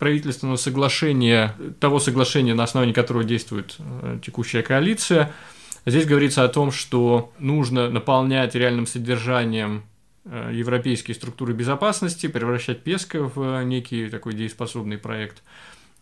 правительственного 0.00 0.56
соглашения, 0.56 1.54
того 1.78 2.00
соглашения, 2.00 2.54
на 2.54 2.64
основании 2.64 2.92
которого 2.92 3.22
действует 3.22 3.76
текущая 4.20 4.62
коалиция. 4.62 5.32
Здесь 5.86 6.06
говорится 6.06 6.42
о 6.42 6.48
том, 6.48 6.72
что 6.72 7.32
нужно 7.38 7.88
наполнять 7.88 8.56
реальным 8.56 8.88
содержанием 8.88 9.84
европейские 10.24 11.14
структуры 11.14 11.54
безопасности, 11.54 12.26
превращать 12.26 12.82
ПЕСКО 12.82 13.30
в 13.32 13.62
некий 13.62 14.08
такой 14.08 14.34
дееспособный 14.34 14.98
проект– 14.98 15.44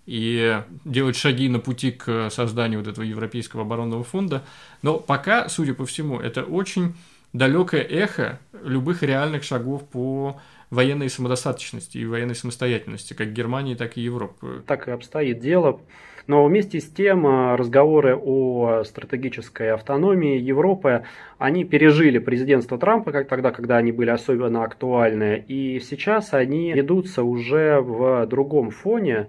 и 0.09 0.63
делать 0.87 1.17
шаги 1.17 1.51
на 1.51 1.59
пути 1.59 1.91
к 1.91 2.31
созданию 2.31 2.81
вот 2.81 2.89
этого 2.89 3.05
Европейского 3.05 3.63
оборонного 3.63 4.05
фонда. 4.05 4.43
Но 4.81 4.99
пока, 4.99 5.51
судя 5.51 5.75
по 5.75 5.85
всему, 5.85 6.19
это 6.19 6.45
очень 6.45 6.95
далекое 7.35 7.83
эхо 7.83 8.41
любых 8.65 9.03
реальных 9.03 9.45
шагов 9.45 9.87
по 9.87 10.41
военной 10.71 11.11
самодостаточности 11.11 11.99
и 11.99 12.07
военной 12.07 12.35
самостоятельности, 12.35 13.13
как 13.13 13.35
Германии, 13.35 13.75
так 13.75 13.99
и 13.99 14.01
Европы. 14.01 14.63
Так 14.67 14.89
и 14.89 14.93
обстоит 14.93 15.41
дело. 15.41 15.79
Но 16.27 16.45
вместе 16.45 16.81
с 16.81 16.87
тем 16.87 17.27
а, 17.27 17.57
разговоры 17.57 18.15
о 18.15 18.85
стратегической 18.85 19.73
автономии 19.73 20.39
Европы, 20.39 21.05
они 21.39 21.65
пережили 21.65 22.19
президентство 22.19 22.79
Трампа, 22.79 23.13
как 23.13 23.29
тогда, 23.29 23.51
когда 23.51 23.79
они 23.79 23.93
были 23.93 24.11
особенно 24.11 24.63
актуальны, 24.63 25.43
и 25.49 25.81
сейчас 25.81 26.35
они 26.35 26.73
ведутся 26.73 27.23
уже 27.23 27.81
в 27.81 28.27
другом 28.27 28.71
фоне, 28.71 29.29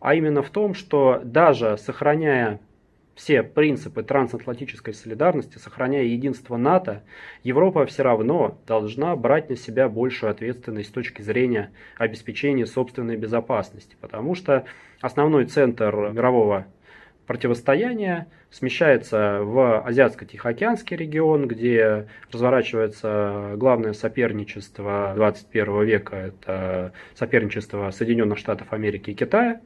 а 0.00 0.14
именно 0.14 0.42
в 0.42 0.50
том, 0.50 0.74
что 0.74 1.20
даже 1.22 1.76
сохраняя 1.78 2.60
все 3.14 3.42
принципы 3.42 4.02
трансатлантической 4.02 4.94
солидарности, 4.94 5.58
сохраняя 5.58 6.04
единство 6.04 6.56
НАТО, 6.56 7.02
Европа 7.42 7.84
все 7.84 8.02
равно 8.02 8.58
должна 8.66 9.14
брать 9.14 9.50
на 9.50 9.56
себя 9.56 9.90
большую 9.90 10.30
ответственность 10.30 10.88
с 10.88 10.92
точки 10.92 11.20
зрения 11.20 11.70
обеспечения 11.98 12.64
собственной 12.64 13.16
безопасности, 13.16 13.96
потому 14.00 14.34
что 14.34 14.64
основной 15.02 15.44
центр 15.44 15.94
мирового 16.12 16.66
противостояния 17.30 18.26
смещается 18.50 19.38
в 19.44 19.86
Азиатско-Тихоокеанский 19.86 20.96
регион, 20.96 21.46
где 21.46 22.08
разворачивается 22.32 23.52
главное 23.54 23.92
соперничество 23.92 25.12
21 25.14 25.84
века, 25.84 26.16
это 26.16 26.92
соперничество 27.14 27.92
Соединенных 27.92 28.36
Штатов 28.36 28.72
Америки 28.72 29.10
и 29.10 29.14
Китая, 29.14 29.60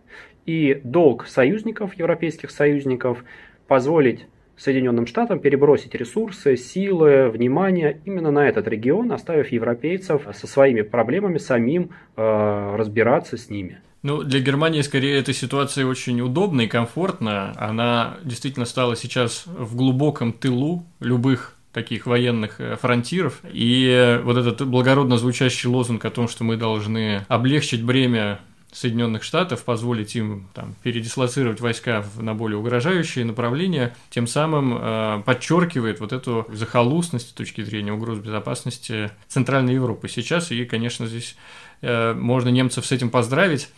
и 0.45 0.79
долг 0.85 1.27
союзников, 1.27 1.95
европейских 1.95 2.51
союзников, 2.51 3.25
позволить 3.67 4.27
Соединенным 4.59 5.07
Штатам 5.07 5.41
перебросить 5.41 5.95
ресурсы, 5.95 6.59
силы, 6.59 7.31
внимание 7.31 7.99
именно 8.05 8.31
на 8.31 8.47
этот 8.47 8.69
регион, 8.69 9.11
оставив 9.11 9.49
европейцев 9.49 10.29
со 10.35 10.47
своими 10.47 10.83
проблемами 10.83 11.39
самим 11.39 11.93
э, 12.15 12.77
разбираться 12.77 13.39
с 13.39 13.49
ними. 13.49 13.81
Ну, 14.05 14.23
для 14.23 14.41
Германии 14.41 14.83
скорее 14.83 15.19
эта 15.19 15.33
ситуация 15.33 15.87
очень 15.87 16.21
удобна 16.21 16.61
и 16.61 16.67
комфортна. 16.67 17.55
Она 17.57 18.19
действительно 18.23 18.67
стала 18.67 18.97
сейчас 18.97 19.45
в 19.47 19.75
глубоком 19.75 20.35
тылу 20.35 20.85
любых 21.01 21.55
таких 21.73 22.05
военных 22.05 22.61
э, 22.61 22.77
фронтиров. 22.77 23.41
И 23.51 24.21
вот 24.23 24.37
этот 24.37 24.69
благородно 24.69 25.17
звучащий 25.17 25.71
лозунг 25.71 26.05
о 26.05 26.11
том, 26.11 26.29
что 26.29 26.45
мы 26.45 26.59
должны 26.59 27.25
облегчить 27.29 27.83
бремя 27.83 28.41
Соединенных 28.75 29.23
Штатов, 29.23 29.65
позволить 29.65 30.15
им 30.17 30.49
там, 30.53 30.75
передислоцировать 30.83 31.63
войска 31.63 32.05
на 32.19 32.35
более 32.35 32.59
угрожающие 32.59 33.25
направления, 33.25 33.97
тем 34.11 34.27
самым 34.27 34.77
э, 34.77 35.23
подчеркивает 35.25 36.01
вот 36.01 36.13
эту 36.13 36.47
захолустность 36.53 37.31
с 37.31 37.33
точки 37.33 37.63
зрения 37.63 37.95
угроз 37.95 38.19
безопасности 38.19 39.13
Центральной 39.29 39.73
Европы 39.73 40.09
сейчас. 40.09 40.51
И, 40.51 40.63
конечно, 40.67 41.07
здесь 41.07 41.37
э, 41.81 42.13
можно 42.13 42.51
немцев 42.51 42.85
с 42.85 42.93
этим 42.93 43.09
поздравить 43.09 43.71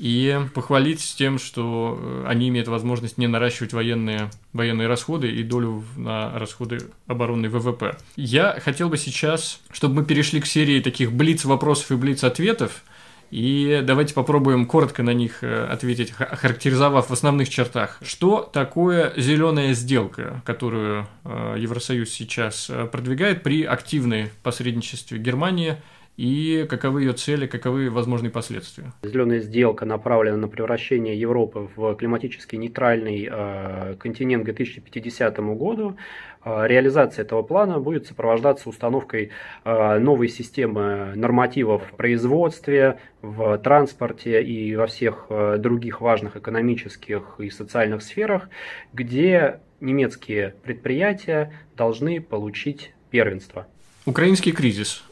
и 0.00 0.40
похвалить 0.54 1.14
тем, 1.18 1.38
что 1.38 1.98
э, 2.00 2.24
они 2.26 2.48
имеют 2.48 2.68
возможность 2.68 3.18
не 3.18 3.26
наращивать 3.26 3.74
военные, 3.74 4.30
военные 4.54 4.88
расходы 4.88 5.30
и 5.30 5.42
долю 5.42 5.84
на 5.94 6.38
расходы 6.38 6.78
оборонной 7.06 7.50
ВВП. 7.50 7.98
Я 8.16 8.58
хотел 8.64 8.88
бы 8.88 8.96
сейчас, 8.96 9.60
чтобы 9.70 9.96
мы 9.96 10.04
перешли 10.06 10.40
к 10.40 10.46
серии 10.46 10.80
таких 10.80 11.12
блиц-вопросов 11.12 11.90
и 11.90 11.96
блиц-ответов, 11.96 12.82
и 13.30 13.82
давайте 13.84 14.14
попробуем 14.14 14.64
коротко 14.64 15.02
на 15.02 15.12
них 15.12 15.44
э, 15.44 15.66
ответить, 15.66 16.12
характеризовав 16.12 17.10
в 17.10 17.12
основных 17.12 17.50
чертах. 17.50 17.98
Что 18.00 18.40
такое 18.40 19.12
зеленая 19.18 19.74
сделка, 19.74 20.40
которую 20.46 21.08
э, 21.24 21.56
Евросоюз 21.58 22.08
сейчас 22.08 22.70
продвигает 22.90 23.42
при 23.42 23.64
активной 23.64 24.30
посредничестве 24.42 25.18
Германии– 25.18 25.76
и 26.20 26.66
каковы 26.68 27.00
ее 27.00 27.14
цели, 27.14 27.46
каковы 27.46 27.88
возможные 27.88 28.30
последствия. 28.30 28.92
Зеленая 29.02 29.40
сделка 29.40 29.86
направлена 29.86 30.36
на 30.36 30.48
превращение 30.48 31.18
Европы 31.18 31.70
в 31.74 31.94
климатически 31.94 32.56
нейтральный 32.56 33.26
э, 33.30 33.94
континент 33.98 34.42
к 34.42 34.44
2050 34.44 35.38
году. 35.56 35.96
Э, 36.44 36.66
реализация 36.66 37.24
этого 37.24 37.40
плана 37.42 37.78
будет 37.78 38.06
сопровождаться 38.06 38.68
установкой 38.68 39.30
э, 39.64 39.98
новой 39.98 40.28
системы 40.28 41.14
нормативов 41.16 41.84
в 41.90 41.96
производстве, 41.96 42.98
в 43.22 43.56
транспорте 43.56 44.42
и 44.42 44.76
во 44.76 44.88
всех 44.88 45.24
э, 45.30 45.56
других 45.56 46.02
важных 46.02 46.36
экономических 46.36 47.36
и 47.38 47.48
социальных 47.48 48.02
сферах, 48.02 48.50
где 48.92 49.60
немецкие 49.80 50.54
предприятия 50.64 51.50
должны 51.78 52.20
получить 52.20 52.92
первенство. 53.10 53.66
Украинский 54.04 54.52
кризис 54.52 55.02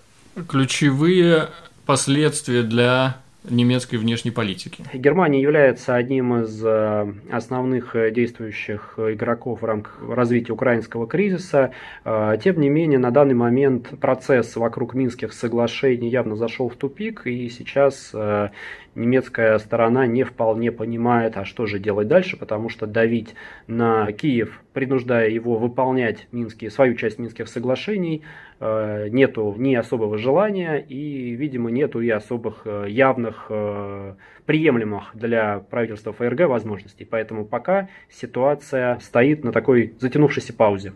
ключевые 0.47 1.49
последствия 1.87 2.63
для 2.63 3.17
немецкой 3.51 3.97
внешней 3.97 4.31
политики. 4.31 4.85
Германия 4.93 5.41
является 5.41 5.95
одним 5.95 6.43
из 6.43 6.63
э, 6.63 7.13
основных 7.31 7.95
действующих 8.13 8.95
игроков 8.99 9.63
в 9.63 9.65
рамках 9.65 9.99
развития 10.09 10.53
украинского 10.53 11.07
кризиса. 11.07 11.73
Э, 12.05 12.37
тем 12.43 12.61
не 12.61 12.69
менее, 12.69 12.99
на 12.99 13.11
данный 13.11 13.35
момент 13.35 13.89
процесс 14.01 14.57
вокруг 14.57 14.95
Минских 14.95 15.33
соглашений 15.33 16.09
явно 16.09 16.37
зашел 16.37 16.69
в 16.69 16.77
тупик, 16.77 17.27
и 17.27 17.49
сейчас 17.49 18.11
э, 18.13 18.51
немецкая 18.99 19.59
сторона 19.59 20.07
не 20.07 20.25
вполне 20.25 20.73
понимает, 20.73 21.37
а 21.37 21.45
что 21.45 21.67
же 21.67 21.79
делать 21.79 22.09
дальше, 22.09 22.37
потому 22.37 22.69
что 22.69 22.87
давить 22.87 23.35
на 23.67 24.13
Киев 24.13 24.61
принуждая 24.79 25.29
его 25.29 25.57
выполнять 25.57 26.29
минские, 26.31 26.71
свою 26.71 26.95
часть 26.95 27.19
Минских 27.19 27.49
соглашений, 27.49 28.23
э, 28.61 29.09
нету 29.09 29.53
ни 29.59 29.75
особого 29.75 30.19
желания 30.19 30.77
и, 30.77 31.31
видимо, 31.31 31.71
нету 31.71 32.01
и 32.01 32.09
особых 32.11 32.63
э, 32.65 32.87
явных 32.89 33.47
э, 33.49 34.15
приемлемых 34.47 35.11
для 35.15 35.59
правительства 35.59 36.13
ФРГ 36.13 36.43
возможностей. 36.43 37.05
Поэтому 37.05 37.45
пока 37.45 37.89
ситуация 38.09 39.01
стоит 39.01 39.43
на 39.43 39.51
такой 39.51 39.95
затянувшейся 39.99 40.53
паузе. 40.53 40.93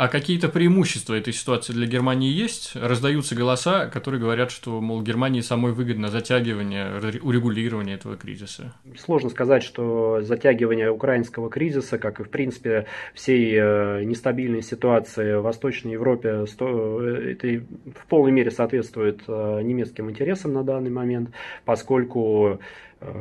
А 0.00 0.08
какие-то 0.08 0.48
преимущества 0.48 1.12
этой 1.12 1.34
ситуации 1.34 1.74
для 1.74 1.86
Германии 1.86 2.32
есть? 2.32 2.74
Раздаются 2.74 3.34
голоса, 3.34 3.86
которые 3.86 4.18
говорят, 4.18 4.50
что, 4.50 4.80
мол, 4.80 5.02
Германии 5.02 5.42
самой 5.42 5.72
выгодно 5.72 6.08
затягивание, 6.08 7.20
урегулирование 7.20 7.96
этого 7.96 8.16
кризиса. 8.16 8.72
Сложно 8.96 9.28
сказать, 9.28 9.62
что 9.62 10.22
затягивание 10.22 10.90
украинского 10.90 11.50
кризиса, 11.50 11.98
как 11.98 12.18
и, 12.18 12.22
в 12.22 12.30
принципе, 12.30 12.86
всей 13.12 13.54
э, 13.54 14.04
нестабильной 14.04 14.62
ситуации 14.62 15.34
в 15.34 15.42
Восточной 15.42 15.92
Европе, 15.92 16.46
э, 16.48 17.32
это 17.32 17.62
в 17.94 18.06
полной 18.08 18.32
мере 18.32 18.50
соответствует 18.50 19.20
э, 19.28 19.60
немецким 19.62 20.08
интересам 20.08 20.54
на 20.54 20.64
данный 20.64 20.90
момент, 20.90 21.28
поскольку 21.66 22.58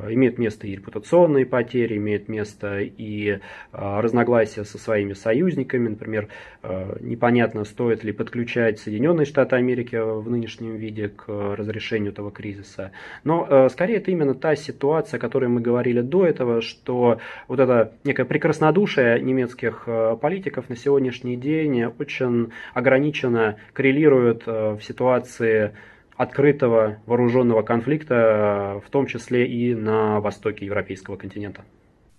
имеют 0.09 0.37
место 0.37 0.67
и 0.67 0.75
репутационные 0.75 1.45
потери, 1.45 1.97
имеют 1.97 2.27
место 2.27 2.79
и 2.79 3.29
э, 3.29 3.39
разногласия 3.71 4.65
со 4.65 4.77
своими 4.77 5.13
союзниками. 5.13 5.89
Например, 5.89 6.27
э, 6.63 6.97
непонятно, 6.99 7.63
стоит 7.63 8.03
ли 8.03 8.11
подключать 8.11 8.79
Соединенные 8.79 9.25
Штаты 9.25 9.55
Америки 9.55 9.95
в 9.95 10.29
нынешнем 10.29 10.75
виде 10.75 11.09
к 11.09 11.27
разрешению 11.27 12.11
этого 12.11 12.31
кризиса. 12.31 12.91
Но 13.23 13.69
скорее 13.69 13.97
это 13.97 14.11
именно 14.11 14.33
та 14.33 14.55
ситуация, 14.55 15.17
о 15.17 15.21
которой 15.21 15.47
мы 15.47 15.61
говорили 15.61 16.01
до 16.01 16.25
этого, 16.25 16.61
что 16.61 17.19
вот 17.47 17.59
это 17.59 17.93
некое 18.03 18.25
прекраснодушие 18.25 19.21
немецких 19.21 19.87
политиков 20.21 20.69
на 20.69 20.75
сегодняшний 20.75 21.35
день 21.35 21.85
очень 21.85 22.51
ограниченно 22.73 23.57
коррелирует 23.73 24.45
в 24.45 24.79
ситуации 24.81 25.73
открытого 26.19 26.97
вооруженного 27.05 27.61
конфликта, 27.61 28.81
в 28.85 28.89
том 28.89 29.07
числе 29.07 29.47
и 29.47 29.73
на 29.73 30.19
востоке 30.19 30.65
европейского 30.65 31.15
континента. 31.15 31.63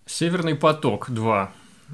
Северный 0.06 0.54
поток-2 0.54 1.48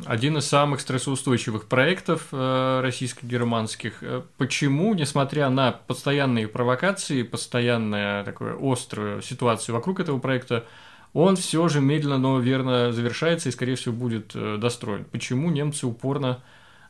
один 0.04 0.36
из 0.36 0.46
самых 0.46 0.80
стрессоустойчивых 0.82 1.66
проектов 1.66 2.28
э, 2.30 2.80
российско-германских. 2.80 4.02
Э, 4.02 4.22
почему, 4.36 4.94
несмотря 4.94 5.48
на 5.48 5.72
постоянные 5.72 6.46
провокации, 6.46 7.24
постоянную 7.24 8.24
такую 8.24 8.56
острую 8.62 9.20
ситуацию 9.20 9.74
вокруг 9.74 9.98
этого 9.98 10.20
проекта, 10.20 10.64
он 11.12 11.34
все 11.34 11.66
же 11.66 11.80
медленно, 11.80 12.18
но 12.18 12.38
верно 12.38 12.92
завершается 12.92 13.48
и, 13.48 13.52
скорее 13.52 13.74
всего, 13.74 13.94
будет 13.94 14.30
э, 14.36 14.58
достроен? 14.58 15.06
Почему 15.06 15.50
немцы 15.50 15.86
упорно 15.86 16.42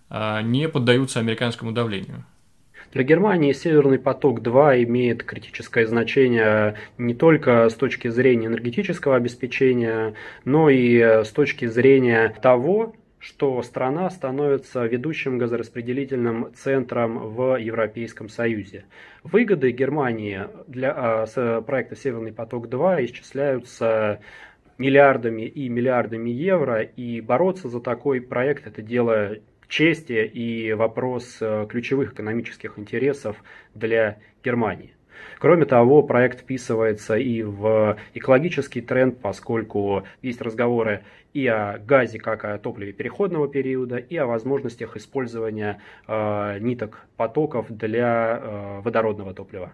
не 0.08 0.68
поддаются 0.68 1.18
американскому 1.18 1.72
давлению? 1.72 2.24
Для 2.92 3.02
Германии 3.02 3.52
«Северный 3.52 3.98
поток-2» 3.98 4.84
имеет 4.84 5.22
критическое 5.22 5.86
значение 5.86 6.76
не 6.98 7.14
только 7.14 7.68
с 7.68 7.74
точки 7.74 8.08
зрения 8.08 8.46
энергетического 8.46 9.16
обеспечения, 9.16 10.14
но 10.44 10.70
и 10.70 11.00
с 11.00 11.28
точки 11.30 11.66
зрения 11.66 12.34
того, 12.40 12.94
что 13.18 13.60
страна 13.62 14.08
становится 14.10 14.84
ведущим 14.86 15.36
газораспределительным 15.38 16.52
центром 16.54 17.34
в 17.34 17.58
Европейском 17.58 18.28
Союзе. 18.28 18.84
Выгоды 19.24 19.72
Германии 19.72 20.42
для 20.68 20.94
а, 20.96 21.60
проекта 21.62 21.96
«Северный 21.96 22.32
поток-2» 22.32 23.04
исчисляются 23.06 24.20
миллиардами 24.78 25.42
и 25.42 25.68
миллиардами 25.68 26.30
евро, 26.30 26.82
и 26.82 27.20
бороться 27.20 27.68
за 27.68 27.80
такой 27.80 28.20
проект– 28.20 28.66
это 28.68 28.80
дело 28.80 29.36
чести 29.68 30.24
и 30.24 30.72
вопрос 30.72 31.38
э, 31.40 31.66
ключевых 31.68 32.12
экономических 32.12 32.78
интересов 32.78 33.36
для 33.74 34.18
Германии. 34.44 34.96
Кроме 35.38 35.66
того, 35.66 36.02
проект 36.02 36.40
вписывается 36.40 37.16
и 37.16 37.42
в 37.42 37.96
экологический 38.14 38.80
тренд, 38.80 39.20
поскольку 39.20 40.04
есть 40.22 40.40
разговоры 40.40 41.04
и 41.34 41.46
о 41.46 41.78
газе 41.78 42.18
как 42.18 42.44
о 42.44 42.58
топливе 42.58 42.92
переходного 42.92 43.48
периода, 43.48 43.96
и 43.96 44.16
о 44.16 44.26
возможностях 44.26 44.96
использования 44.96 45.80
э, 46.06 46.58
ниток 46.60 47.06
потоков 47.16 47.66
для 47.68 48.40
э, 48.40 48.80
водородного 48.82 49.34
топлива. 49.34 49.72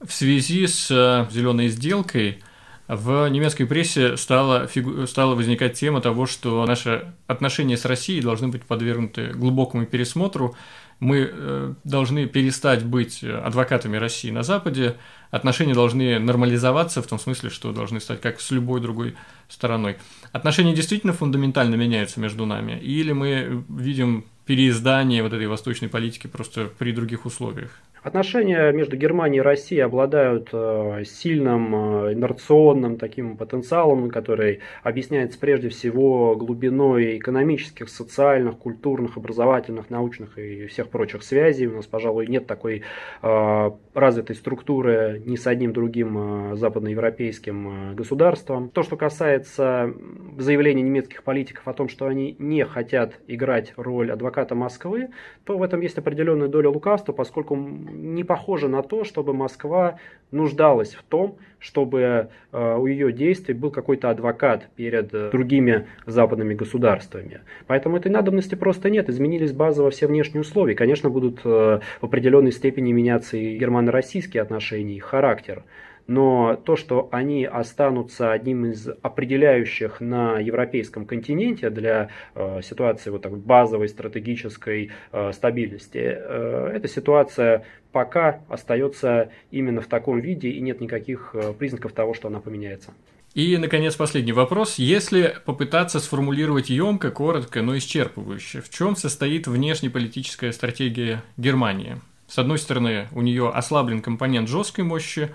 В 0.00 0.12
связи 0.12 0.66
с 0.66 0.90
э, 0.90 1.30
зеленой 1.30 1.68
сделкой 1.68 2.42
в 2.88 3.28
немецкой 3.28 3.64
прессе 3.64 4.16
стала, 4.16 4.66
фигу... 4.66 5.06
стала 5.06 5.34
возникать 5.34 5.74
тема 5.74 6.00
того, 6.00 6.26
что 6.26 6.64
наши 6.66 7.12
отношения 7.26 7.76
с 7.76 7.84
Россией 7.84 8.20
должны 8.20 8.48
быть 8.48 8.62
подвергнуты 8.62 9.32
глубокому 9.32 9.86
пересмотру. 9.86 10.54
Мы 11.00 11.28
э, 11.30 11.74
должны 11.84 12.26
перестать 12.26 12.84
быть 12.84 13.22
адвокатами 13.22 13.96
России 13.96 14.30
на 14.30 14.42
Западе, 14.42 14.96
отношения 15.30 15.74
должны 15.74 16.18
нормализоваться 16.18 17.02
в 17.02 17.06
том 17.06 17.18
смысле, 17.18 17.50
что 17.50 17.72
должны 17.72 18.00
стать 18.00 18.20
как 18.20 18.40
с 18.40 18.50
любой 18.50 18.80
другой 18.80 19.14
стороной. 19.48 19.96
Отношения 20.32 20.74
действительно 20.74 21.12
фундаментально 21.12 21.74
меняются 21.74 22.20
между 22.20 22.46
нами, 22.46 22.78
или 22.80 23.12
мы 23.12 23.64
видим 23.68 24.24
переиздание 24.46 25.22
вот 25.22 25.32
этой 25.32 25.48
восточной 25.48 25.88
политики 25.88 26.28
просто 26.28 26.70
при 26.78 26.92
других 26.92 27.26
условиях? 27.26 27.70
Отношения 28.06 28.70
между 28.70 28.96
Германией 28.96 29.40
и 29.40 29.42
Россией 29.42 29.80
обладают 29.80 30.50
э, 30.52 31.02
сильным 31.04 31.74
э, 31.74 32.12
инерционным 32.12 32.98
таким 32.98 33.36
потенциалом, 33.36 34.10
который 34.10 34.60
объясняется 34.84 35.40
прежде 35.40 35.70
всего 35.70 36.36
глубиной 36.36 37.18
экономических, 37.18 37.88
социальных, 37.88 38.58
культурных, 38.58 39.16
образовательных, 39.16 39.90
научных 39.90 40.38
и 40.38 40.66
всех 40.66 40.88
прочих 40.90 41.24
связей. 41.24 41.66
У 41.66 41.74
нас, 41.74 41.86
пожалуй, 41.86 42.28
нет 42.28 42.46
такой 42.46 42.84
э, 43.22 43.70
развитой 43.92 44.36
структуры 44.36 45.20
ни 45.26 45.34
с 45.34 45.48
одним 45.48 45.72
другим 45.72 46.54
западноевропейским 46.56 47.96
государством. 47.96 48.68
То, 48.68 48.84
что 48.84 48.96
касается 48.96 49.92
заявлений 50.38 50.82
немецких 50.82 51.24
политиков 51.24 51.66
о 51.66 51.72
том, 51.72 51.88
что 51.88 52.06
они 52.06 52.36
не 52.38 52.64
хотят 52.66 53.14
играть 53.26 53.72
роль 53.76 54.12
адвоката 54.12 54.54
Москвы, 54.54 55.08
то 55.42 55.58
в 55.58 55.62
этом 55.64 55.80
есть 55.80 55.98
определенная 55.98 56.46
доля 56.46 56.70
лукавства, 56.70 57.12
поскольку 57.12 57.56
не 57.96 58.24
похоже 58.24 58.68
на 58.68 58.82
то, 58.82 59.04
чтобы 59.04 59.32
Москва 59.32 59.98
нуждалась 60.30 60.94
в 60.94 61.02
том, 61.02 61.36
чтобы 61.58 62.28
э, 62.52 62.76
у 62.76 62.86
ее 62.86 63.12
действий 63.12 63.54
был 63.54 63.70
какой-то 63.70 64.10
адвокат 64.10 64.68
перед 64.76 65.12
э, 65.14 65.30
другими 65.30 65.86
западными 66.04 66.54
государствами. 66.54 67.40
Поэтому 67.66 67.96
этой 67.96 68.10
надобности 68.10 68.54
просто 68.54 68.90
нет. 68.90 69.08
Изменились 69.08 69.52
базово 69.52 69.90
все 69.90 70.06
внешние 70.06 70.42
условия. 70.42 70.74
Конечно, 70.74 71.10
будут 71.10 71.40
э, 71.44 71.80
в 72.00 72.04
определенной 72.04 72.52
степени 72.52 72.92
меняться 72.92 73.36
и 73.36 73.56
германо-российские 73.56 74.42
отношения, 74.42 74.96
и 74.96 75.00
характер 75.00 75.62
но 76.06 76.56
то, 76.56 76.76
что 76.76 77.08
они 77.12 77.44
останутся 77.44 78.32
одним 78.32 78.66
из 78.66 78.88
определяющих 79.02 80.00
на 80.00 80.38
европейском 80.38 81.06
континенте 81.06 81.70
для 81.70 82.10
э, 82.34 82.60
ситуации 82.62 83.10
вот 83.10 83.22
такой 83.22 83.38
базовой 83.38 83.88
стратегической 83.88 84.90
э, 85.12 85.32
стабильности, 85.32 85.98
э, 85.98 86.70
эта 86.74 86.88
ситуация 86.88 87.64
пока 87.92 88.40
остается 88.48 89.30
именно 89.50 89.80
в 89.80 89.86
таком 89.86 90.20
виде 90.20 90.50
и 90.50 90.60
нет 90.60 90.80
никаких 90.80 91.30
э, 91.34 91.52
признаков 91.52 91.92
того, 91.92 92.14
что 92.14 92.28
она 92.28 92.40
поменяется. 92.40 92.92
И, 93.34 93.56
наконец, 93.58 93.94
последний 93.96 94.32
вопрос. 94.32 94.76
Если 94.78 95.36
попытаться 95.44 96.00
сформулировать 96.00 96.70
емко, 96.70 97.10
коротко, 97.10 97.60
но 97.60 97.76
исчерпывающе, 97.76 98.62
в 98.62 98.70
чем 98.70 98.96
состоит 98.96 99.46
внешнеполитическая 99.46 100.52
стратегия 100.52 101.22
Германии? 101.36 101.96
С 102.28 102.38
одной 102.38 102.58
стороны, 102.58 103.08
у 103.12 103.20
нее 103.20 103.50
ослаблен 103.50 104.00
компонент 104.00 104.48
жесткой 104.48 104.84
мощи, 104.84 105.34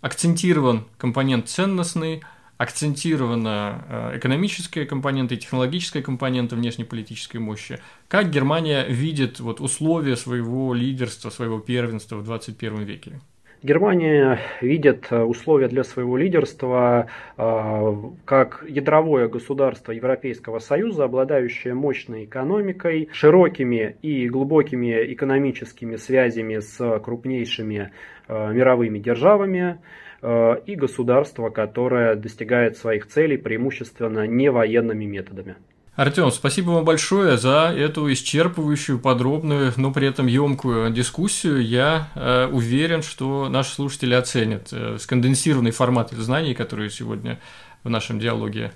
акцентирован 0.00 0.84
компонент 0.98 1.48
ценностный, 1.48 2.22
акцентирована 2.58 3.84
э, 3.88 4.18
экономическая 4.18 4.86
компонента 4.86 5.34
и 5.34 5.38
технологическая 5.38 6.02
компонента 6.02 6.56
внешнеполитической 6.56 7.38
мощи. 7.38 7.80
Как 8.08 8.30
Германия 8.30 8.84
видит 8.86 9.40
вот 9.40 9.60
условия 9.60 10.16
своего 10.16 10.72
лидерства, 10.72 11.30
своего 11.30 11.58
первенства 11.58 12.16
в 12.16 12.24
21 12.24 12.82
веке? 12.84 13.20
Германия 13.62 14.38
видит 14.60 15.06
э, 15.10 15.22
условия 15.22 15.68
для 15.68 15.82
своего 15.82 16.16
лидерства 16.16 17.08
э, 17.36 17.94
как 18.24 18.64
ядровое 18.68 19.28
государство 19.28 19.92
Европейского 19.92 20.58
Союза, 20.58 21.04
обладающее 21.04 21.74
мощной 21.74 22.26
экономикой, 22.26 23.08
широкими 23.12 23.96
и 24.02 24.28
глубокими 24.28 25.12
экономическими 25.12 25.96
связями 25.96 26.58
с 26.58 27.00
крупнейшими 27.00 27.90
мировыми 28.28 28.98
державами 28.98 29.78
э, 30.22 30.56
и 30.66 30.74
государство, 30.74 31.50
которое 31.50 32.14
достигает 32.14 32.76
своих 32.76 33.06
целей 33.06 33.36
преимущественно 33.36 34.26
не 34.26 34.50
военными 34.50 35.04
методами. 35.04 35.56
Артем, 35.96 36.30
спасибо 36.30 36.72
вам 36.72 36.84
большое 36.84 37.38
за 37.38 37.72
эту 37.74 38.12
исчерпывающую, 38.12 38.98
подробную, 38.98 39.72
но 39.78 39.90
при 39.92 40.06
этом 40.06 40.26
емкую 40.26 40.90
дискуссию. 40.90 41.66
Я 41.66 42.10
э, 42.14 42.48
уверен, 42.52 43.02
что 43.02 43.48
наши 43.48 43.72
слушатели 43.72 44.12
оценят 44.12 44.68
э, 44.72 44.98
сконденсированный 45.00 45.70
формат 45.70 46.10
знаний, 46.10 46.52
который 46.52 46.90
сегодня 46.90 47.40
в 47.82 47.88
нашем 47.88 48.20
диалоге 48.20 48.72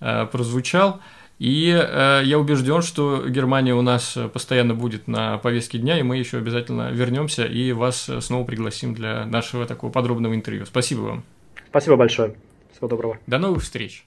э, 0.00 0.26
прозвучал. 0.26 1.00
И 1.38 1.70
э, 1.70 2.22
я 2.24 2.38
убежден, 2.38 2.82
что 2.82 3.28
Германия 3.28 3.74
у 3.74 3.82
нас 3.82 4.16
постоянно 4.32 4.74
будет 4.74 5.08
на 5.08 5.38
повестке 5.38 5.78
дня, 5.78 5.98
и 5.98 6.02
мы 6.02 6.16
еще 6.16 6.38
обязательно 6.38 6.90
вернемся 6.90 7.44
и 7.44 7.72
вас 7.72 8.10
снова 8.20 8.44
пригласим 8.44 8.94
для 8.94 9.26
нашего 9.26 9.66
такого 9.66 9.90
подробного 9.90 10.34
интервью. 10.34 10.64
Спасибо 10.64 11.00
вам. 11.00 11.24
Спасибо 11.68 11.96
большое. 11.96 12.36
Всего 12.72 12.88
доброго. 12.88 13.18
До 13.26 13.38
новых 13.38 13.62
встреч. 13.62 14.04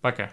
Пока. 0.00 0.30